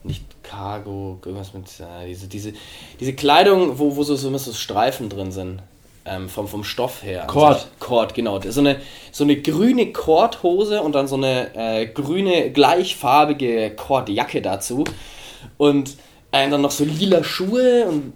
nicht 0.05 0.25
Cargo, 0.49 1.19
irgendwas 1.25 1.53
mit 1.55 1.67
äh, 1.81 2.07
diese, 2.07 2.29
diese, 2.29 2.53
diese 3.01 3.13
Kleidung, 3.15 3.79
wo, 3.79 3.97
wo 3.97 4.03
so, 4.03 4.17
so, 4.17 4.37
so 4.37 4.53
Streifen 4.53 5.09
drin 5.09 5.33
sind. 5.33 5.61
Ähm, 6.09 6.29
vom, 6.29 6.47
vom 6.47 6.63
Stoff 6.63 7.03
her. 7.03 7.25
Kord. 7.27 7.67
Kord, 7.81 8.15
genau. 8.15 8.41
So 8.41 8.61
eine, 8.61 8.81
so 9.11 9.25
eine 9.25 9.43
grüne 9.43 9.91
Kordhose 9.91 10.81
und 10.81 10.95
dann 10.95 11.09
so 11.09 11.17
eine 11.17 11.51
äh, 11.57 11.87
grüne, 11.87 12.53
gleichfarbige 12.53 13.73
Kordjacke 13.75 14.41
dazu. 14.41 14.85
Und 15.57 15.97
äh, 16.31 16.49
dann 16.49 16.63
noch 16.63 16.71
so 16.71 16.85
lila 16.85 17.25
Schuhe 17.25 17.87
und 17.87 18.13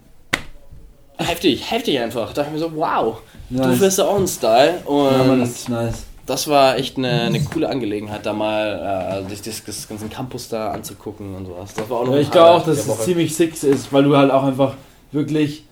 heftig, 1.19 1.69
heftig 1.69 1.99
einfach. 1.99 2.33
Da 2.33 2.45
dachte 2.45 2.55
ich 2.55 2.62
mir 2.62 2.69
so, 2.69 2.77
wow, 2.77 3.23
nice. 3.49 3.66
du 3.66 3.77
fährst 3.79 4.01
auch 4.01 4.14
einen 4.14 4.29
Style. 4.29 4.83
Und 4.85 5.11
ja, 5.11 5.25
man, 5.25 5.40
das 5.40 5.51
ist 5.51 5.69
nice 5.69 6.05
das 6.31 6.47
war 6.47 6.77
echt 6.77 6.97
eine, 6.97 7.23
eine 7.23 7.40
coole 7.40 7.69
Angelegenheit, 7.69 8.25
da 8.25 8.33
mal 8.33 9.25
äh, 9.27 9.29
sich 9.29 9.43
das, 9.43 9.64
das 9.64 9.88
ganze 9.88 10.07
Campus 10.07 10.49
da 10.49 10.71
anzugucken 10.71 11.35
und 11.35 11.47
sowas. 11.47 11.75
Das 11.75 11.90
war 11.90 11.99
auch 11.99 12.07
noch 12.07 12.14
ja, 12.14 12.21
ich 12.21 12.31
glaube 12.31 12.51
auch, 12.51 12.64
dass 12.64 12.87
es 12.87 13.01
ziemlich 13.01 13.35
six 13.35 13.64
ist, 13.64 13.93
weil 13.93 14.05
du 14.05 14.16
halt 14.16 14.31
auch 14.31 14.45
einfach 14.45 14.75
wirklich 15.11 15.64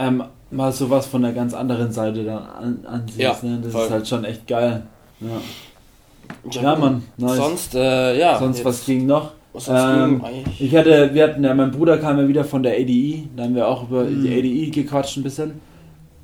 ähm, 0.00 0.24
mal 0.50 0.72
sowas 0.72 1.06
von 1.06 1.22
der 1.22 1.32
ganz 1.32 1.54
anderen 1.54 1.92
Seite 1.92 2.24
dann 2.24 2.38
an, 2.38 2.78
ansiehst. 2.84 3.18
Ja, 3.20 3.36
ne? 3.42 3.60
Das 3.62 3.72
voll. 3.72 3.84
ist 3.84 3.90
halt 3.92 4.08
schon 4.08 4.24
echt 4.24 4.48
geil. 4.48 4.82
Ja, 5.20 6.60
ja, 6.62 6.74
Mann. 6.74 7.04
Nice. 7.16 7.36
Sonst, 7.36 7.74
äh, 7.76 8.18
ja. 8.18 8.40
Sonst 8.40 8.64
was 8.64 8.84
ging 8.84 9.06
noch? 9.06 9.34
Was 9.52 9.68
ähm, 9.68 10.20
ich 10.58 10.74
hatte, 10.74 11.14
wir 11.14 11.22
hatten 11.22 11.44
ja, 11.44 11.54
mein 11.54 11.70
Bruder 11.70 11.98
kam 11.98 12.18
ja 12.18 12.26
wieder 12.26 12.44
von 12.44 12.64
der 12.64 12.72
ADI, 12.72 13.28
da 13.36 13.44
haben 13.44 13.54
wir 13.54 13.68
auch 13.68 13.88
über 13.88 14.02
mhm. 14.02 14.24
die 14.24 14.36
ADI 14.36 14.70
gequatscht 14.70 15.16
ein 15.16 15.22
bisschen. 15.22 15.60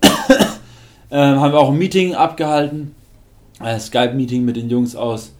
ähm, 1.12 1.40
haben 1.40 1.52
wir 1.52 1.60
auch 1.60 1.70
ein 1.70 1.78
Meeting 1.78 2.16
abgehalten 2.16 2.96
Skype-Meeting 3.78 4.44
mit 4.44 4.56
den 4.56 4.68
Jungs 4.70 4.96
aus 4.96 5.32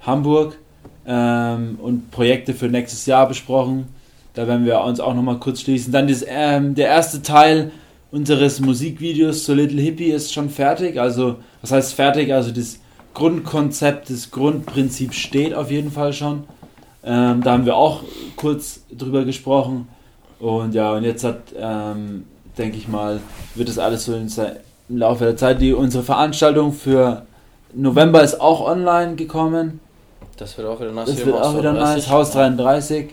Hamburg 0.00 0.58
ähm, 1.06 1.78
und 1.80 2.10
Projekte 2.10 2.54
für 2.54 2.68
nächstes 2.68 3.06
Jahr 3.06 3.28
besprochen. 3.28 3.86
Da 4.34 4.46
werden 4.46 4.64
wir 4.64 4.80
uns 4.80 5.00
auch 5.00 5.14
nochmal 5.14 5.38
kurz 5.38 5.60
schließen. 5.60 5.92
Dann 5.92 6.08
das, 6.08 6.24
ähm, 6.26 6.74
der 6.74 6.88
erste 6.88 7.22
Teil 7.22 7.70
unseres 8.10 8.60
Musikvideos 8.60 9.44
zu 9.44 9.54
Little 9.54 9.80
Hippie 9.80 10.10
ist 10.10 10.32
schon 10.32 10.50
fertig. 10.50 11.00
Also, 11.00 11.36
was 11.60 11.72
heißt 11.72 11.94
fertig? 11.94 12.32
Also, 12.32 12.50
das 12.50 12.80
Grundkonzept, 13.14 14.10
das 14.10 14.30
Grundprinzip 14.30 15.14
steht 15.14 15.54
auf 15.54 15.70
jeden 15.70 15.92
Fall 15.92 16.12
schon. 16.12 16.44
Ähm, 17.04 17.42
da 17.42 17.52
haben 17.52 17.66
wir 17.66 17.76
auch 17.76 18.02
kurz 18.36 18.80
drüber 18.90 19.24
gesprochen. 19.24 19.88
Und 20.40 20.74
ja, 20.74 20.92
und 20.92 21.04
jetzt 21.04 21.22
hat 21.22 21.38
ähm, 21.56 22.24
denke 22.58 22.76
ich 22.76 22.88
mal, 22.88 23.20
wird 23.54 23.68
das 23.68 23.78
alles 23.78 24.04
so 24.04 24.14
im 24.14 24.28
Laufe 24.88 25.24
der 25.24 25.36
Zeit. 25.36 25.60
Die, 25.60 25.72
unsere 25.72 26.04
Veranstaltung 26.04 26.72
für 26.72 27.26
November 27.74 28.22
ist 28.22 28.40
auch 28.40 28.60
online 28.66 29.14
gekommen. 29.16 29.80
Das 30.36 30.56
wird 30.58 30.66
auch 30.66 30.80
wieder 30.80 30.92
nice. 30.92 31.06
Das 31.06 31.26
wird 31.26 31.36
auch 31.36 31.56
wieder 31.56 31.72
nice. 31.72 32.10
Haus 32.10 32.32
33. 32.32 33.10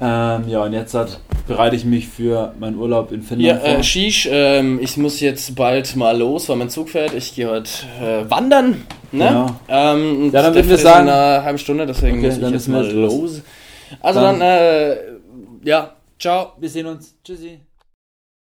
Ähm, 0.00 0.48
ja, 0.48 0.64
und 0.64 0.72
jetzt 0.72 0.94
hat, 0.94 1.20
bereite 1.46 1.76
ich 1.76 1.84
mich 1.84 2.08
für 2.08 2.54
meinen 2.58 2.76
Urlaub 2.76 3.12
in 3.12 3.22
Finnland 3.22 3.62
ja, 3.62 3.70
vor. 3.70 3.78
Äh, 3.78 3.82
Shish, 3.84 4.28
ähm, 4.30 4.80
ich 4.82 4.96
muss 4.96 5.20
jetzt 5.20 5.54
bald 5.54 5.94
mal 5.94 6.16
los, 6.18 6.48
weil 6.48 6.56
mein 6.56 6.70
Zug 6.70 6.88
fährt. 6.88 7.14
Ich 7.14 7.34
gehe 7.34 7.48
heute 7.48 7.70
äh, 8.00 8.28
wandern. 8.28 8.82
Ne? 9.12 9.28
Genau. 9.28 9.46
Ähm, 9.68 10.32
ja, 10.32 10.42
dann 10.42 10.54
würden 10.54 10.68
wir 10.68 10.78
sagen... 10.78 11.06
In 11.06 11.12
einer 11.12 11.44
halben 11.44 11.58
Stunde, 11.58 11.86
deswegen 11.86 12.18
okay, 12.18 12.28
muss 12.28 12.38
ich 12.38 12.50
jetzt 12.50 12.68
mal 12.68 12.90
los. 12.90 13.12
los. 13.12 13.42
Also 14.00 14.20
dann, 14.20 14.40
dann 14.40 14.48
äh, 14.48 14.96
ja, 15.64 15.92
ciao. 16.18 16.54
Wir 16.58 16.68
sehen 16.68 16.86
uns. 16.86 17.14
Tschüssi. 17.22 17.60